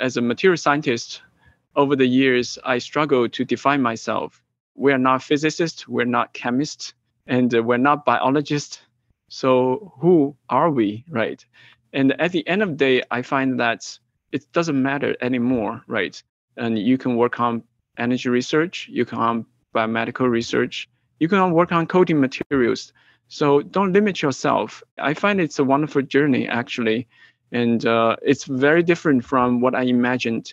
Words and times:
As 0.00 0.16
a 0.16 0.22
material 0.22 0.56
scientist, 0.56 1.22
over 1.74 1.96
the 1.96 2.06
years, 2.06 2.58
I 2.64 2.78
struggle 2.78 3.28
to 3.28 3.44
define 3.44 3.82
myself. 3.82 4.42
We're 4.74 4.98
not 4.98 5.22
physicists, 5.22 5.88
we're 5.88 6.04
not 6.04 6.32
chemists, 6.32 6.94
and 7.26 7.54
uh, 7.54 7.62
we're 7.62 7.78
not 7.78 8.04
biologists. 8.04 8.80
So 9.28 9.92
who 10.00 10.36
are 10.48 10.70
we, 10.70 11.04
right? 11.08 11.44
And 11.92 12.20
at 12.20 12.32
the 12.32 12.46
end 12.46 12.62
of 12.62 12.70
the 12.70 12.76
day, 12.76 13.02
I 13.10 13.22
find 13.22 13.60
that 13.60 13.98
it 14.32 14.50
doesn't 14.52 14.80
matter 14.80 15.16
anymore, 15.20 15.82
right? 15.86 16.20
And 16.56 16.78
you 16.78 16.98
can 16.98 17.16
work 17.16 17.40
on 17.40 17.62
energy 17.96 18.28
research, 18.28 18.88
you 18.90 19.04
can 19.04 19.18
on 19.18 19.46
biomedical 19.74 20.28
research, 20.28 20.88
you 21.18 21.28
can 21.28 21.52
work 21.52 21.72
on 21.72 21.86
coating 21.86 22.20
materials. 22.20 22.92
So 23.28 23.60
don't 23.62 23.92
limit 23.92 24.22
yourself. 24.22 24.82
I 24.98 25.14
find 25.14 25.40
it's 25.40 25.58
a 25.58 25.64
wonderful 25.64 26.02
journey 26.02 26.48
actually, 26.48 27.08
and 27.52 27.86
uh, 27.86 28.16
it's 28.22 28.44
very 28.44 28.82
different 28.82 29.24
from 29.24 29.60
what 29.60 29.74
I 29.74 29.82
imagined. 29.82 30.52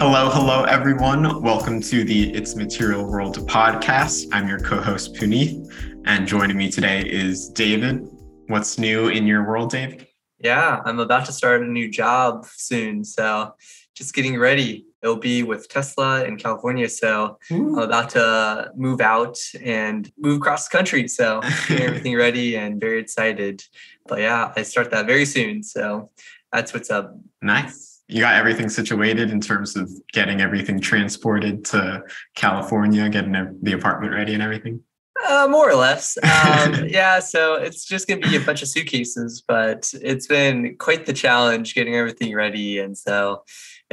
Hello, 0.00 0.28
hello, 0.30 0.64
everyone. 0.64 1.42
Welcome 1.42 1.80
to 1.82 2.04
the 2.04 2.34
It's 2.34 2.56
Material 2.56 3.10
World 3.10 3.36
podcast. 3.48 4.26
I'm 4.32 4.48
your 4.48 4.58
co 4.58 4.80
host, 4.80 5.14
Puneeth, 5.14 5.66
and 6.06 6.26
joining 6.26 6.56
me 6.56 6.70
today 6.70 7.02
is 7.02 7.48
David. 7.48 8.06
What's 8.48 8.78
new 8.78 9.08
in 9.08 9.26
your 9.26 9.46
world, 9.46 9.70
Dave? 9.70 10.06
Yeah, 10.38 10.82
I'm 10.84 10.98
about 10.98 11.24
to 11.26 11.32
start 11.32 11.62
a 11.62 11.66
new 11.66 11.90
job 11.90 12.46
soon. 12.54 13.04
So 13.04 13.54
just 13.94 14.14
getting 14.14 14.38
ready. 14.38 14.86
It'll 15.04 15.16
be 15.16 15.42
with 15.42 15.68
Tesla 15.68 16.24
in 16.24 16.38
California. 16.38 16.88
So 16.88 17.38
Ooh. 17.52 17.76
I'm 17.76 17.78
about 17.78 18.08
to 18.10 18.72
move 18.74 19.00
out 19.00 19.38
and 19.62 20.10
move 20.18 20.38
across 20.38 20.66
the 20.66 20.76
country. 20.76 21.06
So 21.06 21.40
getting 21.68 21.86
everything 21.86 22.16
ready 22.16 22.56
and 22.56 22.80
very 22.80 23.00
excited. 23.00 23.62
But 24.08 24.20
yeah, 24.20 24.52
I 24.56 24.62
start 24.62 24.90
that 24.90 25.06
very 25.06 25.26
soon. 25.26 25.62
So 25.62 26.10
that's 26.50 26.72
what's 26.72 26.90
up. 26.90 27.14
Nice 27.42 27.94
you 28.08 28.20
got 28.20 28.34
everything 28.34 28.68
situated 28.68 29.30
in 29.30 29.40
terms 29.40 29.76
of 29.76 29.90
getting 30.12 30.40
everything 30.40 30.78
transported 30.78 31.64
to 31.64 32.02
California, 32.34 33.08
getting 33.08 33.32
the 33.62 33.72
apartment 33.72 34.12
ready 34.12 34.34
and 34.34 34.42
everything? 34.42 34.80
Uh, 35.26 35.46
more 35.48 35.70
or 35.70 35.74
less. 35.74 36.18
Um, 36.54 36.86
yeah, 36.86 37.18
so 37.18 37.54
it's 37.54 37.84
just 37.84 38.06
going 38.06 38.22
to 38.22 38.28
be 38.28 38.36
a 38.36 38.40
bunch 38.40 38.62
of 38.62 38.68
suitcases, 38.68 39.42
but 39.46 39.92
it's 40.00 40.26
been 40.26 40.76
quite 40.78 41.04
the 41.04 41.12
challenge 41.12 41.74
getting 41.74 41.96
everything 41.96 42.34
ready. 42.34 42.78
And 42.78 42.96
so, 42.96 43.42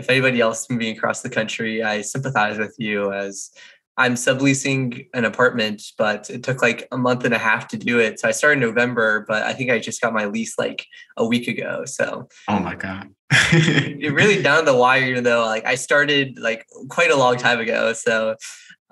if 0.01 0.09
anybody 0.09 0.41
else 0.41 0.69
moving 0.69 0.95
across 0.97 1.21
the 1.21 1.29
country, 1.29 1.83
I 1.83 2.01
sympathize 2.01 2.57
with 2.57 2.75
you 2.79 3.13
as 3.13 3.51
I'm 3.97 4.15
subleasing 4.15 5.07
an 5.13 5.25
apartment, 5.25 5.83
but 5.95 6.29
it 6.29 6.43
took 6.43 6.61
like 6.63 6.87
a 6.91 6.97
month 6.97 7.23
and 7.23 7.35
a 7.35 7.37
half 7.37 7.67
to 7.67 7.77
do 7.77 7.99
it. 7.99 8.19
So 8.19 8.27
I 8.27 8.31
started 8.31 8.63
in 8.63 8.67
November, 8.67 9.25
but 9.27 9.43
I 9.43 9.53
think 9.53 9.69
I 9.69 9.77
just 9.77 10.01
got 10.01 10.11
my 10.11 10.25
lease 10.25 10.57
like 10.57 10.87
a 11.17 11.25
week 11.25 11.47
ago. 11.47 11.85
So 11.85 12.27
oh 12.47 12.59
my 12.59 12.75
god, 12.75 13.09
you're 13.51 14.15
really 14.15 14.41
down 14.41 14.65
the 14.65 14.75
wire. 14.75 15.03
Even 15.03 15.23
though 15.23 15.45
like 15.45 15.65
I 15.65 15.75
started 15.75 16.39
like 16.39 16.65
quite 16.89 17.11
a 17.11 17.15
long 17.15 17.37
time 17.37 17.59
ago, 17.59 17.93
so 17.93 18.35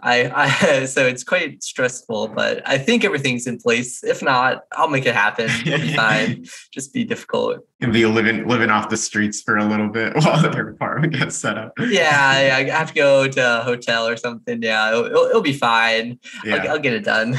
I, 0.01 0.31
I 0.33 0.85
so 0.85 1.05
it's 1.05 1.23
quite 1.23 1.63
stressful, 1.63 2.29
but 2.29 2.67
I 2.67 2.77
think 2.77 3.03
everything's 3.03 3.47
in 3.47 3.57
place. 3.57 4.03
If 4.03 4.21
not, 4.21 4.63
I'll 4.71 4.89
make 4.89 5.05
it 5.05 5.15
happen. 5.15 5.49
It'll 5.65 5.79
be 5.79 5.93
fine. 5.95 6.45
Just 6.71 6.93
be 6.93 7.03
difficult. 7.03 7.65
And 7.81 7.93
be 7.93 8.05
living 8.05 8.47
living 8.47 8.69
off 8.69 8.89
the 8.89 8.97
streets 8.97 9.41
for 9.41 9.57
a 9.57 9.65
little 9.65 9.89
bit 9.89 10.15
while 10.15 10.41
the 10.41 10.49
apartment 10.49 11.13
gets 11.13 11.37
set 11.37 11.57
up. 11.57 11.73
Yeah, 11.79 12.09
I 12.11 12.69
have 12.69 12.89
to 12.89 12.93
go 12.93 13.27
to 13.27 13.59
a 13.59 13.63
hotel 13.63 14.07
or 14.07 14.17
something. 14.17 14.61
Yeah, 14.61 14.89
it'll, 14.89 15.05
it'll, 15.05 15.25
it'll 15.25 15.41
be 15.41 15.53
fine. 15.53 16.19
Yeah. 16.43 16.55
I'll, 16.55 16.69
I'll 16.71 16.79
get 16.79 16.93
it 16.93 17.03
done. 17.05 17.33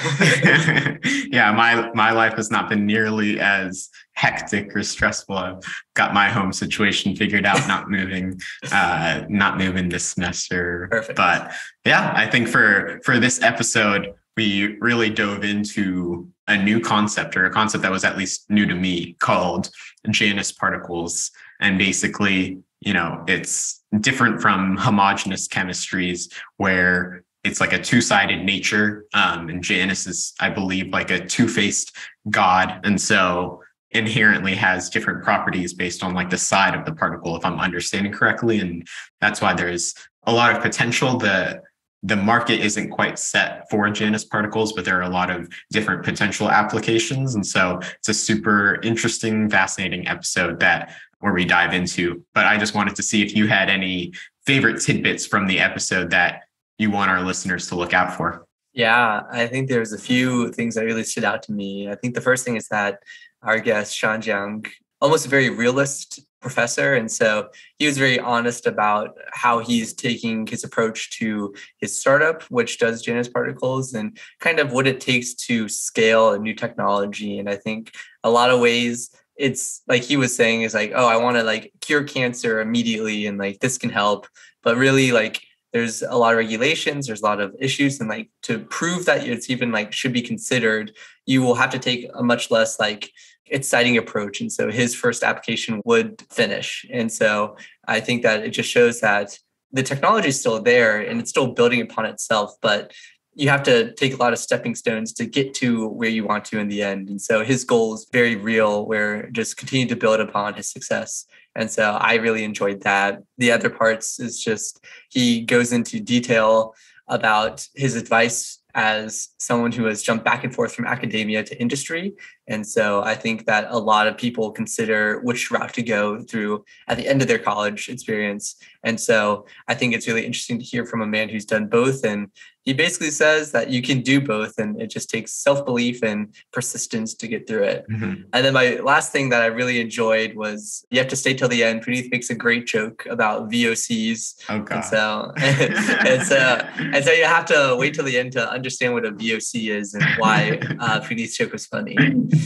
yeah, 1.31 1.53
my 1.53 1.91
my 1.95 2.13
life 2.13 2.35
has 2.35 2.51
not 2.51 2.69
been 2.69 2.87
nearly 2.87 3.39
as 3.41 3.91
hectic 4.21 4.77
or 4.77 4.83
stressful. 4.83 5.37
I've 5.37 5.65
got 5.95 6.13
my 6.13 6.29
home 6.29 6.53
situation 6.53 7.17
figured 7.17 7.47
out, 7.47 7.67
not 7.67 7.91
moving, 7.91 8.39
uh, 8.71 9.23
not 9.29 9.57
moving 9.57 9.89
this 9.89 10.05
semester. 10.05 10.89
Perfect. 10.91 11.17
But 11.17 11.53
yeah, 11.87 12.13
I 12.15 12.27
think 12.27 12.47
for 12.49 13.01
for 13.03 13.19
this 13.19 13.43
episode, 13.43 14.13
we 14.37 14.77
really 14.81 15.11
dove 15.11 15.43
into 15.45 16.29
a 16.49 16.57
new 16.63 16.81
concept 16.81 17.37
or 17.37 17.47
a 17.47 17.51
concept 17.51 17.83
that 17.83 17.93
was 17.93 18.05
at 18.05 18.19
least 18.19 18.51
new 18.51 18.67
to 18.67 18.75
me 18.75 19.15
called 19.21 19.71
Janus 20.11 20.53
particles. 20.53 21.31
And 21.61 21.79
basically, 21.79 22.59
you 22.81 22.93
know, 22.93 23.25
it's 23.27 23.83
different 24.01 24.43
from 24.43 24.77
homogeneous 24.77 25.49
chemistries 25.49 26.33
where 26.59 27.25
it's 27.43 27.61
like 27.61 27.73
a 27.73 27.81
two-sided 27.81 28.45
nature. 28.45 29.07
Um, 29.15 29.49
and 29.49 29.63
Janus 29.63 30.07
is, 30.07 30.35
I 30.41 30.51
believe, 30.51 30.89
like 30.89 31.11
a 31.11 31.25
two-faced 31.25 31.97
god. 32.29 32.81
And 32.85 33.01
so 33.01 33.63
inherently 33.93 34.55
has 34.55 34.89
different 34.89 35.23
properties 35.23 35.75
based 35.75 36.03
on 36.03 36.15
like 36.15 36.31
the 36.31 36.39
side 36.39 36.75
of 36.75 36.85
the 36.85 36.93
particle 36.93 37.37
if 37.37 37.45
i'm 37.45 37.59
understanding 37.59 38.13
correctly 38.13 38.61
and 38.61 38.87
that's 39.21 39.41
why 39.41 39.53
there's 39.53 39.95
a 40.25 40.33
lot 40.33 40.55
of 40.55 40.63
potential 40.63 41.19
the 41.19 41.61
the 42.03 42.17
market 42.17 42.61
isn't 42.61 42.91
quite 42.91 43.19
set 43.19 43.69
for 43.71 43.89
Janus 43.91 44.25
particles, 44.25 44.73
but 44.73 44.85
there 44.85 44.99
are 44.99 45.03
a 45.03 45.11
lot 45.11 45.31
of 45.31 45.49
different 45.71 46.03
potential 46.03 46.51
applications. 46.51 47.35
And 47.35 47.47
so 47.47 47.79
it's 47.99 48.09
a 48.09 48.15
super 48.15 48.81
interesting, 48.83 49.51
fascinating 49.51 50.09
episode 50.09 50.61
that 50.61 50.95
where 51.19 51.35
we 51.35 51.45
dive 51.45 51.75
into. 51.75 52.25
But 52.33 52.47
I 52.47 52.57
just 52.57 52.75
wanted 52.75 52.97
to 52.97 53.03
see 53.03 53.23
if 53.23 53.37
you 53.37 53.47
had 53.47 53.69
any 53.69 54.13
favorite 54.47 54.81
tidbits 54.81 55.27
from 55.27 55.47
the 55.47 55.61
episode 55.61 56.11
that 56.11 56.43
you 56.79 56.91
want 56.91 57.11
our 57.11 57.23
listeners 57.23 57.69
to 57.69 57.75
look 57.75 57.93
out 57.93 58.17
for. 58.17 58.47
Yeah, 58.73 59.23
I 59.31 59.47
think 59.47 59.69
there's 59.69 59.93
a 59.93 59.99
few 59.99 60.53
things 60.53 60.77
that 60.77 60.85
really 60.85 61.05
stood 61.05 61.25
out 61.25 61.43
to 61.45 61.53
me. 61.53 61.91
I 61.91 61.97
think 61.97 62.15
the 62.15 62.21
first 62.21 62.45
thing 62.45 62.57
is 62.57 62.69
that 62.69 63.01
our 63.43 63.59
guest, 63.59 63.97
Shan 63.97 64.23
Jiang, 64.23 64.67
almost 65.01 65.27
a 65.27 65.29
very 65.29 65.51
realist 65.51 66.21
professor. 66.41 66.95
And 66.95 67.11
so 67.11 67.49
he 67.79 67.87
was 67.87 67.99
very 67.99 68.19
honest 68.19 68.67
about 68.67 69.17
how 69.33 69.59
he's 69.59 69.93
taking 69.93 70.47
his 70.47 70.65
approach 70.65 71.19
to 71.19 71.55
his 71.79 71.99
startup, 71.99 72.43
which 72.45 72.79
does 72.79 73.03
Janus 73.03 73.29
particles, 73.29 73.93
and 73.93 74.19
kind 74.41 74.59
of 74.59 74.73
what 74.73 74.87
it 74.87 75.01
takes 75.01 75.35
to 75.35 75.69
scale 75.69 76.33
a 76.33 76.39
new 76.39 76.55
technology. 76.55 77.39
And 77.39 77.49
I 77.49 77.57
think 77.57 77.95
a 78.25 78.31
lot 78.31 78.51
of 78.51 78.61
ways 78.61 79.11
it's 79.37 79.83
like 79.87 80.03
he 80.03 80.17
was 80.17 80.35
saying 80.35 80.63
is 80.63 80.75
like, 80.75 80.93
oh, 80.95 81.07
I 81.07 81.17
want 81.17 81.37
to 81.37 81.43
like 81.43 81.73
cure 81.81 82.05
cancer 82.05 82.61
immediately 82.61 83.27
and 83.27 83.39
like 83.39 83.61
this 83.61 83.79
can 83.79 83.91
help. 83.91 84.27
But 84.63 84.77
really 84.77 85.13
like 85.13 85.43
there's 85.73 86.03
a 86.03 86.15
lot 86.15 86.33
of 86.33 86.39
regulations 86.39 87.07
there's 87.07 87.23
a 87.23 87.25
lot 87.25 87.41
of 87.41 87.55
issues 87.59 88.01
and 88.01 88.09
like 88.09 88.29
to 88.43 88.59
prove 88.59 89.05
that 89.05 89.27
it's 89.27 89.51
even 89.51 89.71
like 89.73 89.93
should 89.93 90.13
be 90.13 90.23
considered 90.23 90.93
you 91.27 91.43
will 91.43 91.55
have 91.55 91.71
to 91.71 91.79
take 91.79 92.09
a 92.15 92.23
much 92.23 92.51
less 92.51 92.81
like 92.81 93.11
exciting 93.51 93.97
approach. 93.99 94.41
And 94.41 94.51
so 94.51 94.71
his 94.71 94.95
first 94.95 95.23
application 95.23 95.83
would 95.85 96.23
finish. 96.31 96.87
And 96.91 97.13
so 97.13 97.57
I 97.87 98.01
think 98.01 98.23
that 98.23 98.43
it 98.45 98.51
just 98.51 98.71
shows 98.71 99.01
that 99.01 99.39
the 99.73 99.83
technology 99.83 100.29
is 100.29 100.41
still 100.41 100.61
there 100.61 101.01
and 101.01 101.21
it's 101.21 101.31
still 101.31 101.49
building 101.49 101.81
upon 101.81 102.07
itself, 102.07 102.55
but 102.61 102.93
you 103.35 103.49
have 103.49 103.63
to 103.63 103.93
take 103.95 104.13
a 104.13 104.17
lot 104.17 104.33
of 104.33 104.39
stepping 104.39 104.75
stones 104.75 105.13
to 105.15 105.25
get 105.25 105.55
to 105.55 105.89
where 105.89 106.09
you 106.09 106.25
want 106.25 106.45
to 106.47 106.59
in 106.59 106.69
the 106.69 106.83
end. 106.83 107.09
And 107.09 107.21
so 107.21 107.45
his 107.45 107.65
goal 107.65 107.95
is 107.95 108.07
very 108.13 108.37
real, 108.37 108.87
where 108.87 109.31
just 109.31 109.57
continue 109.57 109.87
to 109.87 109.97
build 109.97 110.21
upon 110.21 110.55
his 110.55 110.71
success. 110.71 111.27
And 111.55 111.71
so 111.71 111.97
I 112.01 112.15
really 112.15 112.45
enjoyed 112.45 112.83
that. 112.83 113.23
The 113.39 113.53
other 113.53 113.71
parts 113.71 114.21
is 114.21 114.43
just 114.43 114.85
he 115.11 115.43
goes 115.43 115.73
into 115.73 116.01
detail 116.01 116.75
about 117.09 117.67
his 117.75 117.97
advice 117.97 118.61
as 118.75 119.31
someone 119.39 119.73
who 119.73 119.85
has 119.85 120.03
jumped 120.03 120.25
back 120.25 120.45
and 120.45 120.55
forth 120.55 120.73
from 120.73 120.87
academia 120.87 121.43
to 121.43 121.61
industry. 121.61 122.15
And 122.51 122.67
so 122.67 123.03
I 123.03 123.15
think 123.15 123.47
that 123.47 123.69
a 123.71 123.79
lot 123.79 124.09
of 124.09 124.19
people 124.19 124.51
consider 124.51 125.21
which 125.21 125.51
route 125.53 125.73
to 125.75 125.83
go 125.83 126.21
through 126.21 126.65
at 126.89 126.97
the 126.97 127.07
end 127.09 127.23
of 127.23 127.29
their 127.29 127.39
college 127.39 127.89
experience. 127.89 128.57
And 128.83 129.01
so 129.01 129.47
I 129.69 129.75
think 129.75 129.95
it's 129.95 130.09
really 130.09 130.27
interesting 130.27 130.59
to 130.59 130.65
hear 130.65 130.85
from 130.85 131.01
a 131.01 131.07
man 131.07 131.29
who's 131.29 131.45
done 131.45 131.69
both 131.69 132.05
and 132.05 132.29
he 132.65 132.75
basically 132.75 133.11
says 133.11 133.53
that 133.53 133.71
you 133.71 133.81
can 133.81 134.03
do 134.03 134.21
both 134.21 134.59
and 134.59 134.81
it 134.81 134.89
just 134.89 135.09
takes 135.09 135.33
self-belief 135.33 136.03
and 136.03 136.35
persistence 136.53 137.15
to 137.15 137.27
get 137.27 137.47
through 137.47 137.65
it 137.65 137.87
mm-hmm. 137.91 138.23
and 138.33 138.45
then 138.45 138.53
my 138.53 138.75
last 138.77 139.13
thing 139.13 139.29
that 139.31 139.43
i 139.43 139.47
really 139.47 139.81
enjoyed 139.81 140.37
was 140.37 140.85
you 140.91 140.99
have 140.99 141.09
to 141.09 141.17
stay 141.17 141.33
till 141.35 141.49
the 141.49 141.65
end 141.65 141.83
Puneeth 141.83 142.11
makes 142.11 142.31
a 142.31 142.35
great 142.35 142.67
joke 142.67 143.07
about 143.09 143.51
vocs 143.51 144.35
oh, 144.49 144.61
God. 144.61 144.77
and 144.77 144.85
so 144.85 145.33
and 145.37 146.23
so 146.23 146.37
and 146.79 147.05
so 147.05 147.13
you 147.13 147.25
have 147.25 147.47
to 147.47 147.77
wait 147.79 147.95
till 147.95 148.05
the 148.05 148.19
end 148.19 148.33
to 148.33 148.51
understand 148.51 148.93
what 148.93 149.07
a 149.07 149.13
voc 149.13 149.69
is 149.69 149.95
and 149.95 150.05
why 150.19 150.59
uh, 150.81 151.01
Puneeth's 151.01 151.37
joke 151.37 151.53
was 151.53 151.67
funny 151.67 151.97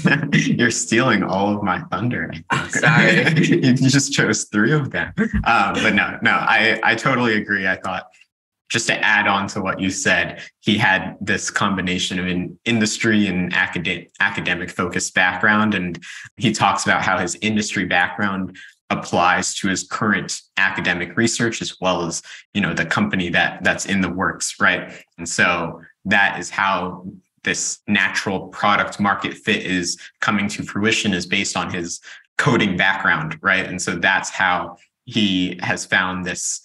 you're 0.32 0.70
stealing 0.70 1.22
all 1.22 1.56
of 1.56 1.62
my 1.62 1.80
thunder 1.90 2.32
sorry. 2.70 3.24
You 3.34 3.74
just 3.74 4.12
chose 4.12 4.44
three 4.44 4.72
of 4.72 4.90
them. 4.90 5.12
Um, 5.18 5.74
but 5.74 5.94
no 5.94 6.18
no 6.22 6.32
i 6.32 6.80
i 6.82 6.94
totally 6.94 7.36
agree. 7.36 7.66
I 7.66 7.76
thought 7.76 8.06
just 8.70 8.86
to 8.88 8.98
add 9.04 9.28
on 9.28 9.46
to 9.46 9.60
what 9.60 9.80
you 9.80 9.90
said, 9.90 10.42
he 10.60 10.76
had 10.76 11.16
this 11.20 11.50
combination 11.50 12.18
of 12.18 12.26
an 12.26 12.58
industry 12.64 13.26
and 13.26 13.54
academic 13.54 14.10
academic 14.20 14.70
focused 14.70 15.14
background. 15.14 15.74
And 15.74 16.02
he 16.36 16.52
talks 16.52 16.84
about 16.84 17.02
how 17.02 17.18
his 17.18 17.36
industry 17.40 17.84
background 17.84 18.56
applies 18.90 19.54
to 19.54 19.68
his 19.68 19.84
current 19.84 20.40
academic 20.56 21.16
research 21.16 21.62
as 21.62 21.80
well 21.80 22.04
as 22.04 22.22
you 22.52 22.60
know 22.60 22.74
the 22.74 22.84
company 22.84 23.28
that 23.30 23.62
that's 23.64 23.86
in 23.86 24.00
the 24.00 24.10
works 24.10 24.56
right? 24.60 24.92
And 25.18 25.28
so 25.28 25.80
that 26.04 26.38
is 26.38 26.50
how 26.50 27.06
this 27.44 27.80
natural 27.86 28.48
product 28.48 28.98
market 28.98 29.34
fit 29.34 29.64
is 29.64 29.98
coming 30.20 30.48
to 30.48 30.62
fruition 30.62 31.12
is 31.14 31.26
based 31.26 31.56
on 31.56 31.72
his 31.72 32.00
coating 32.38 32.76
background, 32.76 33.38
right? 33.42 33.66
And 33.66 33.80
so 33.80 33.96
that's 33.96 34.30
how 34.30 34.76
he 35.04 35.58
has 35.62 35.84
found 35.84 36.24
this 36.24 36.60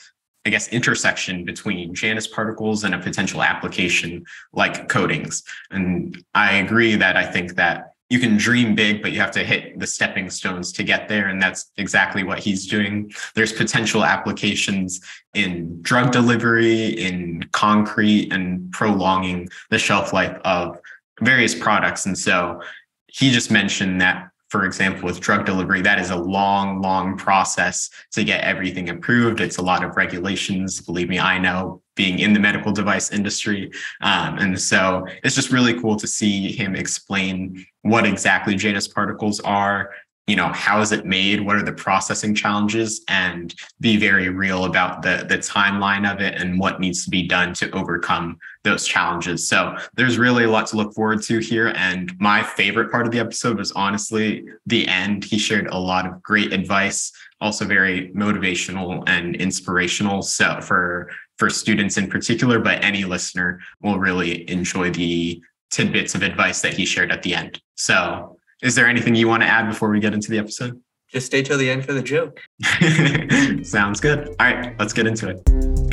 I 0.45 0.49
guess, 0.49 0.69
intersection 0.69 1.43
between 1.43 1.93
Janus 1.93 2.25
particles 2.25 2.83
and 2.83 2.95
a 2.95 2.97
potential 2.97 3.43
application 3.43 4.25
like 4.53 4.87
coatings. 4.87 5.43
And 5.69 6.23
I 6.33 6.53
agree 6.53 6.95
that 6.95 7.17
I 7.17 7.25
think 7.25 7.55
that 7.55 7.93
you 8.09 8.19
can 8.19 8.37
dream 8.37 8.73
big, 8.73 9.01
but 9.01 9.11
you 9.11 9.19
have 9.19 9.31
to 9.31 9.43
hit 9.43 9.77
the 9.79 9.85
stepping 9.85 10.29
stones 10.29 10.71
to 10.73 10.83
get 10.83 11.07
there. 11.07 11.27
And 11.27 11.41
that's 11.41 11.71
exactly 11.77 12.23
what 12.23 12.39
he's 12.39 12.65
doing. 12.65 13.11
There's 13.35 13.53
potential 13.53 14.03
applications 14.03 14.99
in 15.35 15.81
drug 15.83 16.11
delivery, 16.11 16.87
in 16.87 17.47
concrete, 17.51 18.33
and 18.33 18.71
prolonging 18.71 19.47
the 19.69 19.77
shelf 19.77 20.11
life 20.11 20.35
of 20.43 20.79
various 21.21 21.53
products. 21.53 22.07
And 22.07 22.17
so 22.17 22.61
he 23.07 23.29
just 23.29 23.51
mentioned 23.51 24.01
that 24.01 24.29
for 24.49 24.65
example, 24.65 25.05
with 25.05 25.19
drug 25.19 25.45
delivery, 25.45 25.81
that 25.81 25.99
is 25.99 26.09
a 26.09 26.15
long, 26.15 26.81
long 26.81 27.15
process 27.17 27.89
to 28.11 28.23
get 28.23 28.43
everything 28.43 28.89
approved. 28.89 29.41
It's 29.41 29.57
a 29.57 29.61
lot 29.61 29.83
of 29.83 29.95
regulations. 29.95 30.81
Believe 30.81 31.07
me, 31.07 31.19
I 31.19 31.37
know 31.37 31.81
being 31.95 32.19
in 32.19 32.33
the 32.33 32.39
medical 32.39 32.71
device 32.71 33.11
industry. 33.11 33.71
Um, 34.01 34.39
and 34.39 34.59
so 34.59 35.05
it's 35.23 35.35
just 35.35 35.51
really 35.51 35.79
cool 35.79 35.97
to 35.97 36.07
see 36.07 36.51
him 36.51 36.75
explain 36.75 37.63
what 37.83 38.05
exactly 38.05 38.55
Janus 38.55 38.87
particles 38.87 39.39
are, 39.41 39.91
you 40.29 40.35
know 40.35 40.49
how 40.49 40.81
is 40.81 40.91
it 40.91 41.05
made? 41.05 41.41
What 41.41 41.55
are 41.55 41.63
the 41.63 41.73
processing 41.73 42.35
challenges? 42.35 43.01
And 43.07 43.53
be 43.79 43.97
very 43.97 44.29
real 44.29 44.65
about 44.65 45.01
the 45.01 45.25
the 45.27 45.37
timeline 45.37 46.11
of 46.11 46.21
it 46.21 46.35
and 46.35 46.59
what 46.59 46.79
needs 46.79 47.03
to 47.05 47.09
be 47.09 47.27
done 47.27 47.53
to 47.55 47.71
overcome 47.71 48.37
those 48.63 48.85
challenges. 48.85 49.47
So 49.47 49.77
there's 49.95 50.17
really 50.17 50.43
a 50.43 50.49
lot 50.49 50.67
to 50.67 50.75
look 50.75 50.93
forward 50.93 51.23
to 51.23 51.39
here. 51.39 51.69
And 51.75 52.13
my 52.19 52.43
favorite 52.43 52.91
part 52.91 53.05
of 53.05 53.11
the 53.11 53.19
episode 53.19 53.57
was 53.57 53.71
honestly 53.71 54.43
the 54.65 54.87
end. 54.87 55.23
He 55.23 55.37
shared 55.37 55.67
a 55.67 55.77
lot 55.77 56.05
of 56.05 56.21
great 56.21 56.53
advice 56.53 57.11
also 57.41 57.65
very 57.65 58.09
motivational 58.09 59.03
and 59.07 59.35
inspirational. 59.35 60.21
So 60.21 60.59
for 60.61 61.09
for 61.37 61.49
students 61.49 61.97
in 61.97 62.09
particular 62.09 62.59
but 62.59 62.83
any 62.83 63.05
listener 63.05 63.61
will 63.81 63.97
really 63.97 64.49
enjoy 64.49 64.91
the 64.91 65.41
tidbits 65.71 66.15
of 66.15 66.23
advice 66.23 66.61
that 66.61 66.73
he 66.73 66.85
shared 66.85 67.11
at 67.11 67.23
the 67.23 67.33
end. 67.35 67.61
So 67.75 68.38
is 68.61 68.75
there 68.75 68.87
anything 68.87 69.15
you 69.15 69.27
want 69.27 69.43
to 69.43 69.47
add 69.47 69.67
before 69.67 69.89
we 69.89 69.99
get 69.99 70.13
into 70.13 70.29
the 70.29 70.37
episode? 70.37 70.81
Just 71.09 71.27
stay 71.27 71.41
till 71.41 71.57
the 71.57 71.69
end 71.69 71.85
for 71.85 71.93
the 71.93 72.03
joke. 72.03 72.41
Sounds 73.65 73.99
good. 73.99 74.27
All 74.27 74.35
right, 74.39 74.77
let's 74.77 74.93
get 74.93 75.07
into 75.07 75.29
it. 75.29 75.88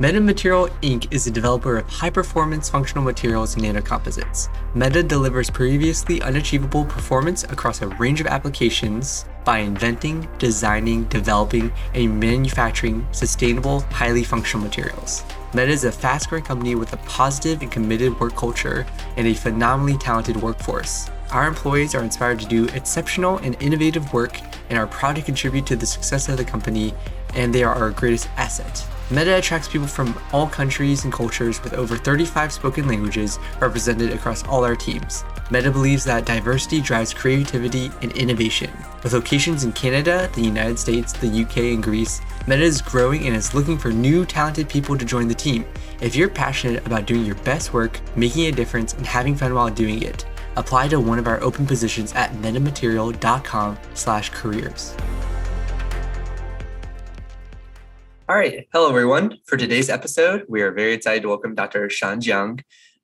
Meta 0.00 0.20
Material 0.20 0.66
Inc. 0.82 1.06
is 1.12 1.28
a 1.28 1.30
developer 1.30 1.76
of 1.76 1.88
high 1.88 2.10
performance 2.10 2.68
functional 2.68 3.04
materials 3.04 3.54
and 3.54 3.64
nanocomposites. 3.64 4.48
Meta 4.74 5.04
delivers 5.04 5.48
previously 5.50 6.20
unachievable 6.20 6.84
performance 6.84 7.44
across 7.44 7.80
a 7.80 7.86
range 7.86 8.20
of 8.20 8.26
applications 8.26 9.24
by 9.44 9.58
inventing, 9.58 10.28
designing, 10.38 11.04
developing, 11.04 11.72
and 11.94 12.18
manufacturing 12.18 13.06
sustainable, 13.12 13.82
highly 13.82 14.24
functional 14.24 14.66
materials. 14.66 15.22
Meta 15.54 15.70
is 15.70 15.84
a 15.84 15.92
fast 15.92 16.28
growing 16.28 16.44
company 16.44 16.74
with 16.74 16.92
a 16.92 16.96
positive 17.06 17.62
and 17.62 17.70
committed 17.70 18.18
work 18.18 18.34
culture 18.34 18.84
and 19.16 19.28
a 19.28 19.34
phenomenally 19.34 19.96
talented 19.98 20.34
workforce. 20.34 21.08
Our 21.30 21.46
employees 21.46 21.94
are 21.94 22.02
inspired 22.02 22.40
to 22.40 22.46
do 22.46 22.64
exceptional 22.74 23.38
and 23.38 23.56
innovative 23.62 24.12
work 24.12 24.40
and 24.70 24.76
are 24.76 24.88
proud 24.88 25.14
to 25.14 25.22
contribute 25.22 25.66
to 25.66 25.76
the 25.76 25.86
success 25.86 26.28
of 26.28 26.36
the 26.36 26.44
company, 26.44 26.92
and 27.34 27.54
they 27.54 27.62
are 27.62 27.76
our 27.76 27.90
greatest 27.90 28.28
asset. 28.36 28.84
Meta 29.10 29.36
attracts 29.36 29.68
people 29.68 29.86
from 29.86 30.18
all 30.32 30.46
countries 30.46 31.04
and 31.04 31.12
cultures 31.12 31.62
with 31.62 31.74
over 31.74 31.94
35 31.94 32.50
spoken 32.50 32.88
languages 32.88 33.38
represented 33.60 34.12
across 34.12 34.42
all 34.44 34.64
our 34.64 34.74
teams. 34.74 35.24
Meta 35.50 35.70
believes 35.70 36.04
that 36.04 36.24
diversity 36.24 36.80
drives 36.80 37.12
creativity 37.12 37.90
and 38.00 38.12
innovation. 38.12 38.70
With 39.02 39.12
locations 39.12 39.62
in 39.62 39.72
Canada, 39.72 40.30
the 40.34 40.40
United 40.40 40.78
States, 40.78 41.12
the 41.12 41.42
UK, 41.42 41.74
and 41.74 41.82
Greece, 41.82 42.22
Meta 42.46 42.62
is 42.62 42.80
growing 42.80 43.26
and 43.26 43.36
is 43.36 43.52
looking 43.52 43.76
for 43.76 43.92
new 43.92 44.24
talented 44.24 44.70
people 44.70 44.96
to 44.96 45.04
join 45.04 45.28
the 45.28 45.34
team. 45.34 45.66
If 46.00 46.16
you're 46.16 46.30
passionate 46.30 46.86
about 46.86 47.04
doing 47.04 47.26
your 47.26 47.36
best 47.36 47.74
work, 47.74 48.00
making 48.16 48.46
a 48.46 48.52
difference, 48.52 48.94
and 48.94 49.06
having 49.06 49.36
fun 49.36 49.52
while 49.52 49.68
doing 49.68 50.02
it, 50.02 50.24
apply 50.56 50.88
to 50.88 50.98
one 50.98 51.18
of 51.18 51.26
our 51.26 51.42
open 51.42 51.66
positions 51.66 52.14
at 52.14 52.32
metamaterial.com/careers. 52.36 54.94
All 58.26 58.36
right. 58.36 58.66
Hello, 58.72 58.88
everyone. 58.88 59.36
For 59.44 59.58
today's 59.58 59.90
episode, 59.90 60.46
we 60.48 60.62
are 60.62 60.72
very 60.72 60.94
excited 60.94 61.20
to 61.24 61.28
welcome 61.28 61.54
Dr. 61.54 61.90
Shan 61.90 62.22
Jiang. 62.22 62.62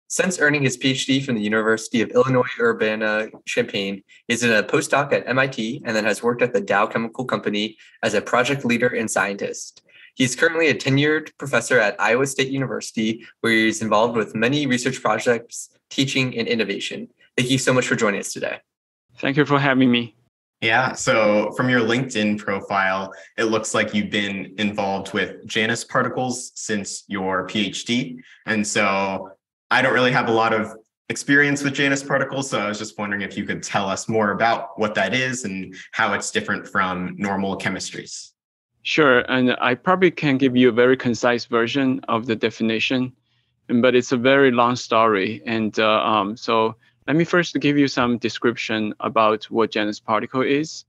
Since 0.09 0.39
earning 0.41 0.63
his 0.63 0.79
PhD 0.79 1.23
from 1.23 1.35
the 1.35 1.43
University 1.43 2.01
of 2.01 2.09
Illinois 2.13 2.49
Urbana-Champaign, 2.59 4.03
in 4.29 4.51
a 4.51 4.63
postdoc 4.63 5.13
at 5.13 5.29
MIT 5.29 5.83
and 5.85 5.95
then 5.95 6.07
has 6.07 6.23
worked 6.23 6.41
at 6.41 6.55
the 6.55 6.61
Dow 6.63 6.87
Chemical 6.87 7.27
Company 7.27 7.77
as 8.03 8.15
a 8.15 8.23
project 8.23 8.65
leader 8.65 8.87
and 8.87 9.11
scientist. 9.11 9.83
He's 10.15 10.35
currently 10.35 10.69
a 10.69 10.75
tenured 10.75 11.37
professor 11.37 11.79
at 11.79 12.01
Iowa 12.01 12.27
State 12.27 12.49
University, 12.49 13.27
where 13.43 13.53
he's 13.53 13.83
involved 13.83 14.17
with 14.17 14.35
many 14.35 14.67
research 14.67 15.03
projects, 15.03 15.69
teaching, 15.91 16.35
and 16.39 16.49
innovation. 16.49 17.09
Thank 17.37 17.51
you 17.51 17.59
so 17.59 17.75
much 17.75 17.87
for 17.87 17.95
joining 17.95 18.21
us 18.21 18.33
today. 18.33 18.61
Thank 19.19 19.37
you 19.37 19.45
for 19.45 19.59
having 19.59 19.91
me. 19.91 20.17
Yeah. 20.61 20.93
So 20.93 21.53
from 21.53 21.71
your 21.71 21.81
LinkedIn 21.81 22.39
profile, 22.39 23.15
it 23.39 23.45
looks 23.45 23.73
like 23.73 23.95
you've 23.95 24.11
been 24.11 24.55
involved 24.59 25.15
with 25.15 25.47
Janus 25.47 25.85
particles 25.85 26.53
since 26.55 27.05
your 27.09 27.47
PhD. 27.47 28.19
And 28.45 28.67
so 28.67 29.31
I 29.71 29.81
don't 29.81 29.95
really 29.95 30.13
have 30.13 30.29
a 30.29 30.33
lot 30.33 30.53
of 30.53 30.77
experience 31.09 31.63
with 31.63 31.73
Janus 31.73 32.03
particles. 32.03 32.51
So 32.51 32.59
I 32.59 32.69
was 32.69 32.79
just 32.79 32.99
wondering 32.99 33.23
if 33.23 33.39
you 33.39 33.45
could 33.45 33.63
tell 33.63 33.89
us 33.89 34.07
more 34.09 34.33
about 34.33 34.79
what 34.79 34.95
that 34.97 35.15
is 35.15 35.45
and 35.45 35.75
how 35.93 36.13
it's 36.13 36.31
different 36.31 36.69
from 36.69 37.15
normal 37.17 37.57
chemistries. 37.59 38.33
Sure. 38.83 39.21
And 39.31 39.57
I 39.61 39.75
probably 39.75 40.11
can 40.11 40.37
give 40.37 40.57
you 40.57 40.69
a 40.69 40.73
very 40.73 40.97
concise 40.97 41.47
version 41.47 42.01
of 42.09 42.27
the 42.27 42.37
definition, 42.37 43.13
but 43.69 43.95
it's 43.95 44.13
a 44.13 44.17
very 44.17 44.51
long 44.51 44.77
story. 44.77 45.43
And 45.47 45.79
uh, 45.79 46.05
um, 46.05 46.37
so 46.37 46.77
let 47.07 47.17
me 47.17 47.25
first 47.25 47.59
give 47.59 47.79
you 47.79 47.89
some 47.89 48.19
description 48.19 48.95
about 49.01 49.45
what 49.45 49.73
Janus 49.73 50.01
particle 50.01 50.43
is. 50.43 50.85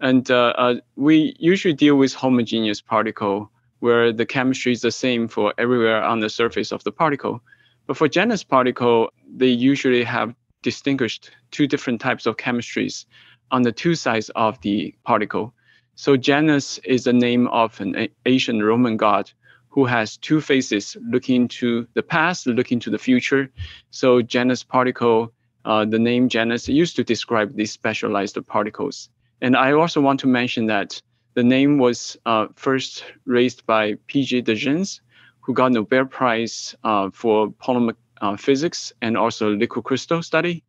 And 0.00 0.28
uh, 0.30 0.52
uh, 0.58 0.74
we 0.96 1.34
usually 1.38 1.74
deal 1.74 1.96
with 1.96 2.12
homogeneous 2.12 2.80
particle 2.80 3.50
where 3.78 4.12
the 4.12 4.26
chemistry 4.26 4.72
is 4.72 4.80
the 4.80 4.90
same 4.90 5.28
for 5.28 5.54
everywhere 5.56 6.02
on 6.02 6.20
the 6.20 6.28
surface 6.28 6.72
of 6.72 6.82
the 6.84 6.92
particle. 6.92 7.40
But 7.86 7.96
for 7.96 8.08
Janus 8.08 8.42
particle, 8.42 9.10
they 9.36 9.48
usually 9.48 10.04
have 10.04 10.34
distinguished 10.62 11.30
two 11.50 11.66
different 11.66 12.00
types 12.00 12.26
of 12.26 12.36
chemistries 12.36 13.04
on 13.50 13.62
the 13.62 13.72
two 13.72 13.94
sides 13.94 14.30
of 14.34 14.60
the 14.62 14.94
particle. 15.04 15.54
So 15.94 16.16
Janus 16.16 16.78
is 16.78 17.04
the 17.04 17.12
name 17.12 17.46
of 17.48 17.80
an 17.80 18.08
ancient 18.26 18.62
Roman 18.62 18.96
god 18.96 19.30
who 19.68 19.84
has 19.84 20.16
two 20.16 20.40
faces 20.40 20.96
looking 21.08 21.48
to 21.48 21.86
the 21.94 22.02
past, 22.02 22.46
looking 22.46 22.80
to 22.80 22.90
the 22.90 22.98
future. 22.98 23.50
So 23.90 24.22
Janus 24.22 24.64
particle 24.64 25.32
uh, 25.64 25.84
the 25.84 25.98
name 25.98 26.28
Janus 26.28 26.68
used 26.68 26.96
to 26.96 27.04
describe 27.04 27.54
these 27.54 27.72
specialized 27.72 28.38
particles. 28.46 29.08
And 29.40 29.56
I 29.56 29.72
also 29.72 30.00
want 30.00 30.20
to 30.20 30.26
mention 30.26 30.66
that 30.66 31.00
the 31.34 31.42
name 31.42 31.78
was 31.78 32.16
uh, 32.26 32.46
first 32.54 33.04
raised 33.26 33.66
by 33.66 33.94
P.J. 34.06 34.42
de 34.42 34.54
Gennes, 34.54 35.00
who 35.40 35.52
got 35.52 35.72
Nobel 35.72 36.06
Prize 36.06 36.74
uh, 36.84 37.10
for 37.10 37.48
polymer 37.48 37.94
uh, 38.20 38.36
physics 38.36 38.92
and 39.02 39.16
also 39.16 39.50
liquid 39.50 39.84
crystal 39.84 40.22
study. 40.22 40.64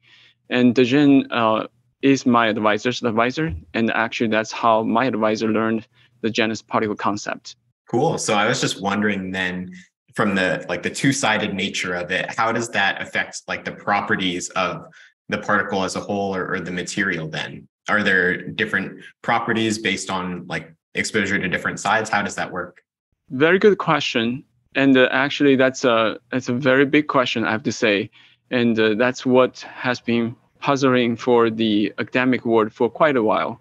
And 0.49 0.73
de 0.75 0.83
Gennes 0.83 1.27
uh, 1.31 1.67
is 2.01 2.25
my 2.25 2.47
advisor's 2.47 3.03
advisor. 3.03 3.53
And 3.73 3.91
actually, 3.91 4.29
that's 4.29 4.51
how 4.51 4.83
my 4.83 5.05
advisor 5.05 5.47
learned 5.47 5.87
the 6.21 6.29
Janus 6.29 6.61
particle 6.61 6.95
concept. 6.95 7.55
Cool. 7.89 8.17
So 8.17 8.33
I 8.33 8.47
was 8.47 8.61
just 8.61 8.81
wondering 8.81 9.31
then, 9.31 9.71
from 10.15 10.35
the 10.35 10.65
like 10.69 10.81
the 10.81 10.89
two-sided 10.89 11.53
nature 11.53 11.93
of 11.93 12.09
it 12.09 12.25
how 12.37 12.51
does 12.51 12.69
that 12.69 13.01
affect 13.01 13.41
like 13.47 13.65
the 13.65 13.71
properties 13.71 14.49
of 14.49 14.87
the 15.29 15.37
particle 15.37 15.83
as 15.83 15.95
a 15.95 15.99
whole 15.99 16.35
or, 16.35 16.53
or 16.53 16.59
the 16.59 16.71
material 16.71 17.27
then? 17.27 17.67
Are 17.89 18.03
there 18.03 18.47
different 18.47 19.01
properties 19.23 19.79
based 19.79 20.09
on 20.09 20.45
like 20.47 20.73
exposure 20.93 21.39
to 21.39 21.47
different 21.47 21.79
sides? 21.79 22.09
How 22.09 22.21
does 22.21 22.35
that 22.35 22.51
work? 22.51 22.83
Very 23.29 23.59
good 23.59 23.77
question 23.77 24.43
and 24.75 24.97
uh, 24.97 25.07
actually 25.11 25.55
that's 25.55 25.83
a 25.83 26.19
that's 26.31 26.49
a 26.49 26.53
very 26.53 26.85
big 26.85 27.07
question 27.07 27.45
i 27.45 27.51
have 27.51 27.63
to 27.63 27.71
say 27.71 28.09
and 28.51 28.79
uh, 28.79 28.93
that's 28.95 29.25
what 29.25 29.61
has 29.61 29.99
been 29.99 30.35
puzzling 30.59 31.15
for 31.15 31.49
the 31.49 31.93
academic 31.99 32.45
world 32.45 32.73
for 32.73 32.89
quite 32.89 33.15
a 33.15 33.23
while. 33.23 33.59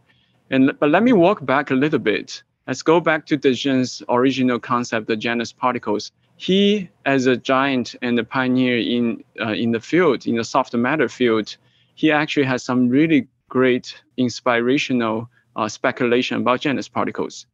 And 0.50 0.72
but 0.78 0.90
let 0.90 1.02
me 1.02 1.12
walk 1.12 1.44
back 1.44 1.70
a 1.70 1.74
little 1.74 1.98
bit. 1.98 2.42
Let's 2.66 2.82
go 2.82 3.00
back 3.00 3.26
to 3.26 3.36
de 3.36 3.50
Gennes' 3.50 4.02
original 4.08 4.58
concept 4.58 5.06
the 5.06 5.16
Janus 5.16 5.52
particles 5.52 6.12
he, 6.36 6.88
as 7.04 7.26
a 7.26 7.36
giant 7.36 7.94
and 8.02 8.18
a 8.18 8.24
pioneer 8.24 8.78
in 8.78 9.24
uh, 9.40 9.52
in 9.52 9.72
the 9.72 9.80
field, 9.80 10.26
in 10.26 10.36
the 10.36 10.44
soft 10.44 10.74
matter 10.74 11.08
field, 11.08 11.56
he 11.94 12.10
actually 12.10 12.46
has 12.46 12.62
some 12.62 12.88
really 12.88 13.28
great 13.48 14.02
inspirational 14.16 15.28
uh, 15.56 15.68
speculation 15.68 16.36
about 16.38 16.60
Janus 16.60 16.88
particles. 16.88 17.46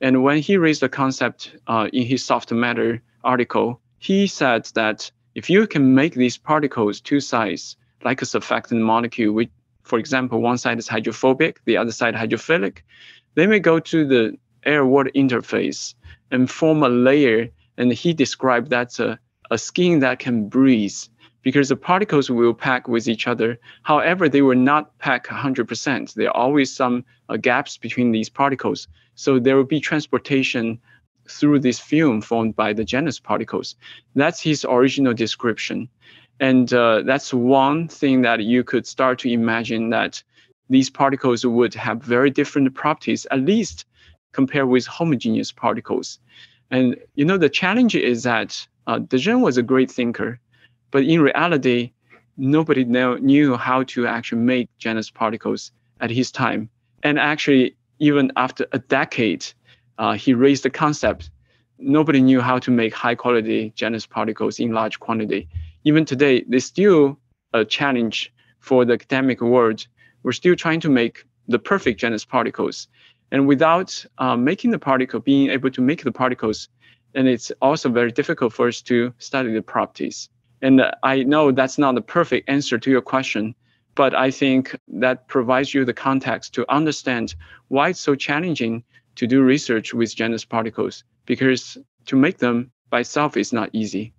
And 0.00 0.22
when 0.22 0.38
he 0.38 0.56
raised 0.56 0.82
the 0.82 0.88
concept 0.88 1.54
uh, 1.66 1.88
in 1.92 2.04
his 2.06 2.24
soft 2.24 2.50
matter 2.52 3.02
article, 3.22 3.80
he 3.98 4.26
said 4.26 4.64
that 4.74 5.10
if 5.34 5.48
you 5.48 5.66
can 5.66 5.94
make 5.94 6.14
these 6.14 6.36
particles 6.36 7.00
two 7.00 7.20
sides, 7.20 7.76
like 8.02 8.20
a 8.20 8.24
surfactant 8.24 8.80
molecule, 8.80 9.32
which, 9.32 9.50
for 9.82 9.98
example, 9.98 10.40
one 10.40 10.58
side 10.58 10.78
is 10.78 10.88
hydrophobic, 10.88 11.60
the 11.66 11.76
other 11.76 11.92
side 11.92 12.14
hydrophilic, 12.14 12.78
they 13.34 13.46
may 13.46 13.60
go 13.60 13.78
to 13.78 14.04
the 14.04 14.36
air-water 14.64 15.10
interface 15.14 15.94
and 16.30 16.50
form 16.50 16.82
a 16.82 16.88
layer. 16.88 17.48
And 17.76 17.92
he 17.92 18.12
described 18.12 18.70
that's 18.70 19.00
a, 19.00 19.18
a 19.50 19.58
skin 19.58 20.00
that 20.00 20.18
can 20.18 20.48
breathe 20.48 20.94
because 21.42 21.68
the 21.68 21.76
particles 21.76 22.30
will 22.30 22.54
pack 22.54 22.88
with 22.88 23.08
each 23.08 23.26
other. 23.26 23.58
However, 23.82 24.28
they 24.28 24.42
will 24.42 24.56
not 24.56 24.96
pack 24.98 25.26
100%. 25.26 26.14
There 26.14 26.28
are 26.28 26.36
always 26.36 26.74
some 26.74 27.04
uh, 27.28 27.36
gaps 27.36 27.76
between 27.76 28.12
these 28.12 28.28
particles. 28.28 28.88
So 29.14 29.38
there 29.38 29.56
will 29.56 29.64
be 29.64 29.80
transportation 29.80 30.80
through 31.28 31.60
this 31.60 31.78
film 31.78 32.20
formed 32.20 32.56
by 32.56 32.72
the 32.72 32.84
Janus 32.84 33.18
particles. 33.18 33.76
That's 34.14 34.40
his 34.40 34.64
original 34.68 35.14
description. 35.14 35.88
And 36.40 36.72
uh, 36.72 37.02
that's 37.02 37.32
one 37.32 37.88
thing 37.88 38.22
that 38.22 38.42
you 38.42 38.64
could 38.64 38.86
start 38.86 39.18
to 39.20 39.30
imagine 39.30 39.90
that 39.90 40.22
these 40.68 40.90
particles 40.90 41.44
would 41.44 41.74
have 41.74 42.02
very 42.02 42.30
different 42.30 42.74
properties, 42.74 43.26
at 43.30 43.40
least 43.40 43.84
compared 44.32 44.68
with 44.68 44.86
homogeneous 44.86 45.52
particles. 45.52 46.18
And 46.72 46.96
you 47.14 47.24
know, 47.26 47.36
the 47.36 47.50
challenge 47.50 47.94
is 47.94 48.22
that 48.22 48.66
uh, 48.86 48.98
De 48.98 49.18
Gennes 49.18 49.42
was 49.42 49.58
a 49.58 49.62
great 49.62 49.90
thinker, 49.90 50.40
but 50.90 51.04
in 51.04 51.20
reality, 51.20 51.92
nobody 52.38 52.84
know, 52.84 53.16
knew 53.16 53.56
how 53.56 53.82
to 53.84 54.06
actually 54.06 54.40
make 54.40 54.68
Janus 54.78 55.10
particles 55.10 55.70
at 56.00 56.10
his 56.10 56.32
time. 56.32 56.70
And 57.02 57.18
actually, 57.18 57.76
even 57.98 58.32
after 58.36 58.66
a 58.72 58.78
decade, 58.78 59.44
uh, 59.98 60.14
he 60.14 60.32
raised 60.32 60.62
the 60.62 60.70
concept. 60.70 61.30
Nobody 61.78 62.22
knew 62.22 62.40
how 62.40 62.58
to 62.60 62.70
make 62.70 62.94
high 62.94 63.16
quality 63.16 63.72
Janus 63.76 64.06
particles 64.06 64.58
in 64.58 64.72
large 64.72 64.98
quantity. 64.98 65.48
Even 65.84 66.06
today, 66.06 66.42
there's 66.48 66.64
still 66.64 67.18
a 67.52 67.66
challenge 67.66 68.32
for 68.60 68.86
the 68.86 68.94
academic 68.94 69.42
world. 69.42 69.86
We're 70.22 70.32
still 70.32 70.56
trying 70.56 70.80
to 70.80 70.88
make 70.88 71.24
the 71.48 71.58
perfect 71.58 72.00
Janus 72.00 72.24
particles. 72.24 72.88
And 73.32 73.48
without 73.48 74.04
uh, 74.18 74.36
making 74.36 74.70
the 74.70 74.78
particle, 74.78 75.18
being 75.18 75.50
able 75.50 75.70
to 75.70 75.80
make 75.80 76.04
the 76.04 76.12
particles, 76.12 76.68
and 77.14 77.26
it's 77.26 77.50
also 77.62 77.88
very 77.88 78.12
difficult 78.12 78.52
for 78.52 78.68
us 78.68 78.82
to 78.82 79.12
study 79.18 79.52
the 79.52 79.62
properties. 79.62 80.28
And 80.60 80.82
uh, 80.82 80.92
I 81.02 81.22
know 81.24 81.50
that's 81.50 81.78
not 81.78 81.94
the 81.94 82.02
perfect 82.02 82.48
answer 82.48 82.78
to 82.78 82.90
your 82.90 83.00
question, 83.00 83.54
but 83.94 84.14
I 84.14 84.30
think 84.30 84.78
that 84.88 85.28
provides 85.28 85.72
you 85.72 85.84
the 85.86 85.94
context 85.94 86.52
to 86.54 86.70
understand 86.70 87.34
why 87.68 87.88
it's 87.88 88.00
so 88.00 88.14
challenging 88.14 88.84
to 89.16 89.26
do 89.26 89.42
research 89.42 89.94
with 89.94 90.14
Janus 90.14 90.44
particles 90.44 91.02
because 91.24 91.78
to 92.06 92.16
make 92.16 92.36
them 92.38 92.70
by 92.90 93.00
itself 93.00 93.38
is 93.38 93.52
not 93.52 93.70
easy. 93.72 94.12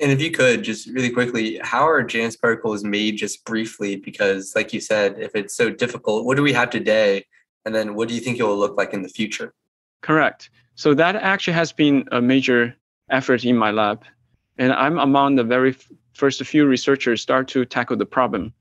And 0.00 0.12
if 0.12 0.20
you 0.20 0.30
could 0.30 0.62
just 0.62 0.86
really 0.88 1.10
quickly, 1.10 1.58
how 1.62 1.86
are 1.88 2.02
Janus 2.02 2.36
particles 2.36 2.84
made 2.84 3.16
just 3.16 3.44
briefly? 3.44 3.96
Because, 3.96 4.52
like 4.54 4.72
you 4.72 4.80
said, 4.80 5.16
if 5.18 5.34
it's 5.34 5.54
so 5.54 5.70
difficult, 5.70 6.24
what 6.24 6.36
do 6.36 6.42
we 6.42 6.52
have 6.52 6.70
today? 6.70 7.26
And 7.64 7.74
then 7.74 7.94
what 7.94 8.08
do 8.08 8.14
you 8.14 8.20
think 8.20 8.38
it 8.38 8.44
will 8.44 8.58
look 8.58 8.76
like 8.76 8.92
in 8.94 9.02
the 9.02 9.08
future? 9.08 9.52
Correct. 10.02 10.50
So, 10.74 10.94
that 10.94 11.16
actually 11.16 11.52
has 11.54 11.72
been 11.72 12.08
a 12.10 12.22
major 12.22 12.74
effort 13.10 13.44
in 13.44 13.56
my 13.56 13.70
lab. 13.70 14.04
And 14.56 14.72
I'm 14.72 14.98
among 14.98 15.36
the 15.36 15.44
very 15.44 15.76
first 16.14 16.42
few 16.44 16.66
researchers 16.66 17.22
start 17.22 17.48
to 17.48 17.64
tackle 17.64 17.96
the 17.96 18.06
problem. 18.06 18.52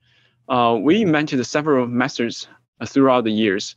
Uh, 0.50 0.78
we 0.82 1.02
invented 1.02 1.46
several 1.46 1.88
methods 1.88 2.48
uh, 2.82 2.86
throughout 2.86 3.24
the 3.24 3.32
years. 3.32 3.76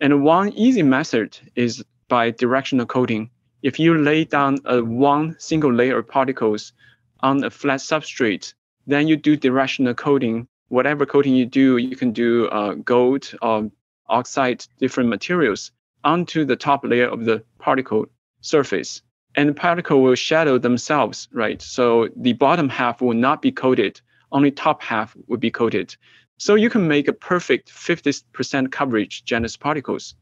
And 0.00 0.24
one 0.24 0.52
easy 0.52 0.82
method 0.82 1.38
is 1.54 1.84
by 2.08 2.30
directional 2.30 2.86
coating. 2.86 3.30
If 3.62 3.78
you 3.78 3.96
lay 3.98 4.24
down 4.24 4.58
a 4.64 4.82
one 4.82 5.36
single 5.38 5.72
layer 5.72 5.98
of 5.98 6.08
particles 6.08 6.72
on 7.20 7.42
a 7.44 7.50
flat 7.50 7.80
substrate, 7.80 8.54
then 8.86 9.08
you 9.08 9.16
do 9.16 9.36
directional 9.36 9.94
coating. 9.94 10.46
Whatever 10.68 11.06
coating 11.06 11.34
you 11.34 11.46
do, 11.46 11.76
you 11.76 11.96
can 11.96 12.12
do 12.12 12.46
uh, 12.48 12.74
gold 12.74 13.34
or 13.42 13.70
oxide, 14.08 14.66
different 14.78 15.08
materials 15.08 15.72
onto 16.02 16.44
the 16.44 16.56
top 16.56 16.84
layer 16.84 17.08
of 17.08 17.24
the 17.24 17.42
particle 17.58 18.06
surface. 18.40 19.02
And 19.36 19.48
the 19.48 19.54
particle 19.54 20.02
will 20.02 20.14
shadow 20.14 20.58
themselves, 20.58 21.28
right? 21.32 21.60
So 21.60 22.08
the 22.16 22.34
bottom 22.34 22.68
half 22.68 23.00
will 23.00 23.14
not 23.14 23.42
be 23.42 23.50
coated, 23.50 24.00
only 24.30 24.50
top 24.50 24.82
half 24.82 25.16
will 25.26 25.38
be 25.38 25.50
coated. 25.50 25.96
So 26.38 26.54
you 26.54 26.70
can 26.70 26.86
make 26.86 27.08
a 27.08 27.12
perfect 27.12 27.72
50% 27.72 28.70
coverage 28.70 29.24
Janus 29.24 29.56
particles. 29.56 30.14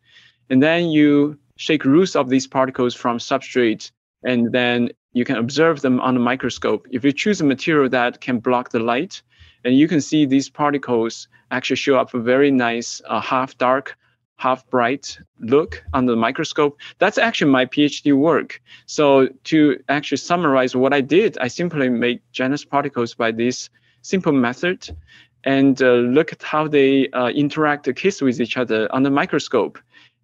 And 0.50 0.62
then 0.62 0.90
you 0.90 1.38
shake 1.56 1.84
loose 1.84 2.16
of 2.16 2.28
these 2.28 2.46
particles 2.46 2.94
from 2.94 3.18
substrate, 3.18 3.90
and 4.22 4.52
then 4.52 4.90
you 5.12 5.24
can 5.24 5.36
observe 5.36 5.80
them 5.80 6.00
on 6.00 6.14
the 6.14 6.20
microscope. 6.20 6.86
If 6.90 7.04
you 7.04 7.12
choose 7.12 7.40
a 7.40 7.44
material 7.44 7.88
that 7.90 8.20
can 8.20 8.38
block 8.38 8.70
the 8.70 8.78
light, 8.78 9.22
and 9.64 9.76
you 9.76 9.88
can 9.88 10.00
see 10.00 10.26
these 10.26 10.48
particles 10.48 11.28
actually 11.52 11.76
show 11.76 11.96
up 11.96 12.12
a 12.14 12.18
very 12.18 12.50
nice 12.50 13.00
uh, 13.06 13.20
half 13.20 13.56
dark, 13.58 13.96
half 14.36 14.68
bright 14.70 15.18
look 15.38 15.84
on 15.92 16.06
the 16.06 16.16
microscope. 16.16 16.80
That's 16.98 17.18
actually 17.18 17.52
my 17.52 17.66
PhD 17.66 18.12
work. 18.12 18.60
So 18.86 19.28
to 19.44 19.78
actually 19.88 20.18
summarize 20.18 20.74
what 20.74 20.92
I 20.92 21.00
did, 21.00 21.38
I 21.38 21.48
simply 21.48 21.88
made 21.88 22.20
Janus 22.32 22.64
particles 22.64 23.14
by 23.14 23.30
this 23.30 23.70
simple 24.02 24.32
method 24.32 24.90
and 25.44 25.80
uh, 25.82 25.94
look 25.94 26.32
at 26.32 26.42
how 26.42 26.66
they 26.68 27.08
uh, 27.10 27.28
interact, 27.28 27.88
kiss 27.94 28.20
with 28.20 28.40
each 28.40 28.56
other 28.56 28.88
the 28.92 29.10
microscope. 29.10 29.78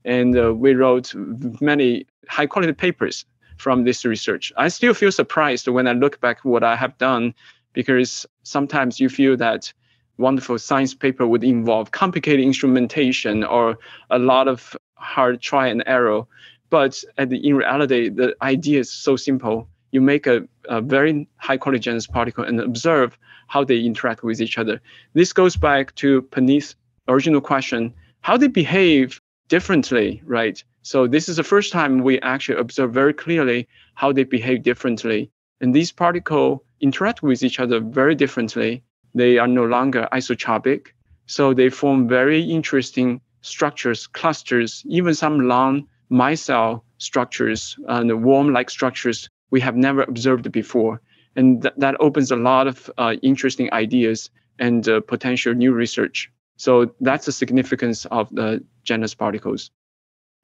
And 0.05 0.37
uh, 0.37 0.55
we 0.55 0.75
wrote 0.75 1.13
many 1.61 2.07
high 2.29 2.47
quality 2.47 2.73
papers 2.73 3.25
from 3.59 3.85
this 3.85 4.05
research. 4.05 4.53
I 4.57 4.69
still 4.69 4.95
feel 4.95 5.13
surprised 5.13 5.69
when 5.69 5.87
I 5.87 5.93
look 5.93 6.21
back 6.21 6.45
what 6.45 6.65
I 6.65 6.77
have 6.77 6.97
done 6.99 7.35
because 7.73 8.27
sometimes 8.43 9.01
you 9.01 9.09
feel 9.09 9.37
that 9.37 9.73
wonderful 10.19 10.59
science 10.59 10.95
paper 10.95 11.27
would 11.27 11.45
involve 11.45 11.91
complicated 11.93 12.45
instrumentation 12.45 13.45
or 13.45 13.79
a 14.11 14.19
lot 14.19 14.49
of 14.49 14.77
hard 14.95 15.41
try 15.41 15.69
and 15.69 15.83
error. 15.87 16.25
But 16.71 17.03
the, 17.17 17.37
in 17.37 17.57
reality, 17.57 18.09
the 18.09 18.37
idea 18.43 18.81
is 18.81 18.93
so 18.93 19.17
simple. 19.17 19.69
You 19.93 20.03
make 20.03 20.27
a, 20.27 20.47
a 20.69 20.83
very 20.83 21.27
high 21.37 21.57
quality 21.57 21.81
Janus 21.81 22.07
particle 22.07 22.45
and 22.45 22.61
observe 22.61 23.19
how 23.47 23.65
they 23.65 23.81
interact 23.81 24.23
with 24.23 24.41
each 24.41 24.59
other. 24.59 24.81
This 25.15 25.33
goes 25.33 25.57
back 25.57 25.95
to 25.97 26.23
Puneeth's 26.23 26.77
original 27.09 27.41
question, 27.41 27.95
how 28.21 28.37
they 28.37 28.49
behave 28.49 29.21
differently, 29.49 30.21
right? 30.27 30.63
So 30.83 31.07
this 31.07 31.29
is 31.29 31.37
the 31.37 31.45
first 31.45 31.73
time 31.73 32.03
we 32.03 32.21
actually 32.21 32.59
observe 32.59 32.93
very 32.93 33.15
clearly 33.15 33.67
how 33.95 34.13
they 34.13 34.25
behave 34.25 34.63
differently. 34.63 35.31
And 35.61 35.75
these 35.75 35.91
particles 35.91 36.61
interact 36.81 37.23
with 37.23 37.43
each 37.43 37.59
other 37.59 37.81
very 37.81 38.15
differently. 38.15 38.83
They 39.15 39.39
are 39.39 39.49
no 39.49 39.65
longer 39.65 40.09
isotropic. 40.13 40.89
So 41.27 41.55
they 41.55 41.69
form 41.69 42.09
very 42.09 42.43
interesting 42.43 43.21
structures, 43.43 44.07
clusters, 44.07 44.83
even 44.87 45.15
some 45.15 45.41
long 45.41 45.87
micelle 46.11 46.83
structures 46.99 47.77
and 47.89 48.25
worm-like 48.25 48.71
structures 48.71 49.29
we 49.51 49.61
have 49.61 49.77
never 49.77 50.03
observed 50.03 50.51
before. 50.53 51.01
And 51.37 51.63
th- 51.63 51.75
that 51.77 51.97
opens 52.01 52.31
a 52.31 52.37
lot 52.37 52.67
of 52.67 52.91
uh, 52.99 53.15
interesting 53.23 53.73
ideas 53.73 54.31
and 54.59 54.89
uh, 54.89 55.01
potential 55.01 55.55
new 55.55 55.73
research. 55.73 56.31
So 56.57 56.93
that's 57.01 57.27
the 57.27 57.33
significance 57.33 58.05
of 58.07 58.29
the 58.35 58.65
Janus 58.83 59.15
particles. 59.15 59.71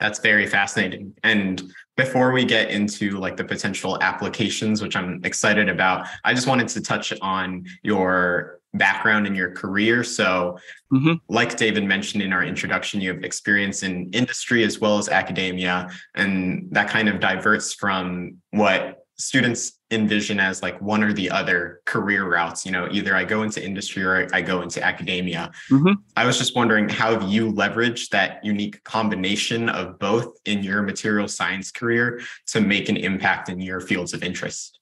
That's 0.01 0.19
very 0.19 0.47
fascinating. 0.47 1.15
And 1.23 1.63
before 1.97 2.33
we 2.33 2.45
get 2.45 2.71
into 2.71 3.19
like 3.19 3.37
the 3.37 3.45
potential 3.45 3.99
applications, 4.03 4.83
which 4.83 4.97
I'm 4.97 5.21
excited 5.25 5.69
about, 5.69 6.07
I 6.25 6.35
just 6.35 6.47
wanted 6.47 6.69
to 6.69 6.81
touch 6.81 7.13
on 7.23 7.65
your 7.83 8.61
background 8.75 9.27
in 9.27 9.35
your 9.35 9.53
career. 9.53 10.03
So, 10.03 10.59
mm-hmm. 10.93 11.15
like 11.29 11.57
David 11.57 11.85
mentioned 11.85 12.23
in 12.23 12.33
our 12.33 12.43
introduction, 12.43 13.01
you 13.01 13.15
have 13.15 13.23
experience 13.23 13.83
in 13.85 14.11
industry 14.13 14.65
as 14.65 14.81
well 14.81 14.99
as 14.99 15.09
academia, 15.09 15.89
and 16.15 16.69
that 16.73 16.89
kind 16.89 17.09
of 17.09 17.21
diverts 17.21 17.73
from 17.73 18.39
what 18.51 19.07
students 19.17 19.79
envision 19.95 20.41
as 20.41 20.63
like 20.63 20.81
one 20.81 21.03
or 21.03 21.13
the 21.13 21.31
other 21.31 21.81
career 21.85 22.29
routes 22.29 22.67
you 22.67 22.73
know 22.73 22.89
either 22.91 23.15
i 23.15 23.25
go 23.25 23.43
into 23.43 23.65
industry 23.65 24.03
or 24.03 24.29
i 24.33 24.41
go 24.41 24.63
into 24.63 24.83
academia. 24.83 25.51
Mm-hmm. 25.71 25.93
i 26.17 26.27
was 26.27 26.39
just 26.39 26.55
wondering 26.57 26.89
how 26.89 27.13
have 27.13 27.31
you 27.31 27.53
leveraged 27.53 28.11
that 28.11 28.45
unique 28.45 28.83
combination 28.85 29.69
of 29.69 29.99
both 29.99 30.37
in 30.45 30.63
your 30.63 30.83
material 30.83 31.29
science 31.29 31.71
career 31.71 32.21
to 32.49 32.61
make 32.61 32.89
an 32.89 32.97
impact 32.97 33.49
in 33.49 33.61
your 33.61 33.81
fields 33.81 34.13
of 34.15 34.23
interest? 34.23 34.79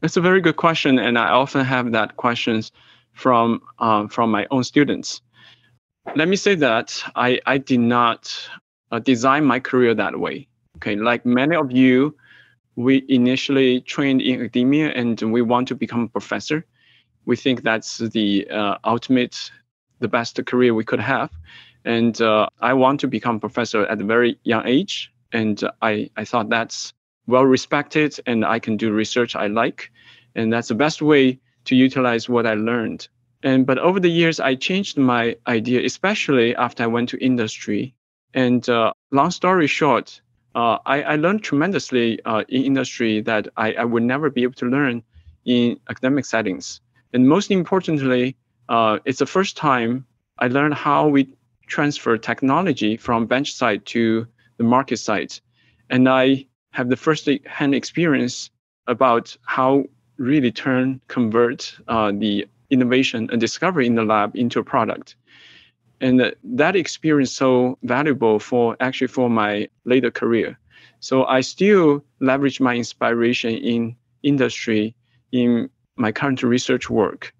That's 0.00 0.16
a 0.16 0.20
very 0.20 0.40
good 0.40 0.56
question 0.56 0.98
and 0.98 1.18
i 1.18 1.28
often 1.28 1.64
have 1.64 1.92
that 1.92 2.16
questions 2.16 2.72
from 3.12 3.60
um, 3.80 4.08
from 4.08 4.30
my 4.30 4.46
own 4.50 4.62
students. 4.62 5.22
Let 6.14 6.28
me 6.28 6.36
say 6.36 6.54
that 6.56 7.02
i 7.16 7.40
i 7.46 7.58
did 7.58 7.80
not 7.80 8.20
uh, 8.90 8.98
design 8.98 9.44
my 9.44 9.60
career 9.60 9.94
that 9.94 10.18
way 10.18 10.48
okay? 10.78 10.96
Like 10.96 11.26
many 11.26 11.56
of 11.56 11.70
you 11.70 12.16
we 12.78 13.04
initially 13.08 13.80
trained 13.80 14.22
in 14.22 14.40
academia 14.40 14.88
and 15.00 15.20
we 15.32 15.42
want 15.42 15.66
to 15.68 15.74
become 15.74 16.02
a 16.04 16.08
professor. 16.08 16.64
We 17.26 17.34
think 17.34 17.62
that's 17.62 17.98
the 17.98 18.48
uh, 18.48 18.76
ultimate, 18.84 19.36
the 19.98 20.08
best 20.08 20.38
career 20.46 20.72
we 20.72 20.84
could 20.84 21.00
have. 21.00 21.30
And 21.84 22.20
uh, 22.22 22.46
I 22.60 22.74
want 22.74 23.00
to 23.00 23.08
become 23.08 23.36
a 23.36 23.40
professor 23.40 23.84
at 23.86 24.00
a 24.00 24.04
very 24.04 24.38
young 24.44 24.64
age. 24.66 25.10
and 25.32 25.62
I 25.82 26.10
I 26.16 26.24
thought 26.24 26.48
that's 26.48 26.94
well 27.26 27.44
respected, 27.44 28.18
and 28.26 28.44
I 28.44 28.58
can 28.58 28.76
do 28.76 28.92
research 28.92 29.36
I 29.36 29.46
like, 29.48 29.90
and 30.34 30.52
that's 30.52 30.68
the 30.68 30.74
best 30.74 31.02
way 31.02 31.38
to 31.64 31.74
utilize 31.76 32.28
what 32.28 32.46
I 32.46 32.54
learned. 32.54 33.08
And 33.42 33.66
but 33.66 33.78
over 33.78 34.00
the 34.00 34.10
years, 34.10 34.40
I 34.40 34.54
changed 34.54 34.96
my 34.98 35.36
idea, 35.46 35.84
especially 35.84 36.56
after 36.56 36.84
I 36.84 36.86
went 36.86 37.08
to 37.10 37.24
industry. 37.24 37.94
And 38.34 38.68
uh, 38.68 38.92
long 39.10 39.30
story 39.30 39.66
short, 39.66 40.22
uh, 40.58 40.78
I, 40.86 41.02
I, 41.02 41.16
learned 41.16 41.44
tremendously 41.44 42.20
uh, 42.24 42.42
in 42.48 42.64
industry 42.64 43.20
that 43.20 43.46
I, 43.56 43.74
I, 43.74 43.84
would 43.84 44.02
never 44.02 44.28
be 44.28 44.42
able 44.42 44.54
to 44.54 44.66
learn 44.66 45.04
in 45.44 45.78
academic 45.88 46.24
settings. 46.24 46.80
And 47.12 47.28
most 47.28 47.52
importantly, 47.52 48.36
uh, 48.68 48.98
it's 49.04 49.20
the 49.20 49.26
first 49.36 49.56
time 49.56 50.04
I 50.40 50.48
learned 50.48 50.74
how 50.74 51.06
we 51.06 51.32
transfer 51.68 52.18
technology 52.18 52.96
from 52.96 53.26
bench 53.26 53.52
side 53.52 53.86
to 53.94 54.26
the 54.56 54.64
market 54.64 54.96
side. 54.96 55.32
And 55.90 56.08
I 56.08 56.46
have 56.72 56.88
the 56.88 56.96
first 56.96 57.28
hand 57.46 57.72
experience 57.76 58.50
about 58.88 59.36
how 59.44 59.84
really 60.16 60.50
turn, 60.50 61.00
convert 61.06 61.72
uh, 61.86 62.10
the 62.12 62.48
innovation 62.70 63.28
and 63.30 63.40
discovery 63.40 63.86
in 63.86 63.94
the 63.94 64.04
lab 64.04 64.34
into 64.34 64.58
a 64.58 64.64
product. 64.64 65.14
And 66.00 66.32
that 66.44 66.76
experience 66.76 67.32
so 67.32 67.78
valuable 67.82 68.38
for 68.38 68.76
actually 68.80 69.08
for 69.08 69.28
my 69.28 69.68
later 69.84 70.10
career. 70.10 70.58
So 71.00 71.24
I 71.24 71.40
still 71.40 72.04
leverage 72.20 72.60
my 72.60 72.74
inspiration 72.74 73.54
in 73.54 73.96
industry 74.22 74.94
in 75.32 75.70
my 75.96 76.12
current 76.12 76.42
research 76.42 76.88
work. 76.88 77.34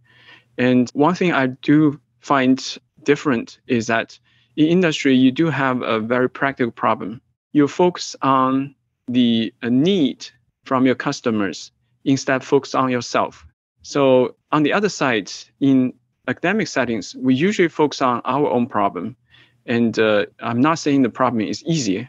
And 0.57 0.91
one 0.91 1.15
thing 1.15 1.33
I 1.33 1.47
do 1.47 2.01
find 2.21 2.79
different 3.05 3.61
is 3.69 3.87
that 3.87 4.19
in 4.57 4.67
industry, 4.67 5.15
you 5.15 5.31
do 5.31 5.51
have 5.51 5.83
a 5.83 6.01
very 6.01 6.29
practical 6.29 6.73
problem. 6.73 7.21
You 7.53 7.69
focus 7.69 8.17
on 8.23 8.75
the 9.07 9.55
need 9.63 10.29
from 10.65 10.85
your 10.85 10.97
customers 10.97 11.71
instead 12.05 12.45
focus 12.45 12.75
on 12.75 12.91
yourself. 12.91 13.47
So 13.83 14.35
on 14.51 14.65
the 14.65 14.73
other 14.73 14.89
side, 14.89 15.31
in 15.61 15.95
academic 16.29 16.69
settings, 16.69 17.17
we 17.17 17.35
usually 17.35 17.69
focus 17.69 18.03
on 18.03 18.21
our 18.25 18.49
own 18.51 18.67
problem. 18.67 19.17
And 19.67 19.99
uh, 19.99 20.27
I'm 20.41 20.61
not 20.61 20.79
saying 20.79 21.03
the 21.03 21.11
problem 21.11 21.41
is 21.41 21.65
easy, 21.65 22.09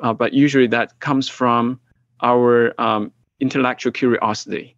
uh, 0.00 0.12
but 0.12 0.32
usually 0.32 0.66
that 0.68 1.00
comes 1.00 1.28
from 1.28 1.80
our 2.20 2.78
um, 2.80 3.12
intellectual 3.40 3.92
curiosity. 3.92 4.76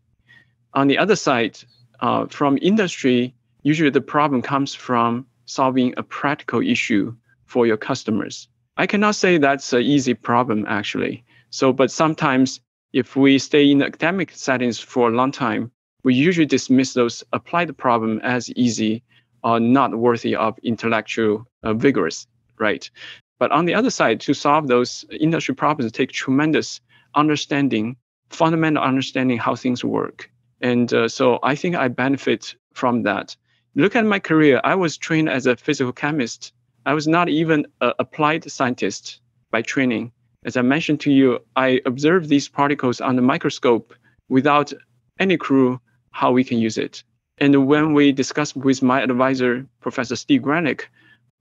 On 0.75 0.89
the 0.89 0.99
other 0.99 1.17
side, 1.17 1.59
uh, 2.01 2.27
from 2.27 2.59
industry, 2.61 3.35
usually 3.63 3.91
the 3.91 4.01
problem 4.01 4.43
comes 4.43 4.75
from 4.75 5.27
solving 5.47 5.95
a 5.97 6.03
practical 6.03 6.61
issue 6.61 7.15
for 7.45 7.67
your 7.67 7.77
customers. 7.77 8.49
I 8.77 8.87
cannot 8.87 9.15
say 9.15 9.39
that's 9.39 9.73
an 9.73 9.83
easy 9.83 10.15
problem 10.15 10.67
actually. 10.69 11.25
So, 11.51 11.73
but 11.73 11.91
sometimes 11.91 12.61
if 12.93 13.17
we 13.17 13.39
stay 13.39 13.71
in 13.71 13.83
academic 13.83 14.31
settings 14.33 14.79
for 14.79 15.09
a 15.09 15.13
long 15.13 15.33
time, 15.33 15.71
we 16.07 16.15
usually 16.15 16.47
dismiss 16.47 16.95
those 16.95 17.25
applied 17.33 17.77
problem 17.77 18.21
as 18.23 18.49
easy 18.51 19.03
or 19.43 19.59
not 19.59 19.99
worthy 19.99 20.37
of 20.37 20.57
intellectual 20.63 21.45
uh, 21.65 21.75
vigorous, 21.75 22.29
right? 22.61 22.89
But 23.41 23.51
on 23.51 23.65
the 23.65 23.75
other 23.75 23.91
side, 23.91 24.21
to 24.21 24.33
solve 24.33 24.69
those 24.69 25.05
industry 25.11 25.57
problems 25.57 25.91
take 25.91 26.13
tremendous 26.13 26.81
understanding, 27.17 27.97
fundamental 28.31 28.85
understanding 28.85 29.37
how 29.37 29.57
things 29.57 29.85
work. 29.85 30.31
And 30.61 30.95
uh, 30.95 31.09
so 31.09 31.41
I 31.43 31.57
think 31.57 31.75
I 31.75 31.89
benefit 31.89 32.55
from 32.73 33.03
that. 33.03 33.37
Look 33.75 33.97
at 33.97 34.07
my 34.07 34.21
career. 34.21 34.61
I 34.63 34.77
was 34.77 34.97
trained 34.97 35.29
as 35.29 35.47
a 35.47 35.57
physical 35.57 35.93
chemist. 35.93 36.53
I 36.87 36.95
was 36.95 37.09
not 37.09 37.29
even 37.29 37.67
an 37.81 37.95
applied 37.99 38.49
scientist 38.49 39.21
by 39.51 39.63
training. 39.63 40.13
As 40.45 40.57
I 40.57 40.63
mentioned 40.63 41.01
to 41.01 41.11
you, 41.11 41.41
I 41.57 41.81
observed 41.85 42.29
these 42.29 42.49
particles 42.49 43.01
on 43.01 43.17
the 43.17 43.23
microscope 43.23 43.93
without 44.29 44.73
any 45.19 45.37
clue 45.37 45.81
how 46.17 46.33
we 46.33 46.43
can 46.43 46.59
use 46.59 46.79
it. 46.79 47.05
And 47.37 47.67
when 47.67 47.93
we 47.93 48.11
discussed 48.11 48.57
with 48.57 48.83
my 48.83 49.03
advisor, 49.03 49.67
Professor 49.81 50.17
Steve 50.17 50.41
Granick, 50.41 50.87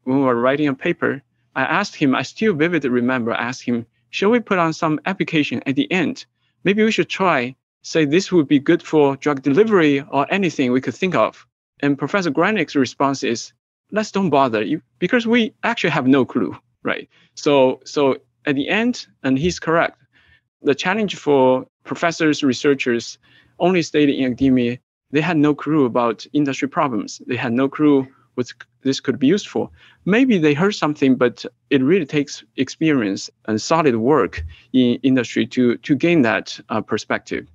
when 0.04 0.18
we 0.18 0.26
were 0.26 0.36
writing 0.36 0.68
a 0.68 0.74
paper, 0.74 1.22
I 1.56 1.64
asked 1.64 1.96
him, 1.96 2.14
I 2.14 2.24
still 2.24 2.54
vividly 2.54 2.90
remember, 2.90 3.32
I 3.32 3.42
asked 3.42 3.64
him, 3.64 3.86
should 4.10 4.32
we 4.32 4.42
put 4.42 4.60
on 4.60 4.74
some 4.74 5.00
application 5.06 5.64
at 5.66 5.78
the 5.78 5.90
end? 5.90 6.26
Maybe 6.66 6.84
we 6.84 6.92
should 6.92 7.08
try, 7.08 7.56
say 7.84 8.04
this 8.04 8.34
would 8.34 8.50
be 8.50 8.60
good 8.60 8.84
for 8.84 9.16
drug 9.16 9.42
delivery 9.42 10.02
or 10.12 10.28
anything 10.30 10.74
we 10.74 10.82
could 10.82 10.96
think 10.96 11.16
of. 11.16 11.48
And 11.80 11.98
Professor 11.98 12.32
Granick's 12.32 12.76
response 12.76 13.24
is, 13.24 13.54
let's 13.92 14.12
don't 14.12 14.30
bother 14.30 14.62
you 14.62 14.82
because 15.00 15.26
we 15.26 15.54
actually 15.64 15.92
have 15.92 16.06
no 16.06 16.26
clue, 16.26 16.54
right? 16.84 17.08
So, 17.36 17.80
so 17.86 18.18
at 18.46 18.56
the 18.56 18.68
end, 18.68 19.08
and 19.24 19.40
he's 19.40 19.58
correct, 19.58 19.98
the 20.64 20.76
challenge 20.76 21.16
for 21.16 21.66
professors, 21.86 22.44
researchers 22.44 23.18
only 23.60 23.82
stayed 23.82 24.10
in 24.10 24.26
academia, 24.26 24.78
they 25.12 25.22
had 25.22 25.38
no 25.38 25.56
clue 25.56 25.86
about 25.86 26.26
industry 26.34 26.68
problems. 26.68 27.22
They 27.28 27.36
had 27.36 27.54
no 27.54 27.70
clue 27.70 28.08
what 28.36 28.52
this 28.82 29.00
could 29.00 29.18
be 29.18 29.28
used 29.28 29.48
for. 29.48 29.70
Maybe 30.06 30.38
they 30.38 30.54
heard 30.54 30.76
something, 30.76 31.16
but 31.16 31.46
it 31.70 31.82
really 31.82 32.06
takes 32.06 32.44
experience 32.58 33.30
and 33.46 33.62
solid 33.62 33.96
work 33.96 34.44
in 34.74 35.00
industry 35.04 35.48
to, 35.48 35.78
to 35.78 35.96
gain 35.96 36.22
that 36.24 36.60
uh, 36.70 36.82
perspective. 36.82 37.48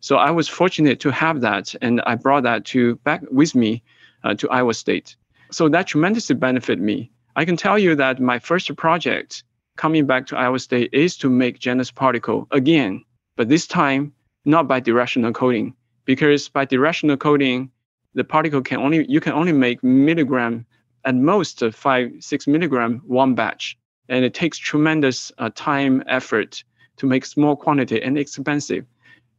So 0.00 0.16
I 0.16 0.30
was 0.30 0.48
fortunate 0.48 1.00
to 1.00 1.10
have 1.10 1.40
that, 1.42 1.74
and 1.82 2.00
I 2.02 2.14
brought 2.14 2.44
that 2.44 2.64
to 2.66 2.96
back 2.96 3.22
with 3.30 3.54
me 3.54 3.82
uh, 4.24 4.34
to 4.34 4.48
Iowa 4.50 4.74
State. 4.74 5.16
So 5.50 5.68
that 5.68 5.86
tremendously 5.86 6.36
benefited 6.36 6.82
me. 6.82 7.10
I 7.36 7.44
can 7.44 7.56
tell 7.56 7.78
you 7.78 7.94
that 7.96 8.20
my 8.20 8.38
first 8.38 8.74
project 8.76 9.44
coming 9.76 10.06
back 10.06 10.26
to 10.26 10.36
Iowa 10.36 10.58
State 10.58 10.90
is 10.92 11.16
to 11.18 11.30
make 11.30 11.58
Janus 11.58 11.90
particle 11.90 12.46
again, 12.50 13.04
but 13.36 13.48
this 13.48 13.66
time 13.66 14.12
not 14.44 14.68
by 14.68 14.80
directional 14.80 15.32
coating, 15.32 15.74
because 16.04 16.48
by 16.48 16.64
directional 16.64 17.16
coating, 17.16 17.70
the 18.14 18.24
particle 18.24 18.62
can 18.62 18.78
only 18.78 19.06
you 19.08 19.20
can 19.20 19.32
only 19.32 19.52
make 19.52 19.82
milligram 19.84 20.66
at 21.04 21.14
most 21.14 21.62
five 21.72 22.10
six 22.20 22.46
milligram 22.46 23.02
one 23.06 23.34
batch, 23.34 23.78
and 24.08 24.24
it 24.24 24.34
takes 24.34 24.58
tremendous 24.58 25.32
uh, 25.38 25.50
time 25.54 26.02
effort 26.06 26.64
to 26.96 27.06
make 27.06 27.24
small 27.24 27.56
quantity 27.56 28.02
and 28.02 28.18
expensive. 28.18 28.84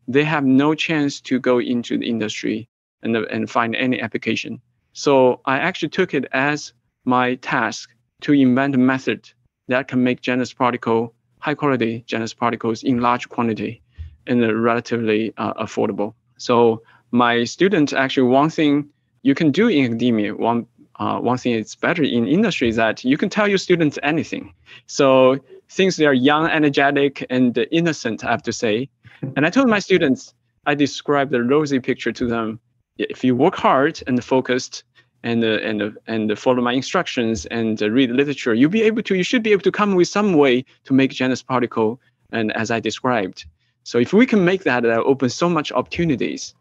They 0.07 0.23
have 0.23 0.45
no 0.45 0.73
chance 0.73 1.21
to 1.21 1.39
go 1.39 1.59
into 1.59 1.97
the 1.97 2.07
industry 2.07 2.67
and 3.03 3.15
and 3.15 3.49
find 3.49 3.75
any 3.75 4.01
application. 4.01 4.61
So 4.93 5.41
I 5.45 5.57
actually 5.57 5.89
took 5.89 6.13
it 6.13 6.25
as 6.31 6.73
my 7.05 7.35
task 7.35 7.89
to 8.21 8.33
invent 8.33 8.75
a 8.75 8.77
method 8.77 9.29
that 9.67 9.87
can 9.87 10.03
make 10.03 10.21
Janus 10.21 10.53
particle, 10.53 11.13
high 11.39 11.55
quality 11.55 12.03
Janus 12.07 12.33
particles 12.33 12.83
in 12.83 12.99
large 12.99 13.29
quantity 13.29 13.81
and 14.27 14.63
relatively 14.63 15.33
uh, 15.37 15.53
affordable. 15.55 16.13
So 16.37 16.81
my 17.11 17.43
students 17.43 17.93
actually 17.93 18.27
one 18.29 18.49
thing 18.49 18.89
you 19.23 19.35
can 19.35 19.51
do 19.51 19.67
in 19.67 19.85
academia, 19.85 20.35
one 20.35 20.65
uh, 20.99 21.19
one 21.19 21.37
thing 21.37 21.53
is 21.53 21.75
better 21.75 22.03
in 22.03 22.27
industry 22.27 22.69
is 22.69 22.75
that 22.75 23.03
you 23.03 23.17
can 23.17 23.29
tell 23.29 23.47
your 23.47 23.57
students 23.57 23.97
anything. 24.03 24.53
So 24.85 25.39
since 25.67 25.95
they 25.95 26.05
are 26.05 26.13
young, 26.13 26.45
energetic, 26.47 27.25
and 27.29 27.57
innocent, 27.71 28.23
I 28.23 28.31
have 28.31 28.43
to 28.43 28.53
say. 28.53 28.89
And 29.35 29.45
I 29.45 29.49
told 29.49 29.67
my 29.67 29.79
students, 29.79 30.33
I 30.65 30.75
described 30.75 31.31
the 31.31 31.43
rosy 31.43 31.79
picture 31.79 32.11
to 32.11 32.27
them. 32.27 32.59
If 32.97 33.23
you 33.23 33.35
work 33.35 33.55
hard 33.55 34.01
and 34.05 34.23
focused, 34.23 34.83
and 35.23 35.43
uh, 35.43 35.59
and 35.63 35.81
uh, 35.81 35.89
and 36.07 36.37
follow 36.37 36.61
my 36.61 36.73
instructions 36.73 37.45
and 37.47 37.81
uh, 37.81 37.89
read 37.89 38.09
literature, 38.11 38.53
you'll 38.53 38.69
be 38.69 38.81
able 38.83 39.03
to. 39.03 39.15
You 39.15 39.23
should 39.23 39.43
be 39.43 39.51
able 39.51 39.63
to 39.63 39.71
come 39.71 39.95
with 39.95 40.07
some 40.07 40.33
way 40.33 40.65
to 40.85 40.93
make 40.93 41.11
Janus 41.11 41.43
particle, 41.43 41.99
and 42.31 42.51
as 42.53 42.71
I 42.71 42.79
described. 42.79 43.45
So 43.83 43.97
if 43.97 44.13
we 44.13 44.25
can 44.25 44.45
make 44.45 44.63
that, 44.63 44.83
that 44.83 44.99
opens 44.99 45.35
so 45.35 45.49
much 45.49 45.71
opportunities. 45.71 46.53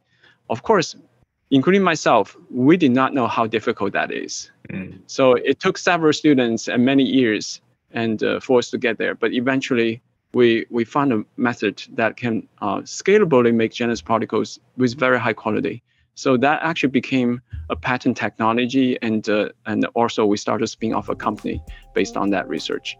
Of 0.49 0.63
course, 0.63 0.97
including 1.51 1.83
myself, 1.83 2.37
we 2.51 2.77
did 2.77 2.93
not 2.93 3.15
know 3.15 3.27
how 3.27 3.47
difficult 3.47 3.93
that 3.93 4.11
is. 4.11 4.51
Mm. 4.71 5.01
So 5.07 5.35
it 5.35 5.61
took 5.61 5.79
several 5.79 6.13
students 6.13 6.69
and 6.69 6.85
many 6.85 7.05
years 7.05 7.61
and 7.93 8.23
uh, 8.23 8.41
for 8.41 8.59
us 8.59 8.71
to 8.71 8.79
get 8.79 8.99
there. 8.99 9.15
But 9.15 9.33
eventually, 9.33 10.01
we 10.33 10.67
we 10.71 10.85
found 10.85 11.13
a 11.13 11.25
method 11.37 11.83
that 11.95 12.17
can 12.17 12.47
uh, 12.63 12.79
scalably 12.83 13.53
make 13.53 13.73
Janus 13.73 14.01
particles 14.01 14.61
with 14.77 14.99
very 14.99 15.19
high 15.19 15.33
quality. 15.33 15.83
So 16.15 16.37
that 16.37 16.61
actually 16.63 16.91
became 16.91 17.41
a 17.69 17.77
patent 17.77 18.17
technology, 18.17 18.99
and 19.03 19.29
uh, 19.29 19.49
and 19.67 19.87
also 19.95 20.25
we 20.27 20.37
started 20.37 20.69
spinning 20.69 20.95
off 20.95 21.09
a 21.09 21.17
company 21.17 21.63
based 21.95 22.17
on 22.17 22.31
that 22.31 22.49
research. 22.49 22.97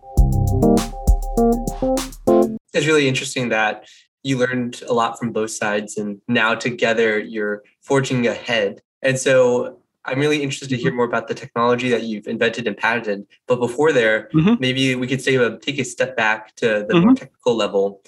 It's 2.73 2.87
really 2.87 3.09
interesting 3.09 3.49
that 3.51 3.85
you 4.23 4.39
learned 4.39 4.83
a 4.89 4.93
lot 4.93 5.19
from 5.19 5.33
both 5.33 5.51
sides, 5.51 5.97
and 5.97 6.21
now 6.29 6.55
together 6.55 7.19
you're 7.19 7.63
forging 7.81 8.27
ahead. 8.27 8.81
And 9.03 9.19
so 9.19 9.79
I'm 10.05 10.19
really 10.19 10.43
interested 10.43 10.69
to 10.71 10.77
hear 10.77 10.91
mm-hmm. 10.91 10.97
more 10.97 11.07
about 11.07 11.29
the 11.29 11.35
technology 11.35 11.89
that 11.91 12.05
you've 12.05 12.27
invented 12.27 12.67
and 12.67 12.77
patented. 12.77 13.27
But 13.47 13.57
before 13.57 13.93
there, 13.93 14.29
mm-hmm. 14.35 14.55
maybe 14.59 14.95
we 14.95 15.07
could 15.07 15.23
say 15.23 15.37
uh, 15.37 15.57
take 15.61 15.79
a 15.79 15.85
step 15.85 16.17
back 16.17 16.55
to 16.57 16.67
the 16.67 16.95
mm-hmm. 16.95 17.07
more 17.07 17.15
technical 17.15 17.55
level, 17.55 18.03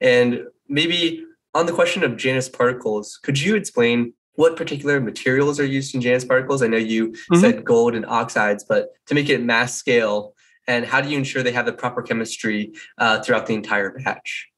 and 0.00 0.44
maybe 0.68 1.24
on 1.54 1.66
the 1.66 1.72
question 1.72 2.04
of 2.04 2.16
Janus 2.16 2.48
particles, 2.48 3.18
could 3.22 3.40
you 3.40 3.56
explain 3.56 4.12
what 4.34 4.54
particular 4.54 5.00
materials 5.00 5.58
are 5.58 5.64
used 5.64 5.94
in 5.94 6.00
Janus 6.00 6.24
particles? 6.24 6.62
I 6.62 6.68
know 6.68 6.76
you 6.76 7.08
mm-hmm. 7.08 7.40
said 7.40 7.64
gold 7.64 7.94
and 7.94 8.06
oxides, 8.06 8.64
but 8.68 8.90
to 9.06 9.14
make 9.14 9.28
it 9.28 9.42
mass 9.42 9.74
scale 9.74 10.34
And 10.68 10.84
how 10.84 11.00
do 11.00 11.08
you 11.08 11.16
ensure 11.16 11.42
they 11.42 11.52
have 11.52 11.66
the 11.66 11.72
proper 11.72 12.02
chemistry 12.02 12.72
uh, 12.98 13.20
throughout 13.22 13.46
the 13.46 13.54
entire 13.54 13.90
batch? 13.90 14.48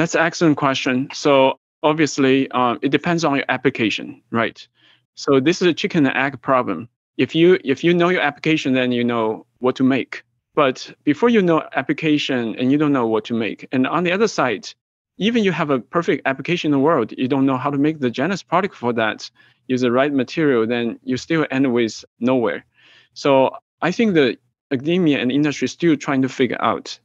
That's 0.00 0.14
an 0.14 0.22
excellent 0.22 0.56
question. 0.56 1.10
So 1.12 1.58
obviously, 1.82 2.50
um, 2.52 2.78
it 2.80 2.88
depends 2.88 3.22
on 3.22 3.36
your 3.36 3.44
application, 3.50 4.22
right? 4.30 4.66
So 5.14 5.40
this 5.40 5.60
is 5.60 5.68
a 5.68 5.74
chicken 5.74 6.06
and 6.06 6.16
egg 6.16 6.40
problem. 6.40 6.88
If 7.18 7.34
you 7.34 7.58
if 7.64 7.84
you 7.84 7.92
know 7.92 8.08
your 8.08 8.22
application, 8.22 8.72
then 8.72 8.92
you 8.92 9.04
know 9.04 9.44
what 9.58 9.76
to 9.76 9.84
make. 9.84 10.22
But 10.54 10.90
before 11.04 11.28
you 11.28 11.42
know 11.42 11.68
application 11.76 12.56
and 12.56 12.72
you 12.72 12.78
don't 12.78 12.94
know 12.94 13.06
what 13.06 13.26
to 13.26 13.34
make, 13.34 13.68
and 13.72 13.86
on 13.86 14.04
the 14.04 14.12
other 14.12 14.26
side, 14.26 14.72
even 15.18 15.44
you 15.44 15.52
have 15.52 15.68
a 15.68 15.80
perfect 15.80 16.26
application 16.26 16.68
in 16.68 16.72
the 16.72 16.84
world, 16.88 17.12
you 17.18 17.28
don't 17.28 17.44
know 17.44 17.58
how 17.58 17.70
to 17.70 17.76
make 17.76 18.00
the 18.00 18.10
Janus 18.10 18.42
product 18.42 18.74
for 18.74 18.94
that, 18.94 19.30
use 19.68 19.82
the 19.82 19.92
right 19.92 20.14
material, 20.14 20.66
then 20.66 20.98
you 21.04 21.18
still 21.18 21.46
end 21.50 21.74
with 21.74 22.06
nowhere. 22.20 22.64
So 23.12 23.50
I 23.82 23.92
think 23.92 24.14
the 24.14 24.38
academia 24.70 25.18
and 25.18 25.30
industry 25.30 25.66
is 25.66 25.72
still 25.72 25.94
trying 25.94 26.22
to 26.22 26.30
figure 26.30 26.62
out. 26.62 26.98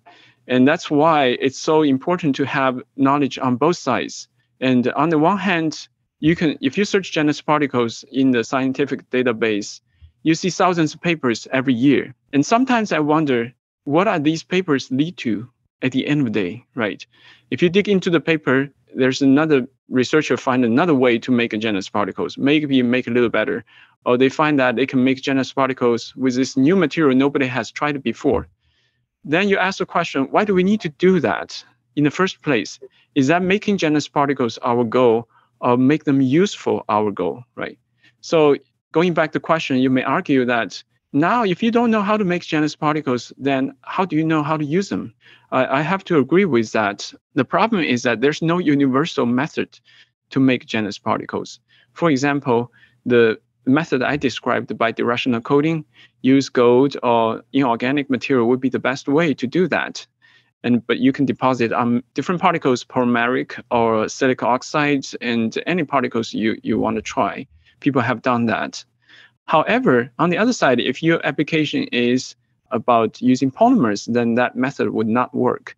And 0.47 0.67
that's 0.67 0.91
why 0.91 1.37
it's 1.41 1.59
so 1.59 1.81
important 1.81 2.35
to 2.35 2.45
have 2.45 2.81
knowledge 2.95 3.39
on 3.39 3.55
both 3.55 3.77
sides. 3.77 4.27
And 4.61 4.87
on 4.93 5.09
the 5.09 5.17
one 5.17 5.37
hand, 5.37 5.87
you 6.19 6.35
can, 6.35 6.57
if 6.61 6.77
you 6.77 6.85
search 6.85 7.11
Janus 7.11 7.41
particles 7.41 8.05
in 8.11 8.31
the 8.31 8.43
scientific 8.43 9.09
database, 9.09 9.81
you 10.23 10.35
see 10.35 10.49
thousands 10.49 10.93
of 10.93 11.01
papers 11.01 11.47
every 11.51 11.73
year. 11.73 12.13
And 12.33 12.45
sometimes 12.45 12.91
I 12.91 12.99
wonder, 12.99 13.53
what 13.83 14.07
are 14.07 14.19
these 14.19 14.43
papers 14.43 14.89
lead 14.91 15.17
to 15.17 15.49
at 15.81 15.91
the 15.91 16.07
end 16.07 16.21
of 16.21 16.25
the 16.25 16.31
day, 16.31 16.65
right? 16.75 17.05
If 17.51 17.61
you 17.61 17.69
dig 17.69 17.89
into 17.89 18.09
the 18.09 18.19
paper, 18.19 18.69
there's 18.95 19.21
another 19.21 19.67
researcher 19.89 20.37
find 20.37 20.65
another 20.65 20.95
way 20.95 21.19
to 21.19 21.31
make 21.31 21.57
Janus 21.59 21.89
particles, 21.89 22.37
maybe 22.37 22.81
make 22.81 23.07
a 23.07 23.11
little 23.11 23.29
better. 23.29 23.63
Or 24.05 24.17
they 24.17 24.29
find 24.29 24.59
that 24.59 24.75
they 24.75 24.85
can 24.85 25.03
make 25.03 25.21
Janus 25.21 25.51
particles 25.53 26.15
with 26.15 26.35
this 26.35 26.55
new 26.55 26.75
material 26.75 27.15
nobody 27.15 27.47
has 27.47 27.71
tried 27.71 28.01
before. 28.03 28.47
Then 29.25 29.49
you 29.49 29.57
ask 29.57 29.79
the 29.79 29.85
question, 29.85 30.27
why 30.29 30.45
do 30.45 30.53
we 30.53 30.63
need 30.63 30.81
to 30.81 30.89
do 30.89 31.19
that 31.19 31.65
in 31.95 32.03
the 32.03 32.11
first 32.11 32.41
place? 32.43 32.79
Is 33.15 33.27
that 33.27 33.41
making 33.41 33.79
Janus 33.79 34.07
particles 34.07 34.59
our 34.59 34.83
goal 34.83 35.27
or 35.61 35.77
make 35.77 36.03
them 36.03 36.21
useful 36.21 36.85
our 36.89 37.11
goal, 37.11 37.43
right? 37.55 37.79
So 38.21 38.55
going 38.91 39.13
back 39.13 39.31
to 39.31 39.39
the 39.39 39.43
question, 39.43 39.77
you 39.77 39.89
may 39.89 40.03
argue 40.03 40.45
that 40.45 40.83
now 41.11 41.43
if 41.43 41.63
you 41.63 41.71
don't 41.71 41.89
know 41.89 42.03
how 42.03 42.17
to 42.17 42.23
make 42.23 42.43
Janus 42.43 42.75
particles, 42.75 43.33
then 43.37 43.75
how 43.81 44.05
do 44.05 44.15
you 44.15 44.23
know 44.23 44.43
how 44.43 44.57
to 44.57 44.65
use 44.65 44.89
them? 44.89 45.13
I, 45.51 45.79
I 45.79 45.81
have 45.81 46.03
to 46.05 46.19
agree 46.19 46.45
with 46.45 46.71
that. 46.73 47.11
The 47.33 47.45
problem 47.45 47.83
is 47.83 48.03
that 48.03 48.21
there's 48.21 48.41
no 48.41 48.59
universal 48.59 49.25
method 49.25 49.79
to 50.29 50.39
make 50.39 50.65
Janus 50.65 50.99
particles. 50.99 51.59
For 51.93 52.09
example, 52.11 52.71
the 53.05 53.39
method 53.65 54.01
I 54.01 54.17
described 54.17 54.77
by 54.77 54.91
directional 54.91 55.41
coating, 55.41 55.85
use 56.21 56.49
gold 56.49 56.95
or 57.03 57.43
inorganic 57.53 58.09
material 58.09 58.47
would 58.47 58.61
be 58.61 58.69
the 58.69 58.79
best 58.79 59.07
way 59.07 59.33
to 59.33 59.47
do 59.47 59.67
that. 59.67 60.05
And 60.63 60.85
but 60.87 60.97
you 60.97 61.11
can 61.11 61.25
deposit 61.25 61.71
on 61.71 62.03
different 62.15 62.41
particles, 62.41 62.83
polymeric 62.83 63.61
or 63.69 64.09
silica 64.09 64.47
oxides, 64.47 65.15
and 65.21 65.57
any 65.67 65.83
particles 65.83 66.33
you, 66.33 66.57
you 66.63 66.79
want 66.79 66.95
to 66.95 67.01
try. 67.01 67.45
People 67.79 68.01
have 68.01 68.21
done 68.21 68.45
that. 68.47 68.83
However, 69.45 70.11
on 70.17 70.31
the 70.31 70.37
other 70.37 70.53
side, 70.53 70.79
if 70.79 71.03
your 71.03 71.23
application 71.23 71.83
is 71.91 72.35
about 72.71 73.21
using 73.21 73.51
polymers, 73.51 74.11
then 74.11 74.35
that 74.35 74.55
method 74.55 74.89
would 74.89 75.07
not 75.07 75.33
work. 75.35 75.77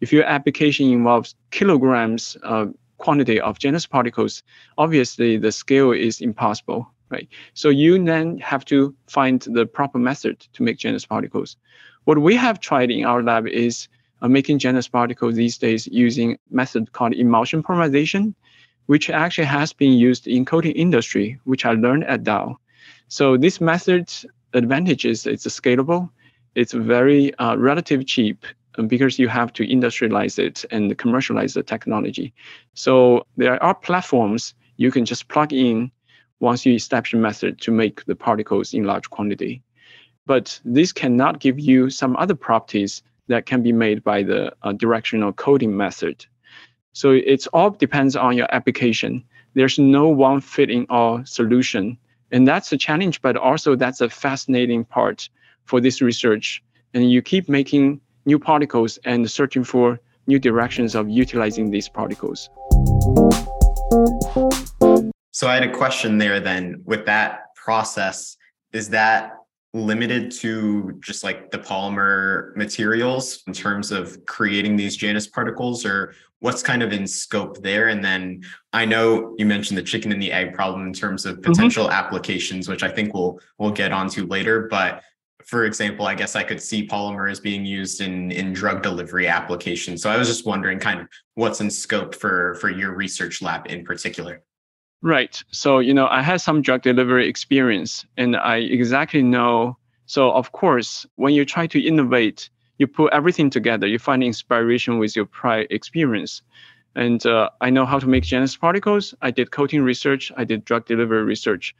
If 0.00 0.12
your 0.12 0.24
application 0.24 0.90
involves 0.90 1.34
kilograms 1.50 2.36
uh, 2.44 2.66
quantity 2.98 3.40
of 3.40 3.58
Janus 3.58 3.86
particles, 3.86 4.42
obviously 4.76 5.36
the 5.36 5.50
scale 5.50 5.92
is 5.92 6.20
impossible, 6.20 6.88
right? 7.10 7.28
So 7.54 7.68
you 7.68 8.02
then 8.04 8.38
have 8.38 8.64
to 8.66 8.94
find 9.06 9.40
the 9.40 9.66
proper 9.66 9.98
method 9.98 10.40
to 10.52 10.62
make 10.62 10.78
Janus 10.78 11.06
particles. 11.06 11.56
What 12.04 12.18
we 12.18 12.36
have 12.36 12.60
tried 12.60 12.90
in 12.90 13.04
our 13.04 13.22
lab 13.22 13.46
is 13.46 13.88
uh, 14.22 14.28
making 14.28 14.58
Janus 14.58 14.88
particles 14.88 15.34
these 15.34 15.58
days 15.58 15.86
using 15.86 16.38
method 16.50 16.92
called 16.92 17.14
emulsion 17.14 17.62
polymerization, 17.62 18.34
which 18.86 19.10
actually 19.10 19.46
has 19.46 19.72
been 19.72 19.92
used 19.92 20.26
in 20.26 20.44
coating 20.44 20.72
industry, 20.72 21.38
which 21.44 21.64
I 21.64 21.72
learned 21.72 22.04
at 22.04 22.24
Dow. 22.24 22.58
So 23.08 23.36
this 23.36 23.60
method 23.60 24.10
advantage 24.54 25.04
is 25.04 25.26
it's 25.26 25.46
scalable, 25.46 26.10
it's 26.54 26.72
very 26.72 27.34
uh, 27.34 27.56
relative 27.56 28.06
cheap 28.06 28.44
um, 28.78 28.88
because 28.88 29.18
you 29.18 29.28
have 29.28 29.52
to 29.54 29.66
industrialize 29.66 30.38
it 30.38 30.64
and 30.70 30.96
commercialize 30.98 31.54
the 31.54 31.62
technology. 31.62 32.32
So 32.74 33.26
there 33.36 33.62
are 33.62 33.74
platforms 33.74 34.54
you 34.76 34.90
can 34.90 35.04
just 35.04 35.28
plug 35.28 35.52
in 35.52 35.90
once 36.40 36.64
you 36.64 36.74
establish 36.74 37.14
a 37.14 37.16
method 37.16 37.60
to 37.60 37.70
make 37.70 38.04
the 38.04 38.14
particles 38.14 38.74
in 38.74 38.84
large 38.84 39.10
quantity. 39.10 39.62
But 40.26 40.60
this 40.64 40.92
cannot 40.92 41.40
give 41.40 41.58
you 41.58 41.90
some 41.90 42.16
other 42.16 42.34
properties 42.34 43.02
that 43.28 43.46
can 43.46 43.62
be 43.62 43.72
made 43.72 44.04
by 44.04 44.22
the 44.22 44.52
uh, 44.62 44.72
directional 44.72 45.32
coating 45.32 45.76
method. 45.76 46.24
So 46.92 47.12
it 47.12 47.46
all 47.52 47.70
depends 47.70 48.16
on 48.16 48.36
your 48.36 48.52
application. 48.54 49.24
There's 49.54 49.78
no 49.78 50.08
one 50.08 50.40
fitting 50.40 50.86
all 50.88 51.24
solution. 51.24 51.98
And 52.30 52.46
that's 52.46 52.72
a 52.72 52.76
challenge, 52.76 53.22
but 53.22 53.36
also 53.36 53.76
that's 53.76 54.00
a 54.00 54.08
fascinating 54.08 54.84
part 54.84 55.28
for 55.64 55.80
this 55.80 56.02
research. 56.02 56.62
And 56.94 57.10
you 57.10 57.22
keep 57.22 57.48
making 57.48 58.00
new 58.26 58.38
particles 58.38 58.98
and 59.04 59.30
searching 59.30 59.64
for 59.64 59.98
new 60.26 60.38
directions 60.38 60.94
of 60.94 61.08
utilizing 61.08 61.70
these 61.70 61.88
particles. 61.88 62.50
So 65.38 65.46
I 65.46 65.54
had 65.54 65.62
a 65.62 65.70
question 65.70 66.18
there 66.18 66.40
then 66.40 66.82
with 66.84 67.06
that 67.06 67.54
process, 67.54 68.36
is 68.72 68.88
that 68.88 69.36
limited 69.72 70.32
to 70.32 70.98
just 70.98 71.22
like 71.22 71.52
the 71.52 71.58
polymer 71.58 72.56
materials 72.56 73.44
in 73.46 73.52
terms 73.52 73.92
of 73.92 74.26
creating 74.26 74.74
these 74.74 74.96
Janus 74.96 75.28
particles 75.28 75.86
or 75.86 76.16
what's 76.40 76.60
kind 76.60 76.82
of 76.82 76.92
in 76.92 77.06
scope 77.06 77.62
there 77.62 77.88
and 77.88 78.04
then 78.04 78.40
i 78.72 78.84
know 78.84 79.34
you 79.38 79.44
mentioned 79.44 79.76
the 79.76 79.82
chicken 79.82 80.12
and 80.12 80.22
the 80.22 80.30
egg 80.30 80.54
problem 80.54 80.86
in 80.86 80.92
terms 80.92 81.26
of 81.26 81.34
mm-hmm. 81.34 81.50
potential 81.50 81.84
mm-hmm. 81.86 81.94
applications 81.94 82.68
which 82.68 82.84
i 82.84 82.88
think 82.88 83.12
we'll 83.12 83.40
we'll 83.58 83.72
get 83.72 83.90
onto 83.90 84.24
later 84.26 84.68
but 84.70 85.02
for 85.44 85.64
example 85.64 86.06
i 86.06 86.14
guess 86.14 86.36
i 86.36 86.44
could 86.44 86.62
see 86.62 86.86
polymer 86.86 87.28
polymers 87.28 87.42
being 87.42 87.66
used 87.66 88.00
in 88.00 88.30
in 88.30 88.52
drug 88.52 88.84
delivery 88.84 89.26
applications 89.26 90.00
so 90.00 90.08
i 90.08 90.16
was 90.16 90.28
just 90.28 90.46
wondering 90.46 90.78
kind 90.78 91.00
of 91.00 91.08
what's 91.34 91.60
in 91.60 91.68
scope 91.68 92.14
for 92.14 92.54
for 92.60 92.70
your 92.70 92.94
research 92.94 93.42
lab 93.42 93.66
in 93.66 93.84
particular 93.84 94.40
Right. 95.00 95.42
So, 95.52 95.78
you 95.78 95.94
know, 95.94 96.08
I 96.08 96.22
had 96.22 96.40
some 96.40 96.60
drug 96.60 96.82
delivery 96.82 97.28
experience 97.28 98.04
and 98.16 98.36
I 98.36 98.56
exactly 98.56 99.22
know. 99.22 99.76
So, 100.06 100.32
of 100.32 100.50
course, 100.52 101.06
when 101.16 101.34
you 101.34 101.44
try 101.44 101.68
to 101.68 101.80
innovate, 101.80 102.50
you 102.78 102.86
put 102.88 103.12
everything 103.12 103.50
together, 103.50 103.86
you 103.86 103.98
find 103.98 104.24
inspiration 104.24 104.98
with 104.98 105.14
your 105.14 105.26
prior 105.26 105.66
experience. 105.70 106.42
And 106.96 107.24
uh, 107.26 107.50
I 107.60 107.70
know 107.70 107.86
how 107.86 108.00
to 108.00 108.08
make 108.08 108.24
Janus 108.24 108.56
particles. 108.56 109.14
I 109.22 109.30
did 109.30 109.52
coating 109.52 109.82
research, 109.82 110.32
I 110.36 110.44
did 110.44 110.64
drug 110.64 110.86
delivery 110.86 111.22
research. 111.22 111.76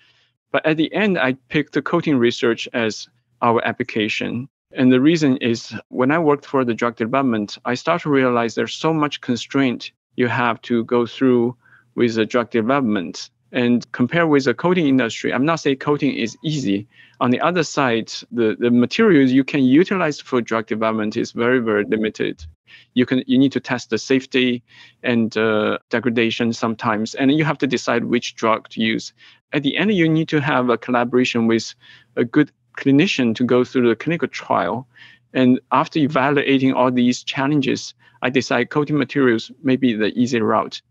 But 0.52 0.64
at 0.64 0.76
the 0.76 0.92
end, 0.94 1.18
I 1.18 1.32
picked 1.48 1.74
the 1.74 1.82
coating 1.82 2.18
research 2.18 2.68
as 2.72 3.08
our 3.42 3.64
application. 3.64 4.48
And 4.72 4.92
the 4.92 5.00
reason 5.00 5.38
is 5.38 5.74
when 5.88 6.12
I 6.12 6.18
worked 6.18 6.46
for 6.46 6.64
the 6.64 6.74
drug 6.74 6.96
development, 6.96 7.58
I 7.64 7.74
started 7.74 8.04
to 8.04 8.10
realize 8.10 8.54
there's 8.54 8.74
so 8.74 8.92
much 8.92 9.20
constraint 9.20 9.90
you 10.14 10.28
have 10.28 10.60
to 10.62 10.84
go 10.84 11.06
through 11.06 11.56
with 11.98 12.14
the 12.14 12.24
drug 12.24 12.50
development. 12.50 13.30
And 13.50 13.90
compare 13.92 14.26
with 14.26 14.44
the 14.44 14.54
coating 14.54 14.86
industry, 14.86 15.32
I'm 15.32 15.46
not 15.46 15.56
saying 15.56 15.78
coating 15.78 16.14
is 16.14 16.36
easy. 16.44 16.86
On 17.20 17.30
the 17.30 17.40
other 17.40 17.62
side, 17.62 18.12
the, 18.30 18.56
the 18.58 18.70
materials 18.70 19.32
you 19.32 19.42
can 19.42 19.64
utilize 19.64 20.20
for 20.20 20.42
drug 20.42 20.66
development 20.66 21.16
is 21.16 21.32
very, 21.32 21.58
very 21.58 21.84
limited. 21.84 22.44
You 22.92 23.06
can 23.06 23.24
you 23.26 23.38
need 23.38 23.52
to 23.52 23.60
test 23.60 23.88
the 23.88 23.96
safety 23.96 24.62
and 25.02 25.34
uh, 25.36 25.78
degradation 25.88 26.52
sometimes, 26.52 27.14
and 27.14 27.32
you 27.32 27.44
have 27.44 27.58
to 27.58 27.66
decide 27.66 28.04
which 28.04 28.34
drug 28.34 28.68
to 28.70 28.82
use. 28.82 29.14
At 29.54 29.62
the 29.62 29.78
end, 29.78 29.94
you 29.94 30.08
need 30.08 30.28
to 30.28 30.40
have 30.40 30.68
a 30.68 30.76
collaboration 30.76 31.46
with 31.46 31.74
a 32.16 32.24
good 32.24 32.52
clinician 32.76 33.34
to 33.36 33.44
go 33.44 33.64
through 33.64 33.88
the 33.88 33.96
clinical 33.96 34.28
trial. 34.28 34.86
And 35.32 35.58
after 35.72 35.98
evaluating 35.98 36.74
all 36.74 36.90
these 36.90 37.24
challenges, 37.24 37.94
I 38.20 38.30
decide 38.30 38.70
coating 38.70 38.98
materials 38.98 39.50
may 39.62 39.76
be 39.76 39.94
the 39.94 40.12
easy 40.18 40.40
route. 40.40 40.82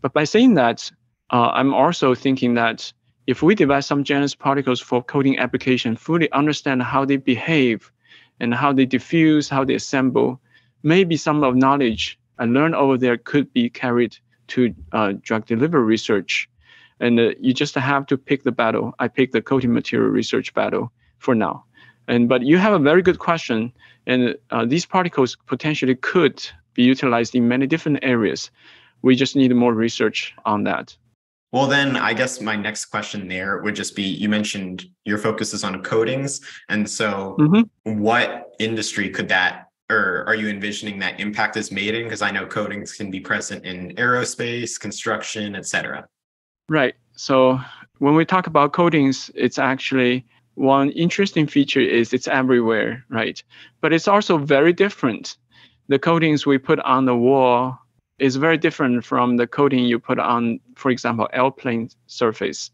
But 0.00 0.12
by 0.12 0.24
saying 0.24 0.54
that, 0.54 0.90
uh, 1.30 1.50
I'm 1.52 1.74
also 1.74 2.14
thinking 2.14 2.54
that 2.54 2.92
if 3.26 3.42
we 3.42 3.54
develop 3.54 3.84
some 3.84 4.04
Janus 4.04 4.34
particles 4.34 4.80
for 4.80 5.02
coating 5.02 5.38
application, 5.38 5.96
fully 5.96 6.30
understand 6.32 6.82
how 6.82 7.04
they 7.04 7.16
behave 7.16 7.92
and 8.40 8.54
how 8.54 8.72
they 8.72 8.86
diffuse, 8.86 9.48
how 9.48 9.64
they 9.64 9.74
assemble, 9.74 10.40
maybe 10.82 11.16
some 11.16 11.42
of 11.42 11.56
knowledge 11.56 12.18
I 12.38 12.44
learned 12.44 12.74
over 12.74 12.96
there 12.96 13.18
could 13.18 13.52
be 13.52 13.68
carried 13.68 14.16
to 14.48 14.74
uh, 14.92 15.12
drug 15.20 15.46
delivery 15.46 15.82
research. 15.82 16.48
And 17.00 17.18
uh, 17.20 17.30
you 17.40 17.52
just 17.52 17.74
have 17.74 18.06
to 18.06 18.16
pick 18.16 18.44
the 18.44 18.52
battle. 18.52 18.94
I 18.98 19.08
pick 19.08 19.32
the 19.32 19.42
coating 19.42 19.72
material 19.72 20.10
research 20.10 20.54
battle 20.54 20.92
for 21.18 21.34
now. 21.34 21.64
And 22.06 22.28
but 22.28 22.42
you 22.42 22.56
have 22.56 22.72
a 22.72 22.78
very 22.78 23.02
good 23.02 23.18
question, 23.18 23.70
and 24.06 24.34
uh, 24.50 24.64
these 24.64 24.86
particles 24.86 25.36
potentially 25.46 25.94
could 25.94 26.42
be 26.72 26.82
utilized 26.82 27.34
in 27.34 27.48
many 27.48 27.66
different 27.66 27.98
areas 28.02 28.50
we 29.02 29.14
just 29.14 29.36
need 29.36 29.54
more 29.54 29.74
research 29.74 30.34
on 30.44 30.64
that. 30.64 30.96
Well, 31.52 31.66
then 31.66 31.96
I 31.96 32.12
guess 32.12 32.40
my 32.40 32.56
next 32.56 32.86
question 32.86 33.26
there 33.26 33.58
would 33.62 33.74
just 33.74 33.96
be 33.96 34.02
you 34.02 34.28
mentioned 34.28 34.84
your 35.04 35.16
focus 35.16 35.54
is 35.54 35.64
on 35.64 35.82
coatings. 35.82 36.40
And 36.68 36.88
so, 36.88 37.36
mm-hmm. 37.40 38.02
what 38.02 38.54
industry 38.58 39.08
could 39.08 39.28
that, 39.28 39.68
or 39.90 40.24
are 40.26 40.34
you 40.34 40.48
envisioning 40.48 40.98
that 40.98 41.18
impact 41.18 41.56
is 41.56 41.72
made 41.72 41.94
in? 41.94 42.04
Because 42.04 42.20
I 42.20 42.30
know 42.30 42.44
coatings 42.44 42.92
can 42.92 43.10
be 43.10 43.20
present 43.20 43.64
in 43.64 43.94
aerospace, 43.96 44.78
construction, 44.78 45.56
et 45.56 45.64
cetera. 45.64 46.06
Right. 46.68 46.94
So, 47.16 47.58
when 47.98 48.14
we 48.14 48.26
talk 48.26 48.46
about 48.46 48.74
coatings, 48.74 49.30
it's 49.34 49.58
actually 49.58 50.26
one 50.54 50.90
interesting 50.90 51.46
feature 51.46 51.80
is 51.80 52.12
it's 52.12 52.28
everywhere, 52.28 53.04
right? 53.08 53.42
But 53.80 53.94
it's 53.94 54.08
also 54.08 54.36
very 54.36 54.74
different. 54.74 55.36
The 55.88 55.98
coatings 55.98 56.44
we 56.44 56.58
put 56.58 56.78
on 56.80 57.06
the 57.06 57.16
wall 57.16 57.78
is 58.18 58.36
very 58.36 58.58
different 58.58 59.04
from 59.04 59.36
the 59.36 59.46
coating 59.46 59.84
you 59.84 59.98
put 59.98 60.18
on, 60.18 60.60
for 60.74 60.90
example, 60.90 61.28
airplane 61.32 61.88
surface, 62.06 62.70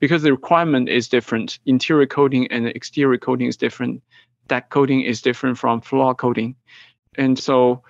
because 0.00 0.22
the 0.22 0.32
requirement 0.32 0.88
is 0.88 1.08
different. 1.08 1.58
Interior 1.66 2.06
coating 2.06 2.46
and 2.50 2.66
exterior 2.68 3.18
coating 3.18 3.46
is 3.46 3.56
different. 3.56 4.02
Deck 4.48 4.70
coating 4.70 5.02
is 5.02 5.22
different 5.22 5.58
from 5.58 5.80
floor 5.80 6.14
coating. 6.14 6.56
And 7.16 7.38
so 7.38 7.82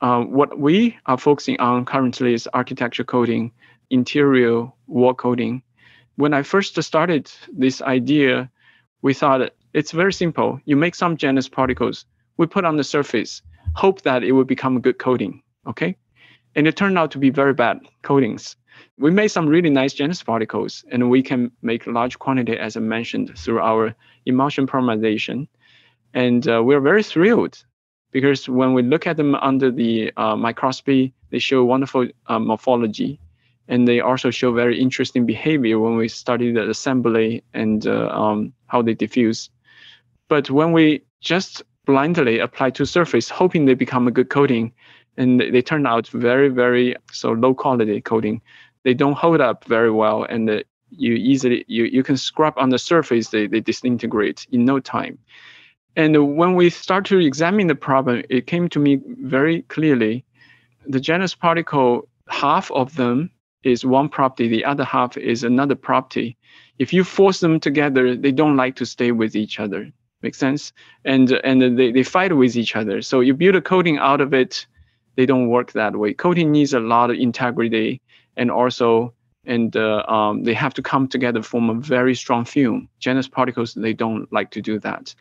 uh, 0.00 0.22
what 0.22 0.58
we 0.58 0.96
are 1.06 1.18
focusing 1.18 1.58
on 1.60 1.84
currently 1.84 2.34
is 2.34 2.48
architecture 2.52 3.04
coating, 3.04 3.52
interior 3.90 4.70
wall 4.86 5.14
coating. 5.14 5.62
When 6.16 6.32
I 6.32 6.42
first 6.42 6.80
started 6.82 7.30
this 7.52 7.82
idea, 7.82 8.50
we 9.02 9.14
thought 9.14 9.50
it's 9.72 9.92
very 9.92 10.12
simple. 10.12 10.60
You 10.64 10.76
make 10.76 10.94
some 10.94 11.16
Janus 11.16 11.48
particles, 11.48 12.06
we 12.36 12.46
put 12.46 12.64
on 12.64 12.76
the 12.76 12.84
surface, 12.84 13.42
hope 13.74 14.02
that 14.02 14.22
it 14.22 14.32
will 14.32 14.44
become 14.44 14.76
a 14.76 14.80
good 14.80 14.98
coating. 14.98 15.42
Okay 15.66 15.96
and 16.54 16.66
it 16.66 16.76
turned 16.76 16.98
out 16.98 17.10
to 17.12 17.18
be 17.18 17.30
very 17.30 17.54
bad 17.54 17.80
coatings. 18.02 18.56
We 18.98 19.10
made 19.10 19.28
some 19.28 19.48
really 19.48 19.70
nice 19.70 19.92
Janus 19.92 20.22
particles, 20.22 20.84
and 20.90 21.10
we 21.10 21.22
can 21.22 21.50
make 21.62 21.86
large 21.86 22.18
quantity, 22.18 22.56
as 22.56 22.76
I 22.76 22.80
mentioned, 22.80 23.36
through 23.36 23.60
our 23.60 23.94
emulsion 24.26 24.66
polymerization. 24.66 25.48
And 26.12 26.46
uh, 26.48 26.62
we're 26.62 26.80
very 26.80 27.02
thrilled 27.02 27.64
because 28.12 28.48
when 28.48 28.74
we 28.74 28.82
look 28.82 29.06
at 29.06 29.16
them 29.16 29.34
under 29.34 29.70
the 29.70 30.12
uh, 30.16 30.36
microscopy, 30.36 31.12
they 31.30 31.40
show 31.40 31.64
wonderful 31.64 32.06
uh, 32.28 32.38
morphology, 32.38 33.18
and 33.66 33.88
they 33.88 34.00
also 34.00 34.30
show 34.30 34.52
very 34.52 34.80
interesting 34.80 35.26
behavior 35.26 35.80
when 35.80 35.96
we 35.96 36.08
study 36.08 36.52
the 36.52 36.70
assembly 36.70 37.42
and 37.52 37.86
uh, 37.88 38.08
um, 38.10 38.52
how 38.66 38.82
they 38.82 38.94
diffuse. 38.94 39.50
But 40.28 40.50
when 40.50 40.72
we 40.72 41.02
just 41.20 41.62
blindly 41.86 42.38
apply 42.38 42.70
to 42.70 42.86
surface, 42.86 43.28
hoping 43.28 43.64
they 43.64 43.74
become 43.74 44.06
a 44.06 44.12
good 44.12 44.30
coating, 44.30 44.72
and 45.16 45.40
they 45.40 45.62
turn 45.62 45.86
out 45.86 46.08
very 46.08 46.48
very 46.48 46.96
so 47.12 47.32
low 47.32 47.54
quality 47.54 48.00
coating. 48.00 48.40
They 48.82 48.94
don't 48.94 49.16
hold 49.16 49.40
up 49.40 49.64
very 49.64 49.90
well 49.90 50.24
and 50.24 50.64
you 50.90 51.14
easily 51.14 51.64
you, 51.68 51.84
you 51.84 52.02
can 52.02 52.16
scrub 52.16 52.54
on 52.56 52.70
the 52.70 52.78
surface 52.78 53.28
they, 53.28 53.46
they 53.46 53.60
disintegrate 53.60 54.46
in 54.52 54.64
no 54.64 54.80
time. 54.80 55.18
And 55.96 56.36
when 56.36 56.54
we 56.54 56.70
start 56.70 57.04
to 57.06 57.18
examine 57.18 57.66
the 57.66 57.74
problem 57.74 58.22
it 58.28 58.46
came 58.46 58.68
to 58.70 58.78
me 58.78 59.00
very 59.06 59.62
clearly. 59.62 60.24
The 60.86 61.00
Janus 61.00 61.34
particle 61.34 62.08
half 62.28 62.70
of 62.72 62.96
them 62.96 63.30
is 63.62 63.84
one 63.84 64.08
property 64.08 64.48
the 64.48 64.64
other 64.64 64.84
half 64.84 65.16
is 65.16 65.44
another 65.44 65.74
property. 65.74 66.36
If 66.78 66.92
you 66.92 67.04
force 67.04 67.40
them 67.40 67.60
together 67.60 68.16
they 68.16 68.32
don't 68.32 68.56
like 68.56 68.76
to 68.76 68.86
stay 68.86 69.12
with 69.12 69.34
each 69.36 69.58
other. 69.60 69.90
Make 70.22 70.34
sense? 70.34 70.72
And 71.04 71.32
and 71.32 71.78
they, 71.78 71.92
they 71.92 72.02
fight 72.02 72.34
with 72.34 72.56
each 72.56 72.76
other. 72.76 73.02
So 73.02 73.20
you 73.20 73.34
build 73.34 73.56
a 73.56 73.62
coating 73.62 73.98
out 73.98 74.20
of 74.20 74.32
it 74.34 74.66
they 75.16 75.26
don't 75.26 75.48
work 75.48 75.72
that 75.72 75.96
way. 75.96 76.14
Coating 76.14 76.52
needs 76.52 76.74
a 76.74 76.80
lot 76.80 77.10
of 77.10 77.16
integrity 77.16 78.00
and 78.36 78.50
also 78.50 79.14
and 79.46 79.76
uh, 79.76 80.02
um, 80.08 80.44
they 80.44 80.54
have 80.54 80.72
to 80.74 80.82
come 80.82 81.06
together 81.06 81.42
form 81.42 81.68
a 81.68 81.74
very 81.74 82.14
strong 82.14 82.44
film. 82.44 82.88
Janus 82.98 83.28
particles 83.28 83.74
they 83.74 83.92
don't 83.92 84.32
like 84.32 84.50
to 84.52 84.62
do 84.62 84.78
that. 84.80 85.14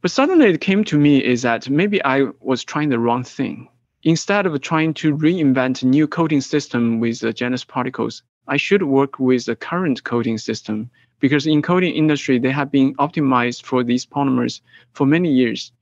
But 0.00 0.12
suddenly 0.12 0.46
it 0.46 0.60
came 0.60 0.84
to 0.84 0.98
me 0.98 1.18
is 1.18 1.42
that 1.42 1.68
maybe 1.68 2.02
I 2.04 2.26
was 2.40 2.62
trying 2.62 2.90
the 2.90 3.00
wrong 3.00 3.24
thing. 3.24 3.68
Instead 4.04 4.46
of 4.46 4.60
trying 4.60 4.94
to 4.94 5.16
reinvent 5.16 5.82
a 5.82 5.86
new 5.86 6.06
coating 6.06 6.40
system 6.40 7.00
with 7.00 7.18
the 7.18 7.32
Janus 7.32 7.64
particles, 7.64 8.22
I 8.46 8.56
should 8.56 8.84
work 8.84 9.18
with 9.18 9.46
the 9.46 9.56
current 9.56 10.04
coating 10.04 10.38
system 10.38 10.88
because 11.18 11.48
in 11.48 11.62
coating 11.62 11.94
industry 11.94 12.38
they 12.38 12.52
have 12.52 12.70
been 12.70 12.94
optimized 12.94 13.64
for 13.64 13.82
these 13.82 14.06
polymers 14.06 14.60
for 14.92 15.04
many 15.04 15.32
years. 15.32 15.72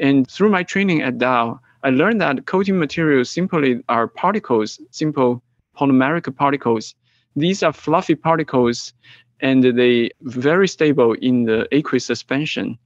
And 0.00 0.28
through 0.28 0.50
my 0.50 0.64
training 0.64 1.02
at 1.02 1.18
Dow, 1.18 1.60
I 1.82 1.90
learned 1.90 2.20
that 2.20 2.46
coating 2.46 2.78
materials 2.78 3.30
simply 3.30 3.82
are 3.88 4.06
particles, 4.06 4.80
simple 4.90 5.42
polymeric 5.76 6.34
particles. 6.36 6.94
These 7.36 7.62
are 7.62 7.72
fluffy 7.72 8.14
particles 8.14 8.92
and 9.40 9.64
they 9.64 10.10
very 10.20 10.68
stable 10.68 11.14
in 11.14 11.44
the 11.44 11.66
aqueous 11.72 12.04
suspension 12.04 12.78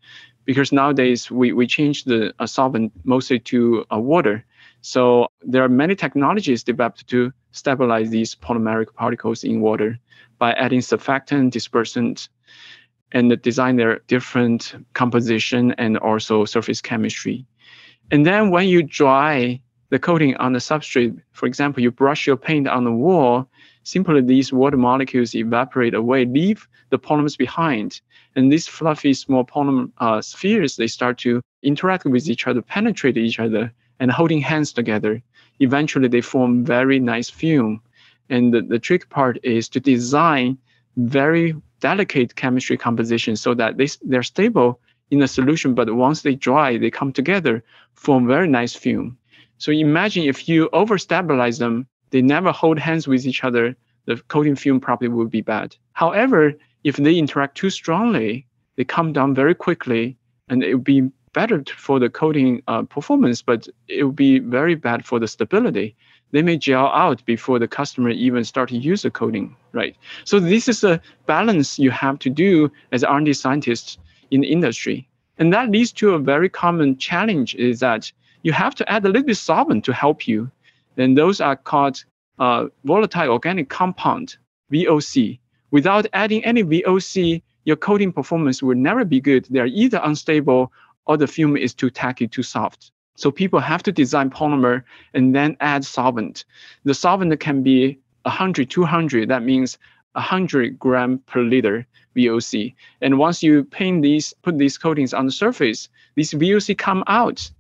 because 0.45 0.71
nowadays 0.73 1.31
we, 1.31 1.53
we 1.53 1.67
change 1.67 2.05
the 2.05 2.33
uh, 2.39 2.47
solvent 2.47 2.93
mostly 3.05 3.41
to 3.41 3.85
uh, 3.93 3.99
water. 3.99 4.45
So 4.83 5.27
there 5.43 5.65
are 5.65 5.69
many 5.69 5.97
technologies 5.97 6.63
developed 6.63 7.07
to 7.09 7.33
stabilize 7.51 8.11
these 8.11 8.35
polymeric 8.35 8.95
particles 8.95 9.43
in 9.43 9.61
water 9.61 9.99
by 10.39 10.53
adding 10.53 10.81
surfactant, 10.81 11.51
dispersant, 11.51 12.29
and 13.13 13.41
design 13.43 13.77
their 13.77 14.01
different 14.07 14.75
composition 14.93 15.73
and 15.79 15.97
also 15.99 16.45
surface 16.45 16.81
chemistry. 16.81 17.47
And 18.11 18.27
then 18.27 18.51
when 18.51 18.69
you 18.69 18.83
dry 18.83 19.61
the 19.91 19.99
coating 19.99 20.37
on 20.37 20.53
the 20.53 20.59
substrate, 20.59 21.21
for 21.33 21.47
example, 21.47 21.83
you 21.83 21.91
brush 21.91 22.27
your 22.27 22.37
paint 22.37 22.69
on 22.69 22.85
the 22.85 22.93
wall, 22.93 23.49
simply 23.83 24.21
these 24.21 24.53
water 24.53 24.77
molecules 24.77 25.35
evaporate 25.35 25.95
away, 25.95 26.25
leave 26.25 26.67
the 26.91 26.99
polymers 26.99 27.37
behind. 27.37 28.01
And 28.37 28.53
these 28.53 28.67
fluffy 28.67 29.15
small 29.15 29.45
polymer 29.45 29.91
uh, 29.99 30.21
spheres, 30.21 30.77
they 30.77 30.87
start 30.87 31.19
to 31.19 31.41
interact 31.63 32.05
with 32.05 32.29
each 32.29 32.47
other, 32.47 32.63
penetrate 32.63 33.17
each 33.17 33.39
other, 33.39 33.73
and 34.01 34.11
holding 34.11 34.41
hands 34.41 34.73
together. 34.73 35.23
Eventually, 35.61 36.09
they 36.09 36.21
form 36.21 36.65
very 36.65 36.99
nice 36.99 37.31
film. 37.31 37.81
And 38.29 38.53
the, 38.53 38.63
the 38.63 38.79
trick 38.79 39.09
part 39.11 39.39
is 39.43 39.69
to 39.71 39.81
design 39.81 40.59
very 40.97 41.55
delicate 41.81 42.35
chemistry 42.37 42.77
composition 42.77 43.37
so 43.37 43.55
that 43.55 43.77
they, 43.77 43.89
they're 44.03 44.23
stable 44.23 44.81
in 45.11 45.23
a 45.23 45.29
solution, 45.29 45.75
but 45.75 45.95
once 45.95 46.23
they 46.23 46.35
dry, 46.35 46.79
they 46.79 46.91
come 46.91 47.13
together, 47.13 47.63
form 47.95 48.27
very 48.27 48.49
nice 48.49 48.75
film. 48.75 49.17
So 49.59 49.73
imagine 49.73 50.25
if 50.25 50.49
you 50.49 50.69
overstabilize 50.73 51.59
them, 51.59 51.87
they 52.11 52.23
never 52.23 52.53
hold 52.53 52.79
hands 52.79 53.07
with 53.07 53.27
each 53.27 53.45
other, 53.45 53.77
the 54.07 54.17
coating 54.29 54.57
film 54.57 54.81
probably 54.81 55.09
will 55.09 55.27
be 55.27 55.41
bad. 55.41 55.77
However, 55.93 56.55
if 56.83 56.97
they 56.97 57.17
interact 57.17 57.57
too 57.57 57.71
strongly, 57.71 58.47
they 58.77 58.85
come 58.85 59.13
down 59.13 59.35
very 59.35 59.55
quickly, 59.55 60.17
and 60.49 60.63
it 60.63 60.75
would 60.75 60.85
be 60.85 61.11
better 61.33 61.63
for 61.77 61.99
the 61.99 62.11
coating 62.11 62.63
uh, 62.69 62.83
performance, 62.83 63.43
but 63.43 63.69
it 63.89 64.05
would 64.05 64.17
be 64.17 64.39
very 64.39 64.75
bad 64.75 65.05
for 65.05 65.19
the 65.19 65.29
stability. 65.29 65.97
They 66.31 66.43
may 66.43 66.57
gel 66.57 66.87
out 66.89 67.25
before 67.25 67.59
the 67.59 67.69
customer 67.69 68.11
even 68.11 68.45
start 68.45 68.69
to 68.71 68.77
use 68.77 69.03
the 69.03 69.11
coating, 69.11 69.57
right? 69.73 69.97
So 70.25 70.41
this 70.41 70.69
is 70.69 70.83
a 70.83 71.01
balance 71.27 71.79
you 71.79 71.91
have 71.91 72.19
to 72.21 72.31
do 72.31 72.71
as 72.93 73.05
R&D 73.05 73.35
scientists 73.35 73.99
in 74.35 74.41
the 74.41 74.51
industry. 74.51 75.09
And 75.39 75.53
that 75.53 75.71
leads 75.71 75.93
to 75.93 76.15
a 76.15 76.19
very 76.19 76.49
common 76.49 76.97
challenge 76.99 77.55
is 77.55 77.81
that 77.81 78.13
you 78.43 78.53
have 78.53 78.75
to 78.75 78.93
add 78.93 79.05
a 79.05 79.09
little 79.09 79.27
bit 79.27 79.37
solvent 79.37 79.85
to 79.85 79.93
help 79.93 80.27
you. 80.27 80.51
And 80.97 81.17
those 81.17 81.41
are 81.41 81.57
called 81.57 82.05
uh, 82.39 82.67
volatile 82.85 83.31
organic 83.31 83.69
compound, 83.69 84.37
VOC. 84.73 85.39
Without 85.71 86.07
adding 86.13 86.45
any 86.45 86.65
VOC, 86.65 87.43
your 87.65 87.77
coating 87.77 88.13
performance 88.13 88.63
will 88.63 88.77
never 88.77 89.05
be 89.05 89.21
good. 89.21 89.47
They're 89.51 89.67
either 89.67 90.01
unstable 90.03 90.73
or 91.07 91.17
the 91.17 91.27
film 91.27 91.57
is 91.57 91.75
too 91.75 91.91
tacky, 91.91 92.27
too 92.27 92.43
soft. 92.43 92.91
So 93.17 93.31
people 93.31 93.61
have 93.61 93.83
to 93.85 93.93
design 93.93 94.31
polymer 94.31 94.83
and 95.15 95.35
then 95.35 95.57
add 95.61 95.85
solvent. 95.85 96.45
The 96.85 96.95
solvent 96.95 97.39
can 97.39 97.63
be 97.63 97.99
100, 98.23 98.69
200. 98.69 99.29
That 99.29 99.45
means 99.45 99.79
100 100.13 100.79
gram 100.79 101.19
per 101.27 101.41
liter 101.41 101.87
VOC. 102.17 102.75
And 103.01 103.19
once 103.19 103.43
you 103.43 103.65
paint 103.65 104.03
these, 104.03 104.33
put 104.43 104.59
these 104.59 104.79
coatings 104.79 105.15
on 105.15 105.27
the 105.27 105.33
surface, 105.33 105.89
these 106.15 106.33
VOC 106.33 106.77
come 106.79 107.05
out. 107.07 107.51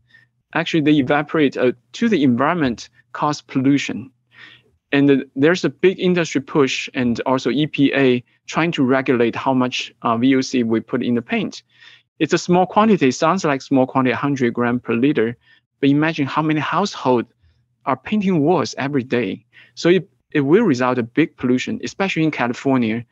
Actually, 0.54 0.82
they 0.82 0.92
evaporate 0.92 1.56
uh, 1.56 1.72
to 1.92 2.08
the 2.08 2.22
environment, 2.22 2.88
cause 3.12 3.40
pollution. 3.40 4.10
And 4.92 5.24
there's 5.34 5.64
a 5.64 5.70
big 5.70 5.98
industry 5.98 6.40
push 6.40 6.88
and 6.94 7.20
also 7.26 7.50
EPA 7.50 8.22
trying 8.46 8.70
to 8.72 8.84
regulate 8.84 9.34
how 9.34 9.52
much 9.52 9.92
uh, 10.02 10.16
VOC 10.16 10.64
we 10.64 10.80
put 10.80 11.02
in 11.02 11.14
the 11.14 11.22
paint. 11.22 11.62
It's 12.20 12.32
a 12.32 12.38
small 12.38 12.66
quantity, 12.66 13.10
sounds 13.10 13.44
like 13.44 13.60
small 13.60 13.86
quantity, 13.86 14.12
100 14.12 14.54
gram 14.54 14.78
per 14.78 14.94
liter. 14.94 15.36
But 15.80 15.88
imagine 15.90 16.26
how 16.26 16.42
many 16.42 16.60
households 16.60 17.28
are 17.86 17.96
painting 17.96 18.40
walls 18.40 18.74
every 18.78 19.02
day. 19.02 19.44
So 19.74 19.88
it 19.88 20.08
it 20.34 20.40
will 20.40 20.64
result 20.64 20.98
in 20.98 21.06
big 21.06 21.36
pollution, 21.36 21.80
especially 21.84 22.24
in 22.24 22.30
California. 22.32 23.04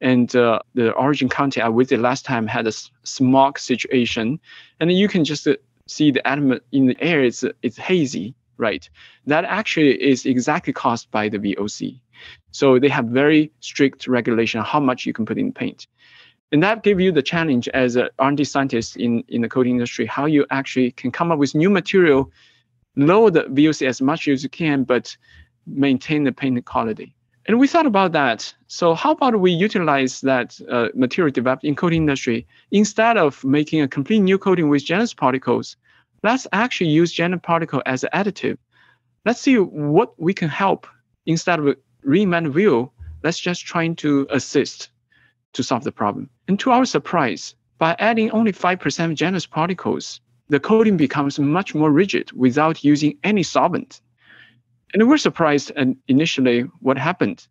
And 0.00 0.34
uh, 0.34 0.60
the 0.74 0.92
Orange 0.92 1.28
County 1.30 1.60
I 1.60 1.70
visited 1.70 2.00
last 2.00 2.24
time 2.24 2.46
had 2.46 2.66
a 2.66 2.72
smog 3.04 3.58
situation, 3.58 4.40
and 4.78 4.90
you 4.92 5.08
can 5.08 5.24
just 5.24 5.46
uh, 5.46 5.56
see 5.86 6.10
the 6.10 6.26
element 6.26 6.62
in 6.72 6.86
the 6.86 6.96
air. 7.00 7.22
It's 7.22 7.44
it's 7.62 7.76
hazy, 7.76 8.34
right? 8.56 8.88
That 9.26 9.44
actually 9.44 10.02
is 10.02 10.24
exactly 10.24 10.72
caused 10.72 11.10
by 11.10 11.28
the 11.28 11.38
VOC. 11.38 12.00
So 12.52 12.78
they 12.78 12.88
have 12.88 13.06
very 13.06 13.52
strict 13.60 14.06
regulation 14.06 14.60
on 14.60 14.66
how 14.66 14.80
much 14.80 15.06
you 15.06 15.12
can 15.12 15.26
put 15.26 15.38
in 15.38 15.52
paint. 15.52 15.86
And 16.52 16.62
that 16.62 16.82
gives 16.82 17.00
you 17.00 17.12
the 17.12 17.22
challenge 17.22 17.68
as 17.68 17.96
an 17.96 18.08
R&D 18.18 18.44
scientist 18.44 18.96
in, 18.96 19.22
in 19.28 19.40
the 19.40 19.48
coating 19.48 19.74
industry, 19.74 20.06
how 20.06 20.26
you 20.26 20.46
actually 20.50 20.90
can 20.90 21.12
come 21.12 21.30
up 21.30 21.38
with 21.38 21.54
new 21.54 21.70
material, 21.70 22.30
lower 22.96 23.30
the 23.30 23.44
VOC 23.44 23.86
as 23.86 24.02
much 24.02 24.26
as 24.26 24.42
you 24.42 24.48
can, 24.48 24.82
but 24.82 25.16
maintain 25.66 26.24
the 26.24 26.32
paint 26.32 26.64
quality. 26.64 27.14
And 27.50 27.58
we 27.58 27.66
thought 27.66 27.86
about 27.86 28.12
that. 28.12 28.54
So 28.68 28.94
how 28.94 29.10
about 29.10 29.40
we 29.40 29.50
utilize 29.50 30.20
that 30.20 30.60
uh, 30.70 30.90
material 30.94 31.32
developed 31.32 31.64
in 31.64 31.74
coating 31.74 32.02
industry 32.02 32.46
instead 32.70 33.16
of 33.16 33.42
making 33.42 33.80
a 33.80 33.88
complete 33.88 34.20
new 34.20 34.38
coating 34.38 34.68
with 34.68 34.84
Janus 34.84 35.12
particles? 35.12 35.76
Let's 36.22 36.46
actually 36.52 36.90
use 36.90 37.10
Janus 37.10 37.40
particle 37.42 37.82
as 37.86 38.04
an 38.04 38.10
additive. 38.14 38.56
Let's 39.24 39.40
see 39.40 39.56
what 39.58 40.14
we 40.16 40.32
can 40.32 40.48
help 40.48 40.86
instead 41.26 41.58
of 41.58 41.76
reinvent 42.06 42.54
wheel. 42.54 42.92
Let's 43.24 43.40
just 43.40 43.66
trying 43.66 43.96
to 43.96 44.28
assist 44.30 44.90
to 45.54 45.64
solve 45.64 45.82
the 45.82 45.90
problem. 45.90 46.30
And 46.46 46.56
to 46.60 46.70
our 46.70 46.84
surprise, 46.84 47.56
by 47.78 47.96
adding 47.98 48.30
only 48.30 48.52
5% 48.52 49.16
Janus 49.16 49.46
particles, 49.46 50.20
the 50.50 50.60
coating 50.60 50.96
becomes 50.96 51.40
much 51.40 51.74
more 51.74 51.90
rigid 51.90 52.30
without 52.30 52.84
using 52.84 53.18
any 53.24 53.42
solvent. 53.42 54.00
And 54.92 55.08
we're 55.08 55.18
surprised 55.18 55.72
and 55.76 55.96
initially 56.08 56.62
what 56.80 56.98
happened. 56.98 57.46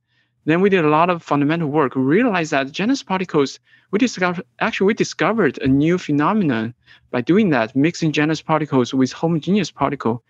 Then 0.45 0.61
we 0.61 0.69
did 0.69 0.83
a 0.83 0.89
lot 0.89 1.09
of 1.09 1.23
fundamental 1.23 1.69
work. 1.69 1.95
We 1.95 2.01
realized 2.01 2.51
that 2.51 2.71
Janus 2.71 3.03
particles, 3.03 3.59
we 3.91 3.99
discovered 3.99 4.45
actually 4.59 4.87
we 4.87 4.93
discovered 4.93 5.57
a 5.61 5.67
new 5.67 5.97
phenomenon 5.97 6.73
by 7.11 7.21
doing 7.21 7.49
that, 7.51 7.75
mixing 7.75 8.11
Janus 8.11 8.41
particles 8.41 8.93
with 8.93 9.11
homogeneous 9.11 9.71
particle. 9.71 10.23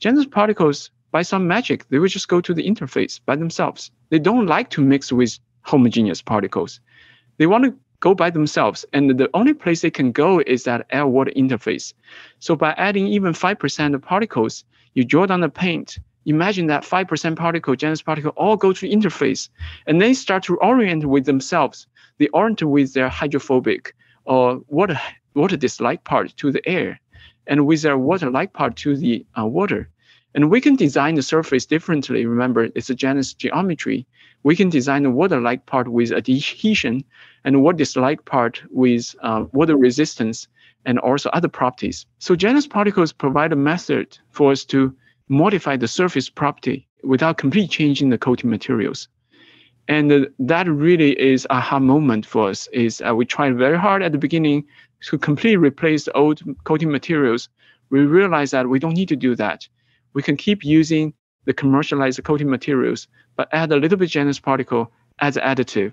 Janus 0.00 0.26
particles, 0.26 0.90
by 1.12 1.22
some 1.22 1.46
magic, 1.46 1.88
they 1.88 1.98
will 1.98 2.08
just 2.08 2.28
go 2.28 2.40
to 2.40 2.52
the 2.52 2.66
interface 2.66 3.20
by 3.24 3.36
themselves. 3.36 3.90
They 4.10 4.18
don't 4.18 4.46
like 4.46 4.70
to 4.70 4.82
mix 4.82 5.12
with 5.12 5.38
homogeneous 5.62 6.22
particles. 6.22 6.80
They 7.38 7.46
want 7.46 7.64
to 7.64 7.74
go 8.00 8.14
by 8.14 8.30
themselves. 8.30 8.84
And 8.92 9.10
the 9.18 9.30
only 9.34 9.54
place 9.54 9.80
they 9.80 9.90
can 9.90 10.12
go 10.12 10.40
is 10.46 10.64
that 10.64 10.86
air 10.90 11.06
water 11.06 11.32
interface. 11.36 11.92
So 12.38 12.56
by 12.56 12.72
adding 12.72 13.06
even 13.06 13.32
5% 13.32 13.94
of 13.94 14.02
particles, 14.02 14.64
you 14.94 15.04
draw 15.04 15.26
down 15.26 15.40
the 15.40 15.48
paint. 15.48 15.98
Imagine 16.26 16.66
that 16.66 16.84
5% 16.84 17.36
particle, 17.36 17.76
Janus 17.76 18.02
particle, 18.02 18.32
all 18.36 18.56
go 18.56 18.72
to 18.72 18.88
interface 18.88 19.48
and 19.86 20.00
they 20.00 20.12
start 20.12 20.42
to 20.44 20.56
orient 20.56 21.06
with 21.06 21.24
themselves. 21.24 21.86
They 22.18 22.28
orient 22.28 22.62
with 22.62 22.94
their 22.94 23.08
hydrophobic 23.08 23.94
or 24.24 24.60
water, 24.68 25.00
water 25.34 25.56
dislike 25.56 26.04
part 26.04 26.36
to 26.36 26.50
the 26.50 26.66
air 26.68 27.00
and 27.46 27.66
with 27.66 27.82
their 27.82 27.96
water 27.96 28.30
like 28.30 28.52
part 28.52 28.76
to 28.76 28.96
the 28.96 29.24
uh, 29.38 29.46
water. 29.46 29.88
And 30.34 30.50
we 30.50 30.60
can 30.60 30.76
design 30.76 31.14
the 31.14 31.22
surface 31.22 31.64
differently. 31.64 32.26
Remember, 32.26 32.68
it's 32.74 32.90
a 32.90 32.94
Janus 32.94 33.32
geometry. 33.32 34.06
We 34.42 34.54
can 34.54 34.68
design 34.68 35.04
the 35.04 35.10
water-like 35.10 35.64
part 35.66 35.88
with 35.88 36.12
adhesion 36.12 37.04
and 37.44 37.62
water 37.62 37.78
dislike 37.78 38.24
part 38.26 38.62
with 38.70 39.14
uh, 39.22 39.44
water 39.52 39.76
resistance 39.76 40.46
and 40.84 40.98
also 40.98 41.30
other 41.30 41.48
properties. 41.48 42.04
So 42.18 42.36
Janus 42.36 42.66
particles 42.66 43.12
provide 43.12 43.52
a 43.52 43.56
method 43.56 44.18
for 44.30 44.52
us 44.52 44.64
to 44.66 44.94
modify 45.28 45.76
the 45.76 45.88
surface 45.88 46.28
property 46.28 46.86
without 47.02 47.38
completely 47.38 47.68
changing 47.68 48.10
the 48.10 48.18
coating 48.18 48.50
materials. 48.50 49.08
And 49.88 50.10
uh, 50.10 50.20
that 50.40 50.68
really 50.68 51.18
is 51.20 51.46
aha 51.50 51.78
moment 51.78 52.26
for 52.26 52.48
us 52.48 52.68
is 52.72 53.02
uh, 53.06 53.14
we 53.14 53.24
tried 53.24 53.56
very 53.56 53.78
hard 53.78 54.02
at 54.02 54.12
the 54.12 54.18
beginning 54.18 54.64
to 55.02 55.18
completely 55.18 55.56
replace 55.56 56.04
the 56.04 56.12
old 56.12 56.42
coating 56.64 56.90
materials. 56.90 57.48
We 57.90 58.00
realized 58.00 58.52
that 58.52 58.68
we 58.68 58.78
don't 58.78 58.94
need 58.94 59.08
to 59.08 59.16
do 59.16 59.36
that 59.36 59.68
we 60.16 60.22
can 60.22 60.36
keep 60.36 60.64
using 60.64 61.12
the 61.44 61.52
commercialized 61.52 62.24
coating 62.24 62.48
materials, 62.48 63.06
but 63.36 63.48
add 63.52 63.70
a 63.70 63.76
little 63.76 63.98
bit 63.98 64.08
Janus 64.08 64.40
particle 64.40 64.90
as 65.18 65.36
additive. 65.36 65.92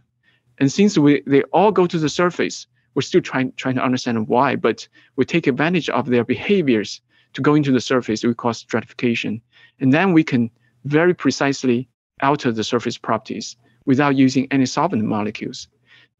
And 0.60 0.72
since 0.72 0.98
we 0.98 1.22
they 1.28 1.44
all 1.52 1.74
go 1.74 1.86
to 1.88 2.00
the 2.00 2.08
surface, 2.08 2.66
we're 2.96 3.02
still 3.02 3.22
trying 3.22 3.52
trying 3.58 3.76
to 3.76 3.84
understand 3.84 4.30
why, 4.30 4.56
but 4.56 4.88
we 5.18 5.26
take 5.26 5.46
advantage 5.46 5.90
of 5.90 6.06
their 6.08 6.24
behaviors 6.24 7.02
to 7.34 7.42
go 7.42 7.56
into 7.56 7.72
the 7.72 7.82
surface, 7.82 8.24
we 8.24 8.34
call 8.34 8.54
stratification. 8.54 9.42
And 9.80 9.94
then 9.94 10.14
we 10.14 10.24
can 10.24 10.50
very 10.86 11.14
precisely 11.14 11.90
alter 12.22 12.52
the 12.52 12.64
surface 12.64 12.98
properties 12.98 13.56
without 13.86 14.16
using 14.16 14.48
any 14.52 14.66
solvent 14.66 15.04
molecules. 15.04 15.68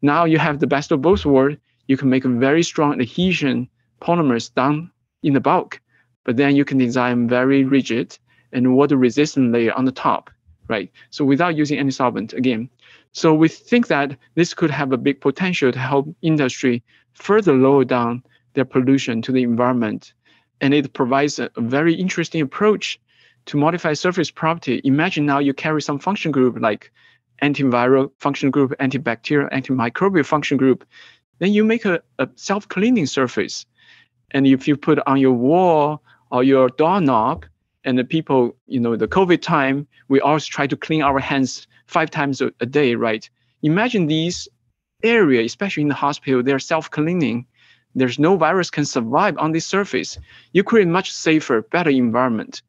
Now 0.02 0.24
you 0.24 0.38
have 0.38 0.60
the 0.60 0.66
best 0.66 0.92
of 0.92 1.02
both 1.02 1.24
worlds. 1.24 1.56
You 1.86 1.96
can 1.96 2.10
make 2.10 2.24
a 2.24 2.28
very 2.28 2.62
strong 2.62 3.00
adhesion 3.00 3.68
polymers 4.00 4.52
down 4.54 4.90
in 5.22 5.32
the 5.34 5.40
bulk 5.40 5.80
but 6.24 6.36
then 6.36 6.56
you 6.56 6.64
can 6.64 6.78
design 6.78 7.28
very 7.28 7.64
rigid 7.64 8.18
and 8.52 8.74
water 8.74 8.96
resistant 8.96 9.52
layer 9.52 9.72
on 9.74 9.84
the 9.84 9.92
top, 9.92 10.30
right? 10.68 10.90
So 11.10 11.24
without 11.24 11.56
using 11.56 11.78
any 11.78 11.90
solvent 11.90 12.32
again. 12.32 12.68
So 13.12 13.32
we 13.34 13.48
think 13.48 13.86
that 13.88 14.16
this 14.34 14.54
could 14.54 14.70
have 14.70 14.92
a 14.92 14.96
big 14.96 15.20
potential 15.20 15.70
to 15.70 15.78
help 15.78 16.08
industry 16.22 16.82
further 17.12 17.52
lower 17.52 17.84
down 17.84 18.22
their 18.54 18.64
pollution 18.64 19.22
to 19.22 19.32
the 19.32 19.42
environment. 19.42 20.14
And 20.60 20.72
it 20.72 20.92
provides 20.92 21.38
a, 21.38 21.50
very 21.56 21.94
interesting 21.94 22.40
approach 22.40 23.00
to 23.46 23.56
modify 23.56 23.92
surface 23.92 24.30
property. 24.30 24.80
Imagine 24.84 25.26
now 25.26 25.38
you 25.38 25.52
carry 25.52 25.82
some 25.82 25.98
function 25.98 26.32
group 26.32 26.58
like 26.58 26.90
antiviral 27.42 28.10
function 28.18 28.50
group, 28.50 28.72
antibacterial, 28.80 29.50
antimicrobial 29.50 30.24
function 30.24 30.56
group, 30.56 30.84
then 31.38 31.52
you 31.52 31.64
make 31.64 31.84
a, 31.84 32.00
a 32.18 32.28
self-cleaning 32.36 33.06
surface. 33.06 33.66
And 34.30 34.46
if 34.46 34.66
you 34.68 34.76
put 34.76 34.98
on 35.06 35.18
your 35.18 35.32
wall 35.32 36.02
or 36.30 36.42
your 36.42 36.68
doorknob 36.68 37.44
and 37.84 37.98
the 37.98 38.04
people, 38.04 38.56
you 38.66 38.80
know, 38.80 38.96
the 38.96 39.08
COVID 39.08 39.42
time, 39.42 39.86
we 40.08 40.20
always 40.20 40.46
try 40.46 40.66
to 40.66 40.76
clean 40.76 41.02
our 41.02 41.18
hands 41.18 41.66
five 41.86 42.10
times 42.10 42.40
a, 42.40 42.52
a 42.60 42.66
day, 42.66 42.94
right? 42.94 43.28
Imagine 43.62 44.06
these 44.06 44.48
area, 45.02 45.44
especially 45.44 45.82
in 45.82 45.88
the 45.88 45.94
hospital, 45.94 46.42
they're 46.42 46.58
self-cleaning. 46.58 47.46
There's 47.94 48.18
no 48.18 48.36
virus 48.36 48.70
can 48.70 48.84
survive 48.84 49.36
on 49.38 49.52
this 49.52 49.66
surface. 49.66 50.18
You 50.52 50.64
create 50.64 50.88
much 50.88 51.12
safer, 51.12 51.62
better 51.62 51.90
environment. 51.90 52.62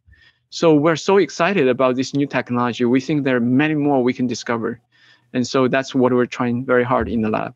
So 0.50 0.74
we're 0.74 0.96
so 0.96 1.18
excited 1.18 1.68
about 1.68 1.96
this 1.96 2.14
new 2.14 2.28
technology. 2.28 2.86
We 2.86 3.02
think 3.02 3.24
there 3.24 3.38
are 3.38 3.42
many 3.42 3.76
more 3.76 4.04
we 4.04 4.14
can 4.14 4.28
discover. 4.28 4.80
And 5.34 5.46
so 5.46 5.68
that's 5.68 5.94
what 5.94 6.14
we're 6.14 6.28
trying 6.28 6.66
very 6.66 6.84
hard 6.84 7.10
in 7.10 7.22
the 7.22 7.30
lab. 7.30 7.54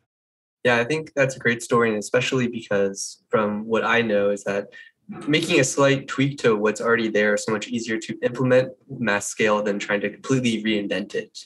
Yeah, 0.65 0.77
I 0.77 0.83
think 0.83 1.13
that's 1.15 1.37
a 1.37 1.39
great 1.39 1.63
story, 1.63 1.89
and 1.89 1.97
especially 1.97 2.47
because 2.47 3.23
from 3.29 3.65
what 3.65 3.85
I 3.85 4.01
know 4.01 4.31
is 4.31 4.43
that 4.43 4.67
making 5.27 5.59
a 5.59 5.63
slight 5.63 6.07
tweak 6.07 6.37
to 6.39 6.55
what's 6.55 6.81
already 6.81 7.07
there 7.07 7.35
is 7.35 7.45
so 7.45 7.51
much 7.51 7.67
easier 7.67 7.97
to 7.97 8.17
implement 8.21 8.73
mass 8.89 9.27
scale 9.27 9.63
than 9.63 9.79
trying 9.79 10.01
to 10.01 10.09
completely 10.09 10.61
reinvent 10.61 11.15
it. 11.15 11.45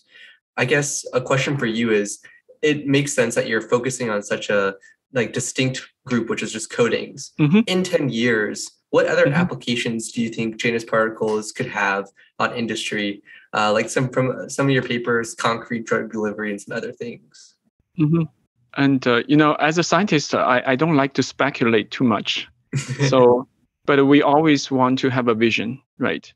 I 0.57 0.65
guess 0.65 1.05
a 1.13 1.21
question 1.21 1.57
for 1.57 1.65
you 1.67 1.91
is 1.91 2.19
it 2.61 2.87
makes 2.87 3.13
sense 3.13 3.35
that 3.35 3.47
you're 3.47 3.61
focusing 3.61 4.09
on 4.09 4.23
such 4.23 4.49
a 4.49 4.75
like 5.13 5.33
distinct 5.33 5.81
group, 6.05 6.29
which 6.29 6.43
is 6.43 6.51
just 6.51 6.69
coatings. 6.69 7.31
Mm-hmm. 7.39 7.61
In 7.67 7.83
10 7.83 8.09
years, 8.09 8.69
what 8.89 9.07
other 9.07 9.25
mm-hmm. 9.25 9.33
applications 9.33 10.11
do 10.11 10.21
you 10.21 10.29
think 10.29 10.57
Janus 10.57 10.83
particles 10.83 11.51
could 11.51 11.67
have 11.67 12.09
on 12.39 12.55
industry? 12.55 13.23
Uh, 13.53 13.71
like 13.71 13.89
some 13.89 14.09
from 14.09 14.49
some 14.49 14.67
of 14.67 14.71
your 14.71 14.83
papers, 14.83 15.35
concrete 15.35 15.85
drug 15.85 16.11
delivery 16.11 16.49
and 16.51 16.59
some 16.59 16.75
other 16.75 16.91
things. 16.91 17.55
Mm-hmm. 17.99 18.23
And 18.77 19.07
uh, 19.07 19.23
you 19.27 19.37
know, 19.37 19.53
as 19.55 19.77
a 19.77 19.83
scientist, 19.83 20.33
I, 20.33 20.63
I 20.65 20.75
don't 20.75 20.95
like 20.95 21.13
to 21.13 21.23
speculate 21.23 21.91
too 21.91 22.03
much. 22.03 22.47
so 23.07 23.47
but 23.85 24.05
we 24.05 24.21
always 24.21 24.71
want 24.71 24.99
to 24.99 25.09
have 25.09 25.27
a 25.27 25.35
vision, 25.35 25.81
right? 25.97 26.31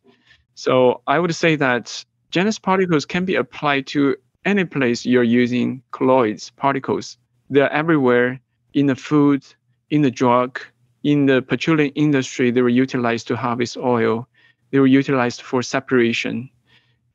So 0.56 1.02
I 1.08 1.20
would 1.20 1.34
say 1.34 1.56
that 1.56 2.04
Janus 2.32 2.60
particles 2.60 3.06
can 3.06 3.26
be 3.26 3.36
applied 3.36 3.88
to 3.88 4.18
any 4.46 4.66
place 4.66 5.06
you're 5.06 5.24
using 5.24 5.82
colloids 5.92 6.50
particles. 6.52 7.18
They're 7.50 7.72
everywhere 7.72 8.42
in 8.74 8.88
the 8.88 8.96
food, 8.96 9.46
in 9.90 10.02
the 10.02 10.12
drug, 10.12 10.60
in 11.04 11.26
the 11.26 11.42
petroleum 11.42 11.92
industry. 11.96 12.52
They 12.52 12.62
were 12.62 12.70
utilized 12.70 13.28
to 13.28 13.36
harvest 13.36 13.78
oil. 13.78 14.28
They 14.72 14.80
were 14.80 14.88
utilized 14.88 15.42
for 15.42 15.62
separation. 15.62 16.50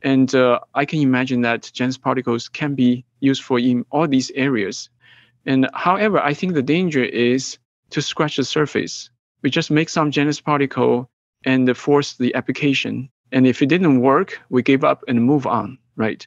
And 0.03 0.35
uh, 0.35 0.61
I 0.75 0.85
can 0.85 1.01
imagine 1.01 1.43
that 1.43 1.71
Janus 1.73 1.99
particles 1.99 2.49
can 2.49 2.75
be 2.75 3.05
useful 3.21 3.59
in 3.59 3.85
all 3.91 4.09
these 4.09 4.31
areas. 4.33 4.89
And 5.47 5.69
however, 5.75 6.21
I 6.21 6.35
think 6.35 6.55
the 6.55 6.63
danger 6.63 7.05
is 7.05 7.59
to 7.91 8.03
scratch 8.03 8.37
the 8.37 8.45
surface 8.45 9.11
we 9.43 9.51
just 9.51 9.71
make 9.71 9.89
some 9.89 10.11
Janus 10.11 10.41
particle 10.41 11.11
and 11.45 11.77
force 11.77 12.15
the 12.15 12.35
application. 12.35 13.11
And 13.33 13.47
if 13.47 13.61
it 13.61 13.67
didn't 13.67 14.01
work, 14.01 14.41
we 14.49 14.63
give 14.63 14.85
up 14.85 15.03
and 15.09 15.25
move 15.25 15.47
on, 15.47 15.79
right? 15.97 16.27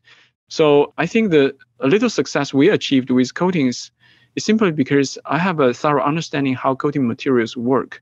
So 0.49 0.93
I 0.97 1.07
think 1.07 1.31
the 1.31 1.55
a 1.79 1.87
little 1.87 2.09
success 2.09 2.53
we 2.53 2.69
achieved 2.69 3.09
with 3.09 3.33
coatings 3.33 3.91
is 4.35 4.43
simply 4.43 4.71
because 4.71 5.17
I 5.25 5.37
have 5.37 5.59
a 5.59 5.73
thorough 5.73 6.03
understanding 6.03 6.53
how 6.53 6.75
coating 6.75 7.07
materials 7.07 7.55
work. 7.55 8.01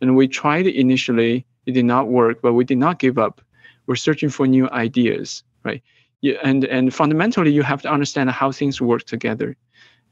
And 0.00 0.16
we 0.16 0.28
tried 0.28 0.66
initially, 0.66 1.46
it 1.66 1.72
did 1.72 1.84
not 1.84 2.08
work, 2.08 2.40
but 2.42 2.52
we 2.52 2.64
did 2.64 2.78
not 2.78 2.98
give 2.98 3.18
up. 3.18 3.40
We're 3.86 3.96
searching 3.96 4.28
for 4.28 4.46
new 4.46 4.68
ideas, 4.70 5.42
right? 5.64 5.82
And, 6.42 6.64
and 6.64 6.92
fundamentally, 6.92 7.52
you 7.52 7.62
have 7.62 7.82
to 7.82 7.90
understand 7.90 8.30
how 8.30 8.52
things 8.52 8.80
work 8.80 9.04
together. 9.04 9.56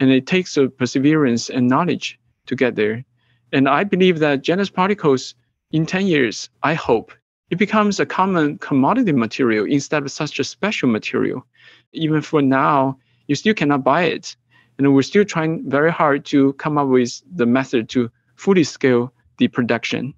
And 0.01 0.11
it 0.11 0.27
takes 0.27 0.57
a 0.57 0.69
perseverance 0.69 1.51
and 1.51 1.69
knowledge 1.69 2.19
to 2.47 2.57
get 2.57 2.77
there. 2.77 3.05
And 3.53 3.69
I 3.69 3.85
believe 3.85 4.19
that 4.21 4.43
Janus 4.43 4.71
particles 4.71 5.35
in 5.73 5.87
10 5.87 6.07
years, 6.07 6.49
I 6.63 6.75
hope 6.75 7.13
it 7.51 7.59
becomes 7.59 8.01
a 8.01 8.07
common 8.07 8.59
commodity 8.59 9.13
material 9.13 9.65
instead 9.67 10.03
of 10.03 10.11
such 10.11 10.39
a 10.39 10.45
special 10.45 10.89
material. 10.89 11.47
Even 11.93 12.21
for 12.21 12.43
now, 12.43 12.99
you 13.29 13.35
still 13.35 13.55
cannot 13.55 13.85
buy 13.85 14.05
it. 14.05 14.37
And 14.79 14.95
we're 14.95 15.03
still 15.03 15.25
trying 15.25 15.69
very 15.69 15.91
hard 15.91 16.25
to 16.27 16.53
come 16.55 16.79
up 16.79 16.89
with 16.89 17.23
the 17.35 17.47
method 17.47 17.89
to 17.91 18.11
fully 18.37 18.65
scale 18.65 19.13
the 19.39 19.49
production. 19.49 20.15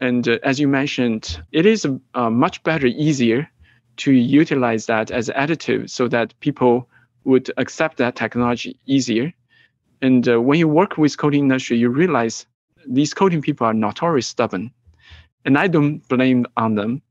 And 0.00 0.26
uh, 0.26 0.38
as 0.42 0.58
you 0.58 0.68
mentioned, 0.68 1.42
it 1.52 1.66
is 1.66 1.86
uh, 2.14 2.30
much 2.30 2.62
better, 2.62 2.86
easier 2.86 3.48
to 3.98 4.12
utilize 4.12 4.86
that 4.86 5.10
as 5.10 5.28
additive 5.28 5.90
so 5.90 6.08
that 6.08 6.38
people 6.40 6.88
would 7.24 7.50
accept 7.58 7.98
that 7.98 8.16
technology 8.16 8.78
easier. 8.86 9.32
And 10.00 10.26
uh, 10.26 10.40
when 10.40 10.58
you 10.58 10.68
work 10.68 10.96
with 10.96 11.18
coating 11.18 11.44
industry, 11.44 11.76
you 11.76 11.90
realize 11.90 12.46
these 12.86 13.12
coating 13.12 13.42
people 13.42 13.66
are 13.66 13.74
notoriously 13.74 14.30
stubborn. 14.30 14.72
And 15.44 15.58
I 15.58 15.68
don't 15.68 16.06
blame 16.08 16.46
on 16.56 16.74
them 16.74 17.02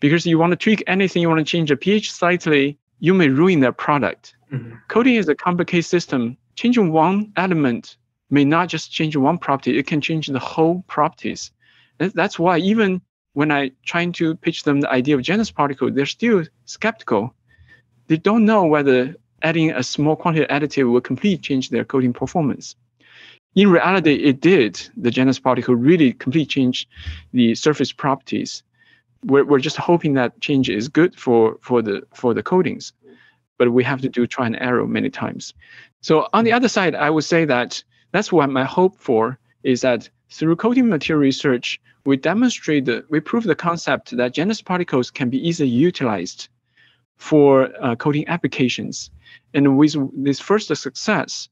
because 0.00 0.24
you 0.24 0.38
want 0.38 0.52
to 0.52 0.56
tweak 0.56 0.82
anything, 0.86 1.20
you 1.20 1.28
want 1.28 1.40
to 1.40 1.44
change 1.44 1.68
the 1.68 1.76
pH 1.76 2.12
slightly, 2.12 2.78
you 3.00 3.12
may 3.12 3.28
ruin 3.28 3.60
their 3.60 3.72
product. 3.72 4.34
Mm-hmm. 4.52 4.74
Coating 4.88 5.16
is 5.16 5.28
a 5.28 5.34
complicated 5.34 5.84
system. 5.84 6.36
Changing 6.56 6.92
one 6.92 7.32
element 7.36 7.96
may 8.30 8.44
not 8.44 8.68
just 8.68 8.92
change 8.92 9.16
one 9.16 9.38
property, 9.38 9.78
it 9.78 9.86
can 9.86 10.00
change 10.00 10.26
the 10.26 10.38
whole 10.38 10.84
properties. 10.88 11.50
And 12.00 12.12
that's 12.12 12.38
why 12.38 12.58
even 12.58 13.00
when 13.32 13.50
I 13.52 13.70
trying 13.84 14.12
to 14.12 14.36
pitch 14.36 14.64
them 14.64 14.80
the 14.80 14.90
idea 14.90 15.14
of 15.14 15.22
Janus 15.22 15.50
particle, 15.50 15.90
they're 15.90 16.06
still 16.06 16.44
skeptical. 16.64 17.34
They 18.08 18.16
don't 18.16 18.44
know 18.44 18.64
whether 18.64 19.14
adding 19.42 19.70
a 19.70 19.82
small 19.82 20.16
quantity 20.16 20.44
of 20.44 20.50
additive 20.50 20.90
will 20.90 21.00
completely 21.00 21.38
change 21.38 21.70
their 21.70 21.84
coating 21.84 22.12
performance. 22.12 22.74
In 23.54 23.70
reality, 23.70 24.14
it 24.14 24.40
did. 24.40 24.80
The 24.96 25.10
Janus 25.10 25.38
particle 25.38 25.74
really 25.74 26.12
completely 26.12 26.46
changed 26.46 26.88
the 27.32 27.54
surface 27.54 27.92
properties. 27.92 28.62
We're, 29.24 29.44
we're 29.44 29.58
just 29.58 29.76
hoping 29.76 30.14
that 30.14 30.40
change 30.40 30.68
is 30.70 30.88
good 30.88 31.18
for, 31.18 31.58
for 31.60 31.82
the 31.82 32.02
for 32.14 32.34
the 32.34 32.42
coatings, 32.42 32.92
but 33.58 33.72
we 33.72 33.84
have 33.84 34.00
to 34.00 34.08
do 34.08 34.26
try 34.26 34.46
and 34.46 34.56
error 34.60 34.86
many 34.86 35.10
times. 35.10 35.54
So 36.00 36.28
on 36.32 36.44
the 36.44 36.52
other 36.52 36.68
side, 36.68 36.94
I 36.94 37.10
would 37.10 37.24
say 37.24 37.44
that 37.44 37.82
that's 38.12 38.32
what 38.32 38.50
my 38.50 38.64
hope 38.64 38.98
for 38.98 39.38
is 39.62 39.80
that 39.82 40.08
through 40.30 40.56
coating 40.56 40.88
material 40.88 41.20
research, 41.20 41.80
we 42.04 42.16
demonstrate 42.16 42.84
the, 42.84 43.04
we 43.10 43.20
prove 43.20 43.44
the 43.44 43.54
concept 43.54 44.16
that 44.16 44.34
Janus 44.34 44.62
particles 44.62 45.10
can 45.10 45.28
be 45.28 45.46
easily 45.46 45.68
utilized 45.68 46.48
for 47.16 47.70
uh, 47.82 47.96
coating 47.96 48.26
applications. 48.28 49.10
And 49.52 49.76
with 49.76 49.96
this 50.24 50.40
first 50.40 50.74
success, 50.74 51.48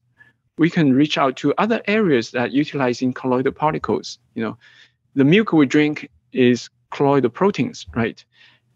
we 0.57 0.69
can 0.69 0.93
reach 0.93 1.17
out 1.17 1.35
to 1.37 1.53
other 1.57 1.81
areas 1.87 2.31
that 2.31 2.51
utilizing 2.51 3.13
colloidal 3.13 3.51
particles. 3.51 4.17
You 4.33 4.43
know, 4.43 4.57
the 5.13 5.25
milk 5.25 5.51
we 5.51 5.65
drink 5.65 6.09
is 6.31 6.69
colloidal 6.91 7.29
proteins, 7.29 7.85
right? 7.95 8.23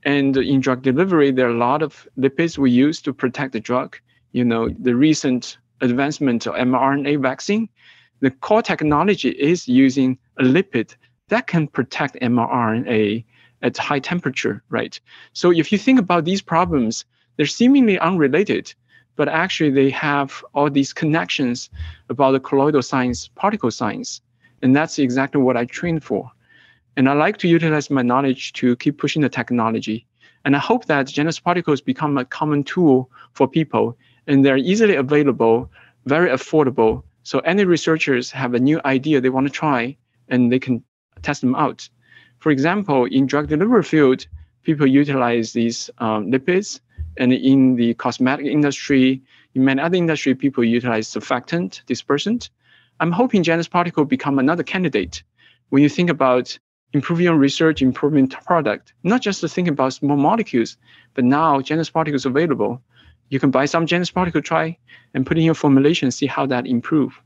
And 0.03 0.35
in 0.37 0.61
drug 0.61 0.81
delivery, 0.81 1.31
there 1.31 1.47
are 1.47 1.51
a 1.51 1.57
lot 1.57 1.81
of 1.81 2.07
lipids 2.17 2.57
we 2.57 2.71
use 2.71 3.01
to 3.03 3.13
protect 3.13 3.53
the 3.53 3.59
drug. 3.59 3.97
You 4.31 4.43
know, 4.43 4.69
the 4.69 4.95
recent 4.95 5.57
advancement 5.81 6.47
of 6.47 6.55
mRNA 6.55 7.21
vaccine, 7.21 7.69
the 8.19 8.31
core 8.31 8.61
technology 8.61 9.29
is 9.29 9.67
using 9.67 10.17
a 10.39 10.43
lipid 10.43 10.95
that 11.29 11.47
can 11.47 11.67
protect 11.67 12.15
mRNA 12.21 13.23
at 13.61 13.77
high 13.77 13.99
temperature, 13.99 14.63
right? 14.69 14.99
So 15.33 15.51
if 15.51 15.71
you 15.71 15.77
think 15.77 15.99
about 15.99 16.25
these 16.25 16.41
problems, 16.41 17.05
they're 17.37 17.45
seemingly 17.45 17.97
unrelated, 17.99 18.73
but 19.15 19.29
actually 19.29 19.71
they 19.71 19.89
have 19.91 20.43
all 20.53 20.69
these 20.69 20.93
connections 20.93 21.69
about 22.09 22.31
the 22.31 22.39
colloidal 22.39 22.81
science, 22.81 23.27
particle 23.35 23.71
science. 23.71 24.21
And 24.61 24.75
that's 24.75 24.99
exactly 24.99 25.41
what 25.41 25.57
I 25.57 25.65
trained 25.65 26.03
for. 26.03 26.31
And 26.97 27.07
I 27.07 27.13
like 27.13 27.37
to 27.37 27.47
utilize 27.47 27.89
my 27.89 28.01
knowledge 28.01 28.53
to 28.53 28.75
keep 28.75 28.97
pushing 28.97 29.21
the 29.21 29.29
technology. 29.29 30.05
And 30.43 30.55
I 30.55 30.59
hope 30.59 30.85
that 30.85 31.07
Janus 31.07 31.39
particles 31.39 31.81
become 31.81 32.17
a 32.17 32.25
common 32.25 32.63
tool 32.63 33.09
for 33.33 33.47
people 33.47 33.97
and 34.27 34.43
they're 34.43 34.57
easily 34.57 34.95
available, 34.95 35.69
very 36.05 36.29
affordable. 36.29 37.03
So 37.23 37.39
any 37.39 37.65
researchers 37.65 38.31
have 38.31 38.53
a 38.53 38.59
new 38.59 38.81
idea 38.85 39.21
they 39.21 39.29
want 39.29 39.47
to 39.47 39.53
try 39.53 39.95
and 40.29 40.51
they 40.51 40.59
can 40.59 40.83
test 41.21 41.41
them 41.41 41.55
out. 41.55 41.87
For 42.39 42.51
example, 42.51 43.05
in 43.05 43.27
drug 43.27 43.47
delivery 43.47 43.83
field, 43.83 44.25
people 44.63 44.87
utilize 44.87 45.53
these 45.53 45.89
um, 45.99 46.31
lipids 46.31 46.79
and 47.17 47.33
in 47.33 47.75
the 47.75 47.93
cosmetic 47.95 48.45
industry, 48.45 49.21
in 49.53 49.65
many 49.65 49.81
other 49.81 49.97
industry, 49.97 50.33
people 50.33 50.63
utilize 50.63 51.09
surfactant, 51.09 51.83
dispersant. 51.85 52.49
I'm 52.99 53.11
hoping 53.11 53.43
Janus 53.43 53.67
particle 53.67 54.05
become 54.05 54.39
another 54.39 54.63
candidate. 54.63 55.23
When 55.69 55.83
you 55.83 55.89
think 55.89 56.09
about 56.09 56.57
improving 56.93 57.25
your 57.25 57.35
research, 57.35 57.81
improving 57.81 58.27
product, 58.27 58.93
not 59.03 59.21
just 59.21 59.41
to 59.41 59.47
think 59.47 59.67
about 59.67 59.93
small 59.93 60.17
molecules, 60.17 60.77
but 61.13 61.23
now 61.23 61.61
Janus 61.61 61.89
particles 61.89 62.25
available. 62.25 62.81
You 63.29 63.39
can 63.39 63.51
buy 63.51 63.65
some 63.65 63.85
Janus 63.85 64.11
particle, 64.11 64.41
try 64.41 64.77
and 65.13 65.25
put 65.25 65.37
in 65.37 65.43
your 65.43 65.53
formulation, 65.53 66.11
see 66.11 66.27
how 66.27 66.45
that 66.47 66.67
improve. 66.67 67.19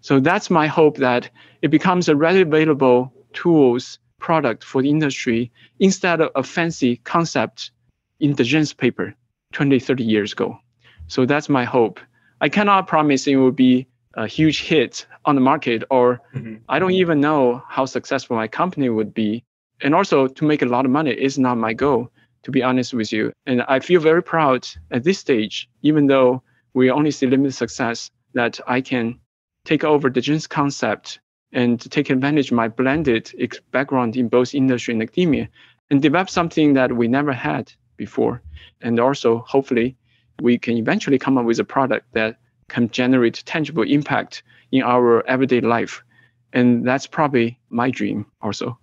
So 0.00 0.20
that's 0.20 0.50
my 0.50 0.66
hope 0.66 0.98
that 0.98 1.28
it 1.62 1.68
becomes 1.68 2.08
a 2.08 2.14
readily 2.14 2.42
available 2.42 3.12
tools 3.32 3.98
product 4.20 4.64
for 4.64 4.82
the 4.82 4.90
industry 4.90 5.50
instead 5.80 6.20
of 6.20 6.30
a 6.34 6.42
fancy 6.42 6.96
concept 7.04 7.72
in 8.20 8.34
de 8.34 8.44
Gennes 8.44 8.76
paper. 8.76 9.14
20, 9.52 9.78
30 9.78 10.04
years 10.04 10.32
ago. 10.32 10.58
So 11.06 11.24
that's 11.24 11.48
my 11.48 11.64
hope. 11.64 12.00
I 12.40 12.48
cannot 12.48 12.86
promise 12.86 13.26
it 13.26 13.36
will 13.36 13.52
be 13.52 13.86
a 14.18 14.26
huge 14.26 14.62
hit 14.62 15.06
on 15.24 15.36
the 15.36 15.40
market, 15.40 15.84
or 15.90 16.20
mm-hmm. 16.34 16.56
I 16.68 16.78
don't 16.80 16.98
even 17.02 17.20
know 17.20 17.62
how 17.68 17.84
successful 17.86 18.36
my 18.36 18.48
company 18.48 18.88
would 18.88 19.14
be. 19.14 19.44
And 19.80 19.94
also, 19.94 20.26
to 20.26 20.44
make 20.44 20.62
a 20.62 20.66
lot 20.66 20.84
of 20.84 20.90
money 20.90 21.12
is 21.12 21.38
not 21.38 21.56
my 21.56 21.72
goal, 21.72 22.10
to 22.42 22.50
be 22.50 22.62
honest 22.62 22.92
with 22.92 23.12
you. 23.12 23.32
And 23.46 23.62
I 23.62 23.78
feel 23.78 24.00
very 24.00 24.22
proud 24.22 24.66
at 24.90 25.04
this 25.04 25.20
stage, 25.20 25.68
even 25.82 26.08
though 26.08 26.42
we 26.74 26.90
only 26.90 27.12
see 27.12 27.26
limited 27.26 27.54
success, 27.54 28.10
that 28.34 28.58
I 28.66 28.80
can 28.80 29.20
take 29.64 29.84
over 29.84 30.10
de 30.10 30.20
Gennes 30.20 30.48
concept 30.48 31.20
and 31.52 31.80
take 31.90 32.10
advantage 32.10 32.50
of 32.50 32.56
my 32.56 32.68
blended 32.68 33.32
background 33.70 34.16
in 34.16 34.28
both 34.28 34.54
industry 34.54 34.94
and 34.94 35.02
academia 35.02 35.48
and 35.90 36.02
develop 36.02 36.28
something 36.28 36.74
that 36.74 36.92
we 36.92 37.06
never 37.06 37.32
had 37.32 37.72
before. 37.96 38.42
And 38.80 38.98
also, 38.98 39.38
hopefully, 39.46 39.96
we 40.42 40.58
can 40.58 40.76
eventually 40.76 41.18
come 41.18 41.38
up 41.38 41.46
with 41.46 41.60
a 41.60 41.64
product 41.64 42.06
that 42.14 42.36
can 42.68 42.88
generate 42.90 43.42
tangible 43.46 43.82
impact 43.82 44.42
in 44.72 44.82
our 44.82 45.26
everyday 45.26 45.60
life. 45.60 46.02
And 46.52 46.86
that's 46.86 47.06
probably 47.06 47.58
my 47.70 47.90
dream 47.90 48.26
also. 48.40 48.78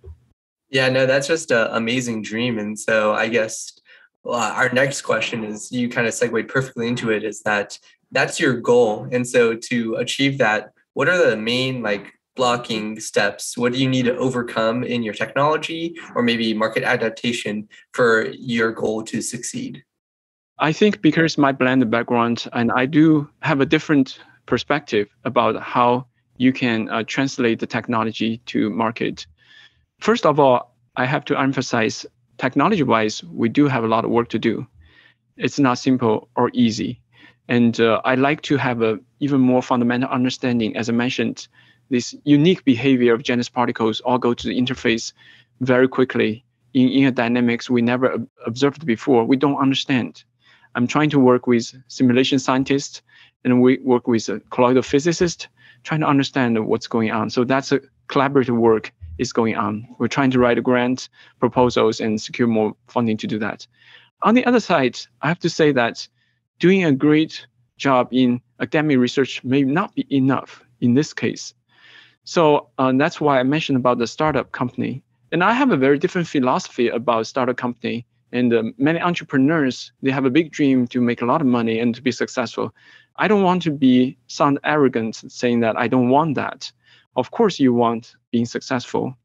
Yeah, 0.70 0.88
no, 0.88 1.06
that's 1.06 1.28
just 1.28 1.50
an 1.50 1.68
amazing 1.72 2.22
dream. 2.22 2.58
And 2.58 2.78
so 2.78 3.14
I 3.14 3.28
guess 3.28 3.72
well, 4.26 4.40
our 4.40 4.68
next 4.70 5.02
question 5.02 5.44
is 5.44 5.70
you 5.70 5.88
kind 5.88 6.06
of 6.06 6.12
segue 6.12 6.48
perfectly 6.48 6.88
into 6.88 7.10
it 7.10 7.22
is 7.22 7.42
that 7.42 7.78
that's 8.10 8.40
your 8.40 8.54
goal. 8.54 9.06
And 9.12 9.26
so 9.26 9.54
to 9.54 9.94
achieve 9.94 10.38
that, 10.38 10.72
what 10.94 11.08
are 11.08 11.30
the 11.30 11.36
main 11.36 11.80
like 11.80 12.12
blocking 12.34 12.98
steps? 12.98 13.56
What 13.56 13.72
do 13.72 13.78
you 13.78 13.88
need 13.88 14.06
to 14.06 14.16
overcome 14.16 14.82
in 14.82 15.04
your 15.04 15.14
technology 15.14 15.96
or 16.16 16.22
maybe 16.22 16.52
market 16.54 16.82
adaptation 16.82 17.68
for 17.92 18.26
your 18.32 18.72
goal 18.72 19.04
to 19.04 19.22
succeed? 19.22 19.84
I 20.58 20.72
think 20.72 21.02
because 21.02 21.36
my 21.36 21.52
blended 21.52 21.90
background 21.90 22.48
and 22.54 22.72
I 22.72 22.86
do 22.86 23.28
have 23.40 23.60
a 23.60 23.66
different 23.66 24.18
perspective 24.46 25.08
about 25.24 25.62
how 25.62 26.06
you 26.38 26.52
can 26.52 26.88
uh, 26.88 27.02
translate 27.06 27.60
the 27.60 27.66
technology 27.66 28.38
to 28.46 28.70
market. 28.70 29.26
First 30.00 30.24
of 30.24 30.40
all, 30.40 30.74
I 30.96 31.04
have 31.04 31.26
to 31.26 31.38
emphasize 31.38 32.06
technology 32.38 32.82
wise, 32.82 33.22
we 33.24 33.50
do 33.50 33.68
have 33.68 33.84
a 33.84 33.86
lot 33.86 34.06
of 34.06 34.10
work 34.10 34.28
to 34.30 34.38
do. 34.38 34.66
It's 35.36 35.58
not 35.58 35.78
simple 35.78 36.28
or 36.36 36.50
easy. 36.54 37.00
And 37.48 37.78
uh, 37.78 38.00
I 38.04 38.14
like 38.14 38.40
to 38.42 38.56
have 38.56 38.80
a 38.80 38.98
even 39.20 39.40
more 39.40 39.60
fundamental 39.62 40.08
understanding, 40.08 40.74
as 40.74 40.88
I 40.88 40.92
mentioned, 40.92 41.48
this 41.90 42.14
unique 42.24 42.64
behavior 42.64 43.12
of 43.12 43.22
Janus 43.22 43.50
particles 43.50 44.00
all 44.00 44.18
go 44.18 44.32
to 44.32 44.48
the 44.48 44.58
interface 44.58 45.12
very 45.60 45.86
quickly 45.86 46.44
in, 46.72 46.88
in 46.88 47.04
a 47.04 47.12
dynamics 47.12 47.68
we 47.68 47.82
never 47.82 48.18
observed 48.46 48.86
before. 48.86 49.24
We 49.24 49.36
don't 49.36 49.58
understand. 49.58 50.24
I'm 50.76 50.86
trying 50.86 51.10
to 51.10 51.18
work 51.18 51.46
with 51.46 51.74
simulation 51.88 52.38
scientists 52.38 53.00
and 53.44 53.62
we 53.62 53.78
work 53.78 54.06
with 54.06 54.28
a 54.28 54.40
colloidal 54.50 54.82
physicist 54.82 55.48
trying 55.84 56.00
to 56.00 56.06
understand 56.06 56.66
what's 56.66 56.86
going 56.86 57.10
on. 57.10 57.30
So 57.30 57.44
that's 57.44 57.72
a 57.72 57.80
collaborative 58.08 58.58
work 58.58 58.92
is 59.16 59.32
going 59.32 59.56
on. 59.56 59.88
We're 59.98 60.08
trying 60.08 60.30
to 60.32 60.38
write 60.38 60.62
grant 60.62 61.08
proposals 61.40 62.00
and 62.00 62.20
secure 62.20 62.46
more 62.46 62.76
funding 62.88 63.16
to 63.16 63.26
do 63.26 63.38
that. 63.38 63.66
On 64.22 64.34
the 64.34 64.44
other 64.44 64.60
side, 64.60 64.98
I 65.22 65.28
have 65.28 65.38
to 65.40 65.48
say 65.48 65.72
that 65.72 66.06
doing 66.58 66.84
a 66.84 66.92
great 66.92 67.46
job 67.78 68.08
in 68.12 68.42
academic 68.60 68.98
research 68.98 69.42
may 69.44 69.62
not 69.62 69.94
be 69.94 70.06
enough 70.10 70.62
in 70.82 70.92
this 70.92 71.14
case. 71.14 71.54
So 72.24 72.68
uh, 72.76 72.92
that's 72.98 73.18
why 73.18 73.40
I 73.40 73.44
mentioned 73.44 73.76
about 73.76 73.98
the 73.98 74.06
startup 74.06 74.52
company. 74.52 75.02
And 75.32 75.42
I 75.42 75.52
have 75.52 75.70
a 75.70 75.76
very 75.76 75.98
different 75.98 76.28
philosophy 76.28 76.88
about 76.88 77.26
startup 77.26 77.56
company. 77.56 78.06
And 78.32 78.52
uh, 78.52 78.64
many 78.76 79.00
entrepreneurs, 79.00 79.92
they 80.02 80.10
have 80.10 80.24
a 80.24 80.30
big 80.30 80.50
dream 80.50 80.86
to 80.88 81.00
make 81.00 81.22
a 81.22 81.26
lot 81.26 81.40
of 81.40 81.46
money 81.46 81.78
and 81.78 81.94
to 81.94 82.02
be 82.02 82.12
successful. 82.12 82.74
I 83.16 83.28
don't 83.28 83.42
want 83.42 83.62
to 83.62 83.70
be 83.70 84.18
sound 84.26 84.58
arrogant 84.64 85.22
saying 85.28 85.60
that 85.60 85.76
I 85.76 85.88
don't 85.88 86.10
want 86.10 86.34
that. 86.34 86.70
Of 87.14 87.30
course, 87.30 87.58
you 87.58 87.72
want 87.72 88.14
being 88.30 88.46
successful. 88.46 89.16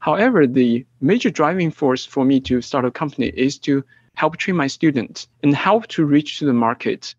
However, 0.00 0.46
the 0.46 0.86
major 1.00 1.30
driving 1.30 1.70
force 1.70 2.04
for 2.04 2.24
me 2.24 2.40
to 2.40 2.60
start 2.62 2.84
a 2.84 2.90
company 2.90 3.28
is 3.28 3.58
to 3.60 3.84
help 4.14 4.36
train 4.36 4.56
my 4.56 4.66
students 4.66 5.28
and 5.42 5.54
help 5.54 5.86
to 5.88 6.04
reach 6.04 6.38
to 6.38 6.46
the 6.46 6.52
market. 6.52 7.14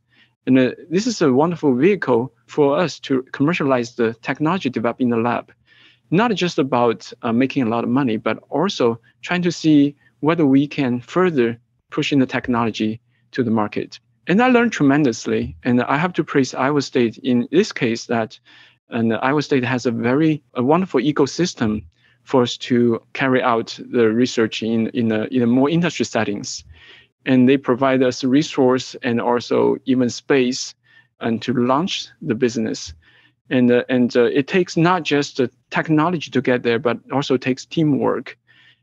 And 0.46 0.58
uh, 0.58 0.72
this 0.90 1.08
is 1.08 1.22
a 1.22 1.32
wonderful 1.32 1.76
vehicle 1.76 2.34
for 2.48 2.78
us 2.78 3.00
to 3.02 3.24
commercialize 3.32 3.96
the 3.96 4.14
technology 4.22 4.70
developed 4.70 5.02
in 5.02 5.10
the 5.10 5.18
lab. 5.18 5.54
Not 6.12 6.34
just 6.34 6.58
about 6.58 7.12
uh, 7.22 7.32
making 7.32 7.64
a 7.64 7.70
lot 7.70 7.84
of 7.84 7.90
money, 7.90 8.18
but 8.18 8.40
also 8.50 9.00
trying 9.22 9.44
to 9.44 9.52
see 9.52 9.96
whether 10.20 10.46
we 10.46 10.68
can 10.68 11.00
further 11.00 11.58
push 11.92 12.12
in 12.12 12.20
the 12.20 12.26
technology 12.26 13.00
to 13.32 13.44
the 13.44 13.52
market. 13.52 14.00
And 14.28 14.42
I 14.42 14.50
learned 14.50 14.72
tremendously. 14.72 15.56
And 15.64 15.82
I 15.82 15.98
have 15.98 16.14
to 16.14 16.24
praise 16.24 16.54
Iowa 16.54 16.82
State 16.82 17.18
in 17.20 17.48
this 17.52 17.72
case 17.72 18.06
that 18.06 18.40
and 18.90 19.14
Iowa 19.14 19.42
State 19.42 19.64
has 19.64 19.86
a 19.86 19.92
very 19.92 20.42
a 20.56 20.64
wonderful 20.64 21.00
ecosystem 21.00 21.84
for 22.24 22.44
us 22.44 22.58
to 22.58 23.02
carry 23.14 23.42
out 23.42 23.80
the 23.92 24.10
research 24.10 24.62
in, 24.62 24.88
in, 24.90 25.12
a, 25.12 25.24
in 25.26 25.42
a 25.42 25.48
more 25.48 25.70
industry 25.70 26.06
settings. 26.06 26.64
And 27.26 27.48
they 27.48 27.58
provide 27.58 28.04
us 28.04 28.24
resource 28.24 28.96
and 29.04 29.20
also 29.20 29.78
even 29.86 30.10
space 30.10 30.76
and 31.20 31.42
to 31.42 31.54
launch 31.54 32.08
the 32.22 32.36
business. 32.36 32.94
And, 33.50 33.72
uh, 33.72 33.84
and 33.90 34.16
uh, 34.16 34.26
it 34.26 34.48
takes 34.48 34.78
not 34.78 35.04
just 35.04 35.38
the 35.38 35.50
technology 35.72 36.30
to 36.32 36.42
get 36.42 36.64
there, 36.64 36.80
but 36.80 37.00
also 37.12 37.36
takes 37.36 37.66
teamwork. 37.66 38.38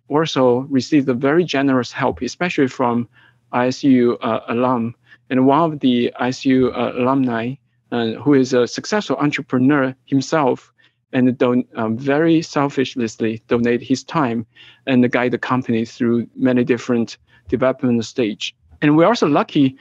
Also 0.08 0.60
received 0.70 1.08
a 1.08 1.14
very 1.14 1.44
generous 1.44 1.92
help, 1.92 2.22
especially 2.22 2.68
from 2.68 3.08
ISU 3.52 4.16
uh, 4.20 4.40
alum. 4.48 4.94
And 5.30 5.46
one 5.46 5.72
of 5.72 5.80
the 5.80 6.12
ISU 6.20 6.72
uh, 6.72 6.92
alumni, 7.00 7.54
uh, 7.90 8.12
who 8.12 8.34
is 8.34 8.52
a 8.52 8.66
successful 8.66 9.16
entrepreneur 9.16 9.94
himself, 10.06 10.72
and 11.12 11.36
don- 11.38 11.64
um, 11.76 11.96
very 11.96 12.42
selfishly 12.42 13.42
donate 13.48 13.82
his 13.82 14.04
time 14.04 14.46
and 14.86 15.10
guide 15.10 15.32
the 15.32 15.38
company 15.38 15.84
through 15.84 16.26
many 16.36 16.64
different 16.64 17.16
development 17.48 18.04
stage. 18.04 18.54
And 18.82 18.96
we're 18.96 19.06
also 19.06 19.26
lucky 19.26 19.76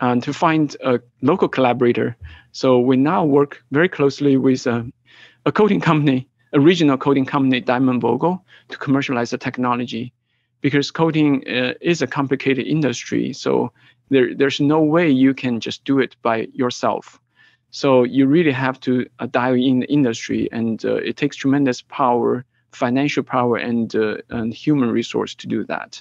uh, 0.00 0.16
to 0.16 0.32
find 0.32 0.76
a 0.84 1.00
local 1.20 1.48
collaborator. 1.48 2.16
So 2.52 2.78
we 2.78 2.96
now 2.96 3.24
work 3.24 3.62
very 3.70 3.88
closely 3.88 4.36
with 4.36 4.66
a, 4.66 4.90
a 5.46 5.52
coating 5.52 5.80
company, 5.80 6.28
a 6.52 6.60
regional 6.60 6.98
coating 6.98 7.26
company, 7.26 7.60
Diamond 7.60 8.00
Vogel, 8.00 8.44
to 8.68 8.78
commercialize 8.78 9.30
the 9.30 9.38
technology. 9.38 10.12
Because 10.60 10.92
coating 10.92 11.42
uh, 11.48 11.74
is 11.80 12.02
a 12.02 12.06
complicated 12.06 12.66
industry, 12.66 13.32
so 13.32 13.72
there, 14.10 14.32
there's 14.32 14.60
no 14.60 14.80
way 14.80 15.10
you 15.10 15.34
can 15.34 15.58
just 15.58 15.84
do 15.84 15.98
it 15.98 16.14
by 16.22 16.46
yourself. 16.52 17.20
So 17.70 18.04
you 18.04 18.26
really 18.26 18.52
have 18.52 18.78
to 18.80 19.06
uh, 19.18 19.26
dive 19.26 19.56
in 19.56 19.80
the 19.80 19.90
industry, 19.90 20.48
and 20.52 20.84
uh, 20.84 20.96
it 20.96 21.16
takes 21.16 21.36
tremendous 21.36 21.82
power, 21.82 22.44
financial 22.70 23.24
power, 23.24 23.56
and 23.56 23.94
uh, 23.96 24.18
and 24.28 24.54
human 24.54 24.90
resource 24.90 25.34
to 25.36 25.48
do 25.48 25.64
that. 25.64 26.00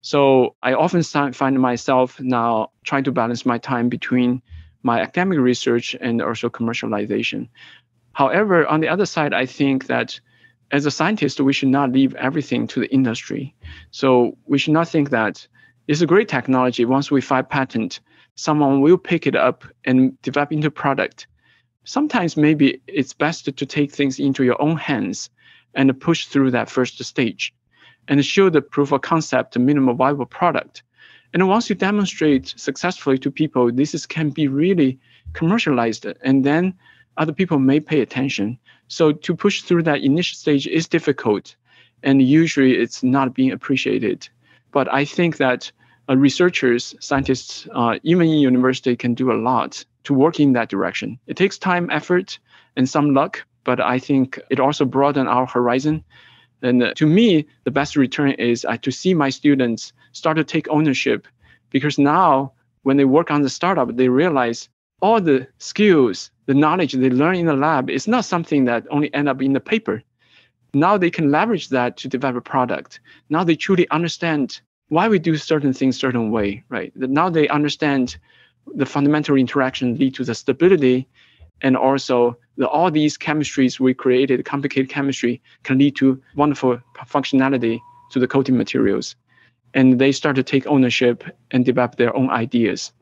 So 0.00 0.56
I 0.62 0.74
often 0.74 1.02
find 1.32 1.60
myself 1.60 2.18
now 2.20 2.70
trying 2.84 3.04
to 3.04 3.12
balance 3.12 3.46
my 3.46 3.58
time 3.58 3.88
between 3.88 4.42
my 4.82 5.00
academic 5.00 5.38
research 5.38 5.94
and 6.00 6.20
also 6.20 6.50
commercialization. 6.50 7.48
However, 8.14 8.66
on 8.66 8.80
the 8.80 8.88
other 8.88 9.06
side, 9.06 9.34
I 9.34 9.46
think 9.46 9.86
that 9.86 10.18
as 10.70 10.86
a 10.86 10.90
scientist, 10.90 11.40
we 11.40 11.52
should 11.52 11.68
not 11.68 11.92
leave 11.92 12.14
everything 12.14 12.66
to 12.68 12.80
the 12.80 12.92
industry. 12.92 13.54
So 13.90 14.36
we 14.46 14.58
should 14.58 14.72
not 14.72 14.88
think 14.88 15.10
that 15.10 15.46
it's 15.86 16.00
a 16.00 16.06
great 16.06 16.28
technology. 16.28 16.84
Once 16.84 17.10
we 17.10 17.20
file 17.20 17.42
patent, 17.42 18.00
someone 18.36 18.80
will 18.80 18.98
pick 18.98 19.26
it 19.26 19.36
up 19.36 19.64
and 19.84 20.20
develop 20.22 20.52
into 20.52 20.70
product. 20.70 21.26
Sometimes 21.84 22.36
maybe 22.36 22.80
it's 22.86 23.12
best 23.12 23.44
to 23.44 23.66
take 23.66 23.92
things 23.92 24.18
into 24.18 24.42
your 24.42 24.60
own 24.60 24.76
hands 24.76 25.28
and 25.74 26.00
push 26.00 26.26
through 26.26 26.52
that 26.52 26.70
first 26.70 27.02
stage 27.04 27.52
and 28.08 28.24
show 28.24 28.48
the 28.48 28.62
proof 28.62 28.92
of 28.92 29.02
concept, 29.02 29.54
the 29.54 29.58
minimum 29.58 29.96
viable 29.96 30.26
product. 30.26 30.82
And 31.32 31.46
once 31.48 31.68
you 31.68 31.74
demonstrate 31.74 32.54
successfully 32.56 33.18
to 33.18 33.30
people, 33.30 33.72
this 33.72 33.94
is, 33.94 34.06
can 34.06 34.30
be 34.30 34.46
really 34.46 34.98
commercialized, 35.32 36.06
and 36.22 36.44
then 36.44 36.74
other 37.16 37.32
people 37.32 37.58
may 37.58 37.80
pay 37.80 38.00
attention. 38.00 38.58
So 38.88 39.12
to 39.12 39.34
push 39.34 39.62
through 39.62 39.84
that 39.84 40.02
initial 40.02 40.36
stage 40.36 40.66
is 40.66 40.88
difficult, 40.88 41.56
and 42.02 42.20
usually 42.20 42.76
it's 42.76 43.02
not 43.02 43.34
being 43.34 43.52
appreciated. 43.52 44.28
But 44.72 44.92
I 44.92 45.04
think 45.04 45.36
that 45.36 45.72
uh, 46.08 46.16
researchers, 46.16 46.94
scientists, 47.00 47.66
uh, 47.72 47.98
even 48.02 48.28
in 48.28 48.38
university, 48.38 48.96
can 48.96 49.14
do 49.14 49.32
a 49.32 49.40
lot 49.40 49.84
to 50.04 50.14
work 50.14 50.38
in 50.38 50.52
that 50.52 50.68
direction. 50.68 51.18
It 51.26 51.36
takes 51.36 51.56
time, 51.58 51.88
effort, 51.90 52.38
and 52.76 52.88
some 52.88 53.14
luck, 53.14 53.44
but 53.64 53.80
I 53.80 53.98
think 53.98 54.38
it 54.50 54.60
also 54.60 54.84
broadens 54.84 55.28
our 55.28 55.46
horizon. 55.46 56.04
And 56.62 56.82
uh, 56.82 56.94
to 56.94 57.06
me, 57.06 57.46
the 57.64 57.70
best 57.70 57.96
return 57.96 58.32
is 58.32 58.64
uh, 58.64 58.76
to 58.78 58.90
see 58.90 59.14
my 59.14 59.30
students 59.30 59.92
start 60.12 60.36
to 60.36 60.44
take 60.44 60.68
ownership, 60.68 61.26
because 61.70 61.98
now 61.98 62.52
when 62.82 62.96
they 62.96 63.06
work 63.06 63.30
on 63.30 63.42
the 63.42 63.48
startup, 63.48 63.96
they 63.96 64.08
realize 64.08 64.68
all 65.00 65.20
the 65.20 65.46
skills, 65.58 66.30
the 66.46 66.54
knowledge 66.54 66.92
they 66.92 67.10
learn 67.10 67.36
in 67.36 67.46
the 67.46 67.54
lab 67.54 67.90
is 67.90 68.06
not 68.06 68.24
something 68.24 68.64
that 68.66 68.86
only 68.90 69.12
end 69.14 69.28
up 69.28 69.40
in 69.40 69.52
the 69.52 69.60
paper. 69.60 70.02
Now 70.74 70.98
they 70.98 71.10
can 71.10 71.30
leverage 71.30 71.68
that 71.68 71.96
to 71.98 72.08
develop 72.08 72.36
a 72.36 72.40
product. 72.40 73.00
Now 73.30 73.44
they 73.44 73.56
truly 73.56 73.88
understand 73.90 74.60
why 74.88 75.08
we 75.08 75.18
do 75.18 75.36
certain 75.36 75.72
things 75.72 75.98
certain 75.98 76.30
way, 76.30 76.64
right? 76.68 76.92
Now 76.96 77.30
they 77.30 77.48
understand 77.48 78.16
the 78.74 78.86
fundamental 78.86 79.36
interaction 79.36 79.96
lead 79.96 80.14
to 80.14 80.24
the 80.24 80.34
stability 80.34 81.06
and 81.62 81.76
also 81.76 82.36
the, 82.56 82.68
all 82.68 82.90
these 82.90 83.16
chemistries 83.16 83.80
we 83.80 83.94
created, 83.94 84.44
complicated 84.44 84.90
chemistry, 84.90 85.40
can 85.62 85.78
lead 85.78 85.96
to 85.96 86.20
wonderful 86.34 86.80
functionality 87.06 87.80
to 88.10 88.18
the 88.18 88.28
coating 88.28 88.56
materials. 88.56 89.16
And 89.72 89.98
they 89.98 90.12
start 90.12 90.36
to 90.36 90.42
take 90.42 90.66
ownership 90.66 91.24
and 91.50 91.64
develop 91.64 91.96
their 91.96 92.14
own 92.14 92.30
ideas. 92.30 92.92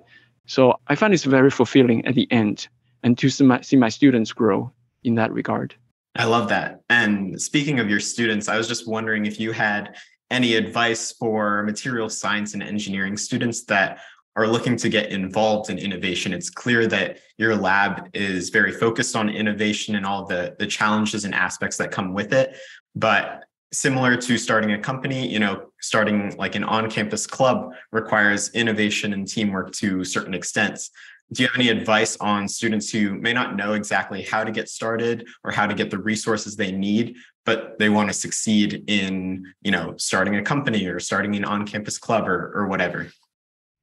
So 0.47 0.79
I 0.89 0.95
find 0.95 1.13
it's 1.13 1.25
very 1.25 1.51
fulfilling 1.51 2.05
at 2.07 2.15
the 2.15 2.31
end 2.31 2.69
and 3.03 3.17
to 3.19 3.29
see 3.29 3.45
my, 3.45 3.61
see 3.61 3.77
my 3.77 3.89
students 3.89 4.33
grow 4.33 4.73
in 5.05 5.15
that 5.17 5.33
regard. 5.33 5.75
I 6.15 6.25
love 6.25 6.49
that. 6.51 6.81
And 6.91 7.41
speaking 7.41 7.81
of 7.81 7.89
your 7.89 8.01
students, 8.01 8.49
I 8.49 8.59
was 8.59 8.69
just 8.69 8.87
wondering 8.87 9.27
if 9.27 9.41
you 9.41 9.53
had 9.53 9.97
any 10.31 10.55
advice 10.55 11.13
for 11.13 11.63
material 11.63 12.09
science 12.09 12.55
and 12.55 12.63
engineering 12.63 13.17
students 13.17 13.65
that 13.65 14.01
are 14.35 14.47
looking 14.47 14.77
to 14.77 14.89
get 14.89 15.11
involved 15.11 15.69
in 15.69 15.79
innovation 15.79 16.33
it's 16.33 16.49
clear 16.49 16.87
that 16.87 17.19
your 17.37 17.55
lab 17.55 18.09
is 18.15 18.49
very 18.49 18.73
focused 18.73 19.15
on 19.15 19.29
innovation 19.29 19.95
and 19.95 20.07
all 20.07 20.25
the 20.25 20.57
the 20.59 20.67
challenges 20.67 21.25
and 21.25 21.35
aspects 21.35 21.77
that 21.77 21.91
come 21.91 22.15
with 22.15 22.33
it 22.33 22.57
but 22.95 23.45
similar 23.73 24.17
to 24.17 24.39
starting 24.39 24.73
a 24.73 24.79
company 24.79 25.29
you 25.29 25.39
know 25.39 25.67
starting 25.81 26.35
like 26.37 26.55
an 26.55 26.65
on-campus 26.65 27.27
club 27.27 27.73
requires 27.91 28.51
innovation 28.55 29.13
and 29.13 29.29
teamwork 29.29 29.71
to 29.73 30.03
certain 30.03 30.35
extents 30.35 30.91
do 31.33 31.43
you 31.43 31.49
have 31.49 31.57
any 31.57 31.71
advice 31.71 32.17
on 32.21 32.47
students 32.47 32.91
who 32.91 33.15
may 33.15 33.33
not 33.33 33.57
know 33.57 33.73
exactly 33.73 34.23
how 34.23 34.45
to 34.45 34.51
get 34.51 34.69
started 34.69 35.27
or 35.45 35.51
how 35.51 35.67
to 35.67 35.75
get 35.75 35.91
the 35.91 35.99
resources 35.99 36.57
they 36.57 36.73
need 36.73 37.17
but 37.45 37.79
they 37.79 37.89
want 37.89 38.09
to 38.09 38.15
succeed 38.15 38.85
in 38.87 39.45
you 39.63 39.71
know 39.71 39.95
starting 39.97 40.37
a 40.37 40.43
company 40.43 40.87
or 40.87 41.01
starting 41.01 41.35
an 41.37 41.45
on-campus 41.45 41.99
club 41.99 42.29
or, 42.29 42.53
or 42.55 42.67
whatever? 42.67 43.09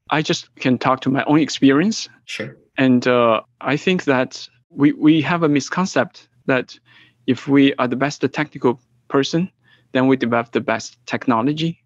I 0.10 0.22
just 0.22 0.54
can 0.56 0.78
talk 0.78 1.02
to 1.02 1.10
my 1.10 1.24
own 1.26 1.40
experience. 1.40 2.10
Sure. 2.26 2.58
And 2.78 3.08
uh, 3.08 3.42
i 3.62 3.76
think 3.76 4.06
that 4.06 4.48
we, 4.70 4.94
we 4.94 5.22
have 5.22 5.44
a 5.44 5.50
misconception 5.50 6.28
that 6.46 6.80
if 7.28 7.48
we 7.48 7.74
are 7.76 7.88
the 7.88 7.96
best 7.96 8.24
technical 8.34 8.80
person 9.08 9.52
then 9.92 10.08
we 10.08 10.16
develop 10.16 10.52
the 10.52 10.62
best 10.62 10.98
technology 11.06 11.84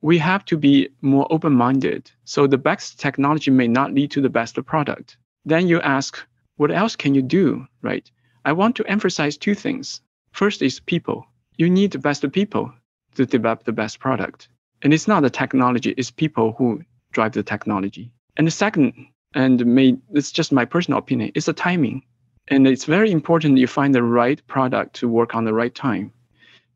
we 0.00 0.18
have 0.18 0.44
to 0.44 0.56
be 0.56 0.88
more 1.02 1.26
open-minded 1.30 2.10
so 2.24 2.46
the 2.46 2.58
best 2.58 3.00
technology 3.00 3.50
may 3.50 3.68
not 3.68 3.92
lead 3.92 4.10
to 4.10 4.20
the 4.20 4.30
best 4.30 4.54
product 4.64 5.16
then 5.44 5.68
you 5.68 5.80
ask 5.80 6.18
what 6.56 6.70
else 6.70 6.96
can 6.96 7.14
you 7.14 7.22
do 7.22 7.66
right 7.82 8.10
i 8.44 8.52
want 8.52 8.76
to 8.76 8.86
emphasize 8.86 9.36
two 9.36 9.54
things 9.54 10.00
First 10.32 10.62
is 10.62 10.80
people. 10.80 11.26
You 11.56 11.68
need 11.68 11.90
the 11.90 11.98
best 11.98 12.30
people 12.32 12.72
to 13.16 13.26
develop 13.26 13.64
the 13.64 13.72
best 13.72 13.98
product. 13.98 14.48
And 14.82 14.94
it's 14.94 15.08
not 15.08 15.22
the 15.22 15.30
technology, 15.30 15.94
it's 15.96 16.10
people 16.10 16.52
who 16.52 16.82
drive 17.12 17.32
the 17.32 17.42
technology. 17.42 18.12
And 18.36 18.46
the 18.46 18.52
second, 18.52 18.94
and 19.34 19.66
may, 19.66 19.98
it's 20.12 20.30
just 20.30 20.52
my 20.52 20.64
personal 20.64 20.98
opinion, 20.98 21.32
is 21.34 21.46
the 21.46 21.52
timing. 21.52 22.04
And 22.46 22.66
it's 22.66 22.84
very 22.84 23.10
important 23.10 23.58
you 23.58 23.66
find 23.66 23.94
the 23.94 24.02
right 24.02 24.40
product 24.46 24.94
to 25.00 25.08
work 25.08 25.34
on 25.34 25.44
the 25.44 25.52
right 25.52 25.74
time. 25.74 26.12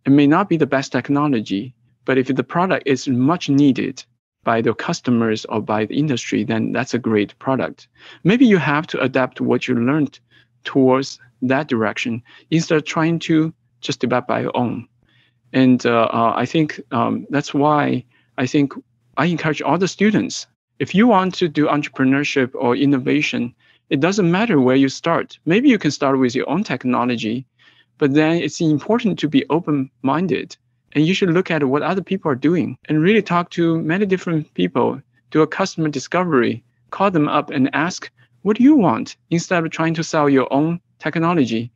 It 0.05 0.11
may 0.11 0.27
not 0.27 0.49
be 0.49 0.57
the 0.57 0.67
best 0.67 0.91
technology, 0.91 1.75
but 2.05 2.19
if 2.19 2.29
the 2.29 2.45
product 2.45 2.87
is 2.87 3.09
much 3.09 3.49
needed 3.49 4.05
by 4.45 4.61
the 4.61 4.75
customers 4.75 5.45
or 5.47 5.61
by 5.61 5.85
the 5.85 5.97
industry, 5.97 6.45
then 6.45 6.73
that's 6.73 6.95
a 6.95 6.99
great 6.99 7.39
product. 7.39 7.89
Maybe 8.25 8.45
you 8.47 8.59
have 8.59 8.87
to 8.89 9.01
adapt 9.01 9.41
what 9.41 9.69
you 9.69 9.75
learned 9.75 10.19
towards 10.65 11.21
that 11.43 11.69
direction 11.69 12.23
instead 12.51 12.77
of 12.77 12.85
trying 12.85 13.19
to 13.21 13.53
just 13.81 14.01
develop 14.01 14.27
by 14.27 14.41
your 14.41 14.57
own. 14.57 14.89
And 15.53 15.85
uh, 15.85 16.09
uh, 16.13 16.33
I 16.35 16.47
think 16.47 16.81
um, 16.93 17.27
that's 17.31 17.53
why 17.53 18.05
I 18.39 18.47
think 18.47 18.73
I 19.17 19.27
encourage 19.27 19.63
all 19.63 19.79
the 19.79 19.89
students. 19.89 20.47
If 20.79 20.95
you 20.95 21.07
want 21.07 21.35
to 21.37 21.49
do 21.49 21.67
entrepreneurship 21.67 22.51
or 22.55 22.75
innovation, 22.75 23.55
it 23.91 24.01
doesn't 24.01 24.31
matter 24.31 24.59
where 24.59 24.77
you 24.77 24.89
start. 24.89 25.39
Maybe 25.45 25.69
you 25.69 25.79
can 25.79 25.91
start 25.91 26.19
with 26.19 26.35
your 26.35 26.49
own 26.49 26.65
technology, 26.65 27.47
but 27.99 28.15
then 28.15 28.37
it's 28.37 28.61
important 28.61 29.19
to 29.19 29.29
be 29.29 29.45
open-minded 29.51 30.57
And 30.95 31.07
you 31.07 31.15
should 31.15 31.31
look 31.31 31.51
at 31.51 31.65
what 31.65 31.83
other 31.83 32.03
people 32.03 32.31
are 32.31 32.37
doing 32.37 32.77
and 32.89 33.01
really 33.03 33.23
talk 33.23 33.51
to 33.51 33.81
many 33.81 34.07
different 34.07 34.53
people, 34.55 35.01
do 35.31 35.43
a 35.43 35.47
customer 35.47 35.89
discovery, 35.89 36.63
call 36.91 37.11
them 37.11 37.29
up 37.29 37.51
and 37.51 37.75
ask, 37.75 38.11
what 38.43 38.57
do 38.57 38.63
you 38.63 38.77
want? 38.77 39.17
Instead 39.31 39.65
of 39.65 39.71
trying 39.71 39.95
to 39.95 40.05
sell 40.05 40.29
your 40.29 40.53
own 40.53 40.81
technology. 40.99 41.71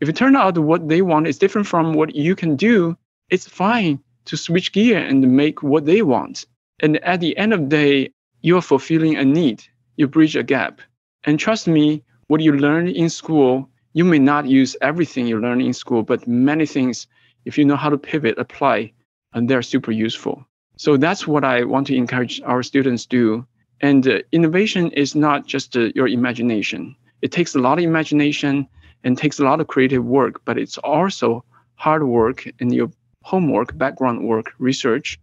If 0.00 0.08
it 0.08 0.16
turns 0.16 0.36
out 0.36 0.58
what 0.58 0.88
they 0.88 1.02
want 1.02 1.26
is 1.26 1.38
different 1.38 1.66
from 1.66 1.94
what 1.94 2.14
you 2.14 2.34
can 2.34 2.56
do, 2.56 2.96
it's 3.30 3.48
fine 3.48 4.00
to 4.26 4.36
switch 4.36 4.72
gear 4.72 4.98
and 4.98 5.36
make 5.36 5.62
what 5.62 5.86
they 5.86 6.02
want. 6.02 6.46
And 6.80 6.96
at 7.04 7.20
the 7.20 7.36
end 7.36 7.52
of 7.52 7.60
the 7.60 7.66
day, 7.66 8.10
you're 8.42 8.62
fulfilling 8.62 9.16
a 9.16 9.24
need. 9.24 9.62
You 9.96 10.08
bridge 10.08 10.36
a 10.36 10.42
gap. 10.42 10.80
And 11.24 11.38
trust 11.38 11.68
me, 11.68 12.02
what 12.28 12.40
you 12.40 12.52
learn 12.52 12.88
in 12.88 13.10
school, 13.10 13.68
you 13.92 14.04
may 14.04 14.18
not 14.18 14.46
use 14.46 14.76
everything 14.80 15.26
you 15.26 15.38
learn 15.38 15.60
in 15.60 15.74
school, 15.74 16.02
but 16.02 16.26
many 16.26 16.64
things, 16.64 17.06
if 17.44 17.58
you 17.58 17.64
know 17.64 17.76
how 17.76 17.88
to 17.88 17.98
pivot, 17.98 18.38
apply, 18.38 18.92
and 19.32 19.48
they're 19.48 19.62
super 19.62 19.92
useful. 19.92 20.44
So 20.76 20.96
that's 20.96 21.26
what 21.26 21.44
I 21.44 21.64
want 21.64 21.86
to 21.88 21.96
encourage 21.96 22.40
our 22.42 22.62
students 22.62 23.06
do. 23.06 23.46
And 23.80 24.06
uh, 24.06 24.20
innovation 24.32 24.90
is 24.92 25.14
not 25.14 25.46
just 25.46 25.76
uh, 25.76 25.90
your 25.94 26.08
imagination. 26.08 26.96
It 27.22 27.32
takes 27.32 27.54
a 27.54 27.58
lot 27.58 27.78
of 27.78 27.84
imagination 27.84 28.66
and 29.04 29.16
takes 29.16 29.38
a 29.38 29.44
lot 29.44 29.60
of 29.60 29.66
creative 29.66 30.04
work, 30.04 30.42
but 30.44 30.58
it's 30.58 30.78
also 30.78 31.44
hard 31.74 32.04
work 32.04 32.46
and 32.60 32.74
your 32.74 32.90
homework, 33.22 33.76
background 33.76 34.26
work, 34.26 34.52
research. 34.58 35.18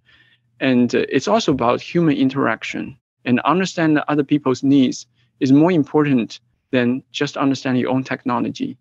And 0.59 0.93
uh, 0.93 1.05
it's 1.09 1.27
also 1.27 1.51
about 1.51 1.81
human 1.81 2.17
interaction 2.17 2.97
and 3.25 3.39
understand 3.41 3.99
other 4.07 4.23
people's 4.23 4.63
needs 4.63 5.05
is 5.39 5.51
more 5.51 5.71
important 5.71 6.39
than 6.71 7.03
just 7.11 7.37
understanding 7.37 7.81
your 7.81 7.91
own 7.91 8.03
technology. 8.03 8.77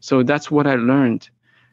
So 0.00 0.22
that's 0.22 0.50
what 0.50 0.66
I 0.66 0.74
learned. 0.74 1.28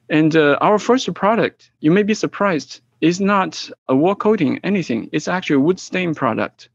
And 0.10 0.36
uh, 0.36 0.58
our 0.62 0.80
first 0.80 1.14
product, 1.14 1.72
you 1.80 1.92
may 1.92 2.04
be 2.04 2.14
surprised, 2.14 2.82
is 3.02 3.20
not 3.20 3.70
a 3.88 3.96
wall 3.96 4.16
coating 4.16 4.60
anything. 4.64 5.10
It's 5.12 5.28
actually 5.28 5.58
a 5.58 5.60
wood 5.60 5.80
stain 5.80 6.16
product. 6.16 6.70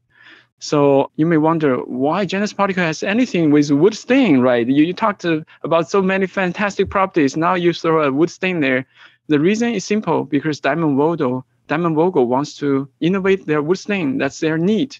So 0.59 1.11
you 1.17 1.25
may 1.25 1.37
wonder 1.37 1.77
why 1.77 2.23
Janus 2.25 2.53
Particle 2.53 2.83
has 2.83 3.03
anything 3.03 3.51
with 3.51 3.69
wood 3.71 3.95
stain, 3.95 4.39
right? 4.39 4.65
You, 4.65 4.85
you 4.85 4.93
talked 4.93 5.25
about 5.63 5.89
so 5.89 6.01
many 6.01 6.25
fantastic 6.25 6.89
properties. 6.89 7.35
Now 7.35 7.55
you 7.55 7.73
throw 7.73 8.03
a 8.03 8.11
wood 8.11 8.29
stain 8.29 8.61
there. 8.61 8.85
The 9.27 9.39
reason 9.39 9.73
is 9.73 9.83
simple 9.83 10.23
because 10.23 10.61
Diamond 10.61 10.95
Vogel, 10.95 11.45
Diamond 11.67 11.95
Vogel 11.95 12.27
wants 12.27 12.55
to 12.59 12.87
innovate 13.01 13.45
their 13.45 13.61
wood 13.61 13.79
stain. 13.79 14.17
That's 14.17 14.39
their 14.39 14.57
need. 14.57 14.95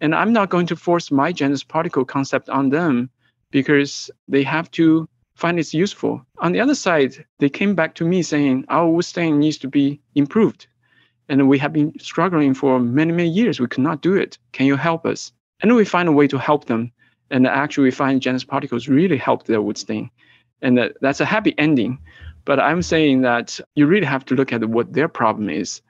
And 0.00 0.14
I'm 0.14 0.32
not 0.32 0.50
going 0.50 0.66
to 0.68 0.76
force 0.76 1.10
my 1.10 1.32
Janus 1.32 1.64
particle 1.64 2.04
concept 2.04 2.48
on 2.48 2.70
them 2.70 3.10
because 3.50 4.10
they 4.28 4.44
have 4.44 4.70
to 4.72 5.08
find 5.36 5.58
it's 5.58 5.72
useful. 5.72 6.26
On 6.38 6.52
the 6.52 6.60
other 6.60 6.74
side, 6.74 7.24
they 7.38 7.48
came 7.48 7.74
back 7.74 7.94
to 7.94 8.04
me 8.04 8.22
saying 8.22 8.64
our 8.68 8.88
wood 8.88 9.04
stain 9.04 9.38
needs 9.38 9.58
to 9.58 9.68
be 9.68 10.00
improved. 10.14 10.66
And 11.28 11.48
we 11.48 11.58
have 11.58 11.72
been 11.72 11.92
struggling 11.98 12.54
for 12.54 12.80
many, 12.80 13.12
many 13.12 13.28
years. 13.28 13.60
We 13.60 13.66
could 13.66 13.82
not 13.82 14.00
do 14.02 14.14
it. 14.14 14.38
Can 14.52 14.66
you 14.66 14.76
help 14.76 15.06
us? 15.06 15.32
And 15.60 15.74
we 15.74 15.84
find 15.84 16.08
a 16.08 16.12
way 16.12 16.26
to 16.28 16.38
help 16.38 16.66
them. 16.66 16.92
And 17.30 17.46
actually, 17.46 17.84
we 17.84 17.90
find 17.90 18.20
Janus 18.20 18.44
particles 18.44 18.88
really 18.88 19.16
help 19.16 19.44
their 19.44 19.62
wood 19.62 19.78
stain. 19.78 20.10
And 20.62 20.78
that, 20.78 20.96
that's 21.00 21.20
a 21.20 21.24
happy 21.24 21.54
ending. 21.58 21.98
But 22.44 22.60
I'm 22.60 22.82
saying 22.82 23.22
that 23.22 23.60
you 23.74 23.86
really 23.86 24.06
have 24.06 24.24
to 24.26 24.34
look 24.34 24.52
at 24.52 24.64
what 24.68 24.92
their 24.92 25.08
problem 25.08 25.50
is 25.50 25.82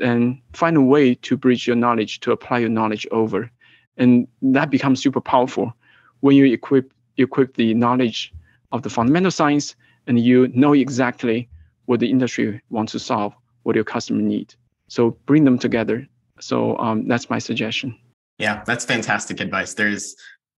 and 0.00 0.40
find 0.54 0.76
a 0.76 0.80
way 0.80 1.14
to 1.14 1.36
bridge 1.36 1.66
your 1.66 1.76
knowledge 1.76 2.20
to 2.20 2.32
apply 2.32 2.58
your 2.58 2.68
knowledge 2.70 3.06
over 3.10 3.50
and 3.98 4.28
that 4.40 4.70
becomes 4.70 5.02
super 5.02 5.20
powerful 5.20 5.74
when 6.20 6.36
you 6.36 6.46
equip 6.46 6.92
equip 7.16 7.54
the 7.56 7.74
knowledge 7.74 8.32
of 8.72 8.82
the 8.82 8.90
fundamental 8.90 9.30
science 9.30 9.74
and 10.06 10.18
you 10.18 10.48
know 10.48 10.72
exactly 10.72 11.48
what 11.86 12.00
the 12.00 12.10
industry 12.10 12.60
wants 12.70 12.92
to 12.92 12.98
solve 12.98 13.34
what 13.62 13.74
your 13.74 13.84
customer 13.84 14.20
need 14.20 14.54
so 14.88 15.10
bring 15.26 15.44
them 15.44 15.58
together 15.58 16.06
so 16.40 16.76
um, 16.78 17.06
that's 17.08 17.28
my 17.30 17.38
suggestion 17.38 17.96
yeah 18.38 18.62
that's 18.64 18.84
fantastic 18.84 19.40
advice 19.40 19.74
there's 19.74 20.16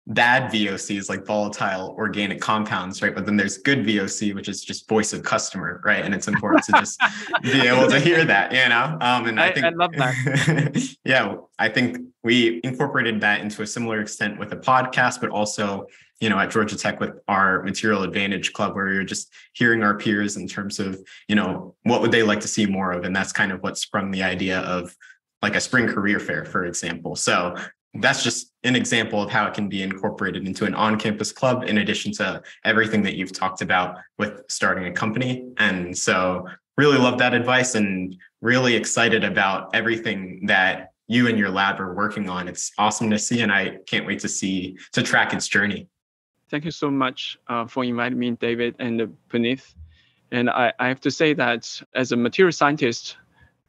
bad 0.09 0.51
VOCs 0.51 1.07
like 1.07 1.25
volatile 1.25 1.95
organic 1.97 2.41
compounds, 2.41 3.01
right? 3.01 3.13
But 3.13 3.25
then 3.25 3.37
there's 3.37 3.57
good 3.59 3.85
VOC, 3.85 4.33
which 4.33 4.49
is 4.49 4.63
just 4.63 4.89
voice 4.89 5.13
of 5.13 5.23
customer, 5.23 5.81
right? 5.85 6.03
And 6.03 6.13
it's 6.15 6.27
important 6.27 6.63
to 6.65 6.71
just 6.73 6.99
be 7.43 7.61
able 7.67 7.87
to 7.87 7.99
hear 7.99 8.25
that, 8.25 8.51
you 8.51 8.67
know. 8.69 8.97
Um, 9.01 9.27
and 9.27 9.39
I, 9.39 9.47
I 9.47 9.53
think 9.53 9.65
I 9.65 9.69
love 9.69 9.91
that. 9.93 10.95
yeah, 11.05 11.35
I 11.59 11.69
think 11.69 11.99
we 12.23 12.59
incorporated 12.63 13.21
that 13.21 13.41
into 13.41 13.61
a 13.61 13.67
similar 13.67 14.01
extent 14.01 14.39
with 14.39 14.51
a 14.51 14.57
podcast, 14.57 15.21
but 15.21 15.29
also 15.29 15.85
you 16.19 16.29
know 16.29 16.37
at 16.37 16.51
georgia 16.51 16.77
tech 16.77 16.99
with 16.99 17.19
our 17.27 17.63
material 17.63 18.03
advantage 18.03 18.53
club 18.53 18.75
where 18.75 18.91
you're 18.91 19.03
just 19.03 19.31
hearing 19.53 19.83
our 19.83 19.97
peers 19.97 20.37
in 20.37 20.47
terms 20.47 20.79
of 20.79 20.99
you 21.27 21.35
know 21.35 21.75
what 21.83 22.01
would 22.01 22.11
they 22.11 22.23
like 22.23 22.39
to 22.41 22.47
see 22.47 22.65
more 22.65 22.91
of? 22.91 23.03
And 23.03 23.15
that's 23.15 23.31
kind 23.31 23.51
of 23.51 23.61
what 23.61 23.77
sprung 23.77 24.11
the 24.11 24.23
idea 24.23 24.59
of 24.59 24.95
like 25.41 25.55
a 25.55 25.61
spring 25.61 25.87
career 25.87 26.19
fair 26.19 26.45
for 26.45 26.65
example. 26.65 27.15
So 27.15 27.55
that's 27.95 28.23
just 28.23 28.53
an 28.63 28.75
example 28.75 29.21
of 29.23 29.31
how 29.31 29.47
it 29.47 29.53
can 29.53 29.67
be 29.67 29.81
incorporated 29.81 30.45
into 30.45 30.65
an 30.65 30.75
on-campus 30.75 31.31
club 31.31 31.63
in 31.63 31.79
addition 31.79 32.11
to 32.13 32.41
everything 32.63 33.01
that 33.01 33.15
you've 33.15 33.31
talked 33.31 33.61
about 33.63 33.97
with 34.19 34.43
starting 34.47 34.85
a 34.85 34.91
company. 34.91 35.51
And 35.57 35.97
so 35.97 36.47
really 36.77 36.99
love 36.99 37.17
that 37.17 37.33
advice 37.33 37.73
and 37.73 38.15
really 38.41 38.75
excited 38.75 39.23
about 39.23 39.73
everything 39.73 40.45
that 40.45 40.91
you 41.07 41.27
and 41.27 41.39
your 41.39 41.49
lab 41.49 41.81
are 41.81 41.95
working 41.95 42.29
on. 42.29 42.47
It's 42.47 42.71
awesome 42.77 43.09
to 43.09 43.17
see 43.17 43.41
and 43.41 43.51
i 43.51 43.77
can't 43.87 44.05
wait 44.05 44.19
to 44.19 44.29
see 44.29 44.77
to 44.93 45.01
track 45.01 45.33
its 45.33 45.47
journey 45.47 45.87
thank 46.49 46.65
you 46.65 46.71
so 46.71 46.89
much 46.89 47.37
uh, 47.47 47.65
for 47.65 47.83
inviting 47.83 48.19
me 48.19 48.31
david 48.31 48.75
and 48.79 49.01
uh, 49.01 49.07
Puneeth 49.29 49.73
and 50.31 50.49
I, 50.49 50.73
I 50.79 50.87
have 50.87 51.01
to 51.01 51.11
say 51.11 51.33
that 51.33 51.81
as 51.95 52.11
a 52.11 52.17
material 52.17 52.51
scientist 52.51 53.17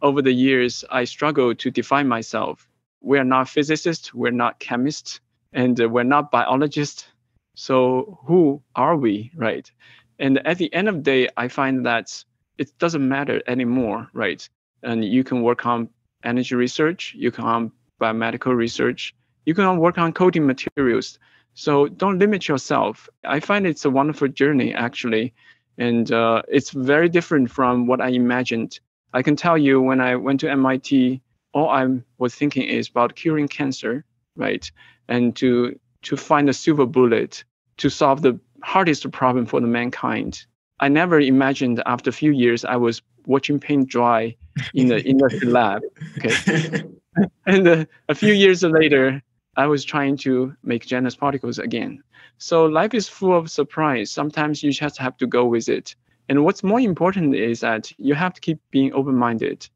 over 0.02 0.22
the 0.22 0.32
years 0.32 0.84
i 0.90 1.04
struggle 1.04 1.54
to 1.54 1.70
define 1.70 2.08
myself 2.08 2.66
we're 3.00 3.24
not 3.24 3.48
physicists, 3.48 4.12
we're 4.12 4.30
not 4.30 4.58
chemists, 4.58 5.20
and 5.52 5.80
uh, 5.80 5.88
we're 5.88 6.04
not 6.04 6.30
biologists. 6.30 7.06
So 7.54 8.18
who 8.26 8.62
are 8.76 8.96
we, 8.96 9.32
right? 9.34 9.70
And 10.18 10.46
at 10.46 10.58
the 10.58 10.72
end 10.72 10.88
of 10.88 10.96
the 10.96 11.02
day, 11.02 11.28
I 11.36 11.48
find 11.48 11.86
that 11.86 12.24
it 12.58 12.76
doesn't 12.78 13.06
matter 13.06 13.42
anymore, 13.46 14.08
right? 14.12 14.46
And 14.82 15.04
you 15.04 15.24
can 15.24 15.42
work 15.42 15.66
on 15.66 15.88
energy 16.24 16.54
research, 16.54 17.14
you 17.16 17.30
can 17.30 17.44
on 17.44 17.72
biomedical 18.00 18.54
research, 18.54 19.14
you 19.46 19.54
can 19.54 19.78
work 19.78 19.98
on 19.98 20.12
coating 20.12 20.46
materials. 20.46 21.18
So 21.54 21.88
don't 21.88 22.18
limit 22.18 22.48
yourself. 22.48 23.08
I 23.24 23.40
find 23.40 23.66
it's 23.66 23.84
a 23.84 23.90
wonderful 23.90 24.28
journey 24.28 24.74
actually, 24.74 25.34
and 25.78 26.10
uh, 26.12 26.42
it's 26.48 26.70
very 26.70 27.08
different 27.08 27.50
from 27.50 27.86
what 27.86 28.00
I 28.00 28.08
imagined. 28.08 28.80
I 29.12 29.22
can 29.22 29.36
tell 29.36 29.58
you 29.58 29.80
when 29.80 30.00
I 30.00 30.16
went 30.16 30.40
to 30.40 30.50
MIT, 30.50 31.20
all 31.52 31.68
I 31.68 31.86
was 32.18 32.34
thinking 32.34 32.62
is 32.62 32.88
about 32.88 33.16
curing 33.16 33.48
cancer, 33.48 34.04
right? 34.36 34.70
And 35.08 35.34
to 35.36 35.78
to 36.02 36.16
find 36.16 36.48
a 36.48 36.54
silver 36.54 36.86
bullet 36.86 37.44
to 37.78 37.90
solve 37.90 38.22
the 38.22 38.38
hardest 38.62 39.10
problem 39.10 39.46
for 39.46 39.60
the 39.60 39.66
mankind. 39.66 40.44
I 40.80 40.88
never 40.88 41.20
imagined 41.20 41.82
after 41.84 42.10
a 42.10 42.12
few 42.12 42.32
years 42.32 42.64
I 42.64 42.76
was 42.76 43.02
watching 43.26 43.60
paint 43.60 43.88
dry 43.88 44.36
in 44.74 44.88
the 44.88 45.02
industry 45.12 45.48
lab. 45.48 45.82
Okay. 46.18 46.84
and 47.46 47.68
uh, 47.68 47.84
a 48.08 48.14
few 48.14 48.32
years 48.32 48.62
later, 48.62 49.22
I 49.60 49.66
was 49.66 49.84
trying 49.84 50.16
to 50.18 50.56
make 50.62 50.86
Janus 50.86 51.16
particles 51.16 51.58
again. 51.58 52.02
So 52.38 52.64
life 52.64 52.94
is 52.94 53.08
full 53.08 53.36
of 53.36 53.50
surprise. 53.50 54.10
Sometimes 54.10 54.62
you 54.62 54.72
just 54.72 54.96
have 54.96 55.16
to 55.18 55.26
go 55.26 55.44
with 55.44 55.68
it. 55.68 55.94
And 56.28 56.44
what's 56.44 56.64
more 56.64 56.80
important 56.80 57.34
is 57.34 57.60
that 57.60 57.92
you 57.98 58.14
have 58.14 58.32
to 58.36 58.40
keep 58.40 58.58
being 58.70 58.94
open-minded. 58.94 59.68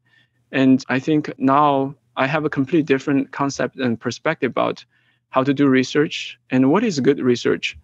And 0.51 0.83
I 0.89 0.97
think 0.99 1.31
now 1.37 1.93
I 2.17 2.25
have 2.25 2.45
a 2.45 2.49
completely 2.49 2.87
different 2.93 3.31
concept 3.31 3.75
and 3.77 3.99
perspective 3.99 4.49
about 4.49 4.83
how 5.29 5.43
to 5.43 5.53
do 5.53 5.67
research 5.67 6.39
and 6.49 6.71
what 6.71 6.83
is 6.83 6.99
good 6.99 7.19
research. 7.19 7.77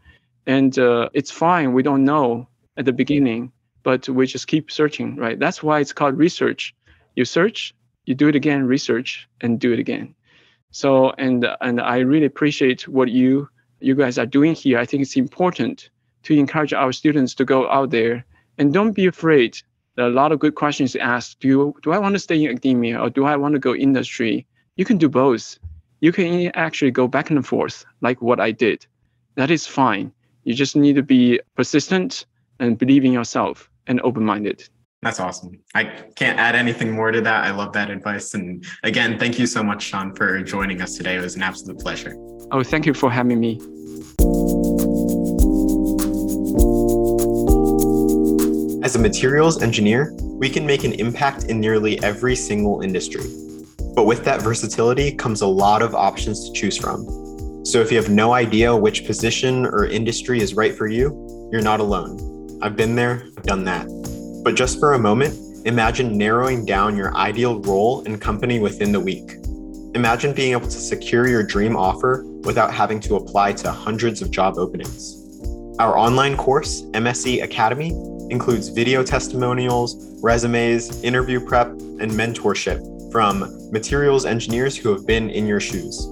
And 0.47 0.79
uh, 0.79 1.09
it's 1.13 1.29
fine, 1.29 1.73
we 1.73 1.83
don't 1.83 2.03
know 2.03 2.47
at 2.77 2.85
the 2.85 2.93
beginning, 2.93 3.51
but 3.83 4.09
we 4.09 4.25
just 4.25 4.47
keep 4.47 4.71
searching, 4.71 5.17
right? 5.17 5.37
That's 5.37 5.61
why 5.61 5.81
it's 5.81 5.93
called 5.93 6.17
research. 6.17 6.73
You 7.15 7.25
search, 7.25 7.75
you 8.07 8.15
do 8.15 8.27
it 8.27 8.35
again, 8.35 8.65
research, 8.65 9.29
and 9.41 9.59
do 9.59 9.71
it 9.73 9.79
again. 9.79 10.15
So, 10.71 11.11
and 11.11 11.47
and 11.61 11.81
I 11.81 11.99
really 11.99 12.25
appreciate 12.25 12.87
what 12.87 13.09
you 13.09 13.49
you 13.79 13.95
guys 13.95 14.17
are 14.17 14.25
doing 14.25 14.55
here. 14.55 14.79
I 14.79 14.85
think 14.85 15.01
it's 15.01 15.17
important 15.17 15.89
to 16.23 16.37
encourage 16.37 16.73
our 16.73 16.91
students 16.91 17.33
to 17.35 17.45
go 17.45 17.69
out 17.69 17.89
there 17.89 18.25
and 18.57 18.73
don't 18.73 18.91
be 18.91 19.07
afraid 19.07 19.57
a 19.97 20.09
lot 20.09 20.31
of 20.31 20.39
good 20.39 20.55
questions 20.55 20.95
asked. 20.95 21.39
Do 21.39 21.47
you, 21.47 21.75
do 21.83 21.91
I 21.91 21.97
want 21.97 22.15
to 22.15 22.19
stay 22.19 22.43
in 22.43 22.49
academia 22.51 22.99
or 22.99 23.09
do 23.09 23.25
I 23.25 23.35
want 23.35 23.53
to 23.53 23.59
go 23.59 23.75
industry? 23.75 24.45
You 24.75 24.85
can 24.85 24.97
do 24.97 25.09
both. 25.09 25.59
You 25.99 26.11
can 26.11 26.51
actually 26.55 26.91
go 26.91 27.07
back 27.07 27.29
and 27.29 27.45
forth 27.45 27.85
like 28.01 28.21
what 28.21 28.39
I 28.39 28.51
did. 28.51 28.85
That 29.35 29.51
is 29.51 29.67
fine. 29.67 30.11
You 30.43 30.53
just 30.53 30.75
need 30.75 30.95
to 30.95 31.03
be 31.03 31.39
persistent 31.55 32.25
and 32.59 32.77
believe 32.77 33.05
in 33.05 33.11
yourself 33.11 33.69
and 33.87 34.01
open-minded. 34.01 34.67
That's 35.01 35.19
awesome. 35.19 35.59
I 35.73 35.85
can't 36.15 36.39
add 36.39 36.55
anything 36.55 36.91
more 36.91 37.11
to 37.11 37.21
that. 37.21 37.43
I 37.45 37.51
love 37.51 37.73
that 37.73 37.89
advice. 37.89 38.35
And 38.35 38.63
again, 38.83 39.17
thank 39.17 39.39
you 39.39 39.47
so 39.47 39.63
much, 39.63 39.81
Shan, 39.81 40.13
for 40.13 40.43
joining 40.43 40.79
us 40.79 40.95
today. 40.95 41.15
It 41.15 41.21
was 41.21 41.35
an 41.35 41.41
absolute 41.41 41.79
pleasure. 41.79 42.13
Oh, 42.51 42.61
thank 42.63 42.85
you 42.85 42.93
for 42.93 43.09
having 43.09 43.39
me. 43.39 43.59
As 48.83 48.95
a 48.95 48.99
materials 48.99 49.63
engineer, 49.63 50.13
we 50.21 50.49
can 50.49 50.67
make 50.67 50.83
an 50.83 50.93
impact 50.93 51.45
in 51.45 51.59
nearly 51.59 52.01
every 52.03 52.35
single 52.35 52.81
industry. 52.81 53.23
But 53.95 54.05
with 54.05 54.23
that 54.25 54.41
versatility 54.41 55.13
comes 55.13 55.41
a 55.41 55.47
lot 55.47 55.81
of 55.81 55.95
options 55.95 56.47
to 56.47 56.53
choose 56.53 56.77
from. 56.77 57.05
So 57.65 57.81
if 57.81 57.91
you 57.91 57.97
have 57.97 58.09
no 58.09 58.33
idea 58.33 58.75
which 58.75 59.05
position 59.05 59.65
or 59.65 59.85
industry 59.85 60.41
is 60.41 60.53
right 60.53 60.75
for 60.75 60.87
you, 60.87 61.49
you're 61.51 61.61
not 61.61 61.79
alone. 61.79 62.59
I've 62.61 62.75
been 62.75 62.95
there, 62.95 63.23
I've 63.37 63.43
done 63.43 63.63
that. 63.65 64.00
But 64.43 64.55
just 64.55 64.79
for 64.79 64.93
a 64.93 64.99
moment, 64.99 65.67
imagine 65.67 66.17
narrowing 66.17 66.65
down 66.65 66.97
your 66.97 67.15
ideal 67.15 67.59
role 67.61 68.03
and 68.05 68.19
company 68.19 68.59
within 68.59 68.91
the 68.91 68.99
week. 68.99 69.33
Imagine 69.93 70.33
being 70.33 70.53
able 70.53 70.67
to 70.67 70.71
secure 70.71 71.27
your 71.27 71.43
dream 71.43 71.75
offer 71.75 72.23
without 72.43 72.73
having 72.73 72.99
to 73.01 73.17
apply 73.17 73.53
to 73.53 73.71
hundreds 73.71 74.21
of 74.21 74.31
job 74.31 74.57
openings. 74.57 75.17
Our 75.77 75.95
online 75.97 76.37
course, 76.37 76.83
MSE 76.93 77.43
Academy, 77.43 77.89
includes 78.31 78.69
video 78.69 79.03
testimonials, 79.03 80.19
resumes, 80.23 81.03
interview 81.03 81.45
prep, 81.45 81.67
and 81.67 82.11
mentorship 82.11 83.11
from 83.11 83.45
materials 83.71 84.25
engineers 84.25 84.75
who 84.75 84.89
have 84.91 85.05
been 85.05 85.29
in 85.29 85.45
your 85.45 85.59
shoes. 85.59 86.07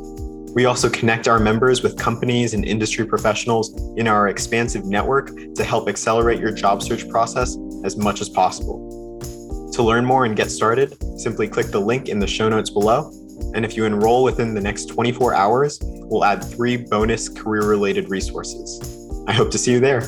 We 0.54 0.66
also 0.66 0.90
connect 0.90 1.28
our 1.28 1.40
members 1.40 1.82
with 1.82 1.98
companies 1.98 2.54
and 2.54 2.66
industry 2.66 3.06
professionals 3.06 3.74
in 3.98 4.08
our 4.08 4.28
expansive 4.28 4.86
network 4.86 5.32
to 5.56 5.64
help 5.64 5.88
accelerate 5.88 6.40
your 6.40 6.52
job 6.52 6.84
search 6.84 7.08
process 7.10 7.56
as 7.84 7.98
much 7.98 8.22
as 8.22 8.30
possible. 8.30 9.70
To 9.74 9.84
learn 9.84 10.04
more 10.06 10.26
and 10.26 10.36
get 10.36 10.52
started, 10.52 10.98
simply 11.20 11.48
click 11.48 11.68
the 11.68 11.80
link 11.80 12.10
in 12.10 12.20
the 12.20 12.28
show 12.28 12.50
notes 12.50 12.70
below. 12.70 13.12
And 13.56 13.64
if 13.64 13.78
you 13.78 13.86
enroll 13.86 14.24
within 14.24 14.54
the 14.54 14.62
next 14.62 14.86
24 14.86 15.34
hours, 15.34 15.80
we'll 15.82 16.26
add 16.26 16.44
three 16.44 16.78
bonus 16.78 17.30
career 17.30 17.64
related 17.64 18.10
resources. 18.10 18.82
I 19.28 19.34
hope 19.34 19.52
to 19.52 19.58
see 19.58 19.72
you 19.72 19.80
there. 19.80 20.02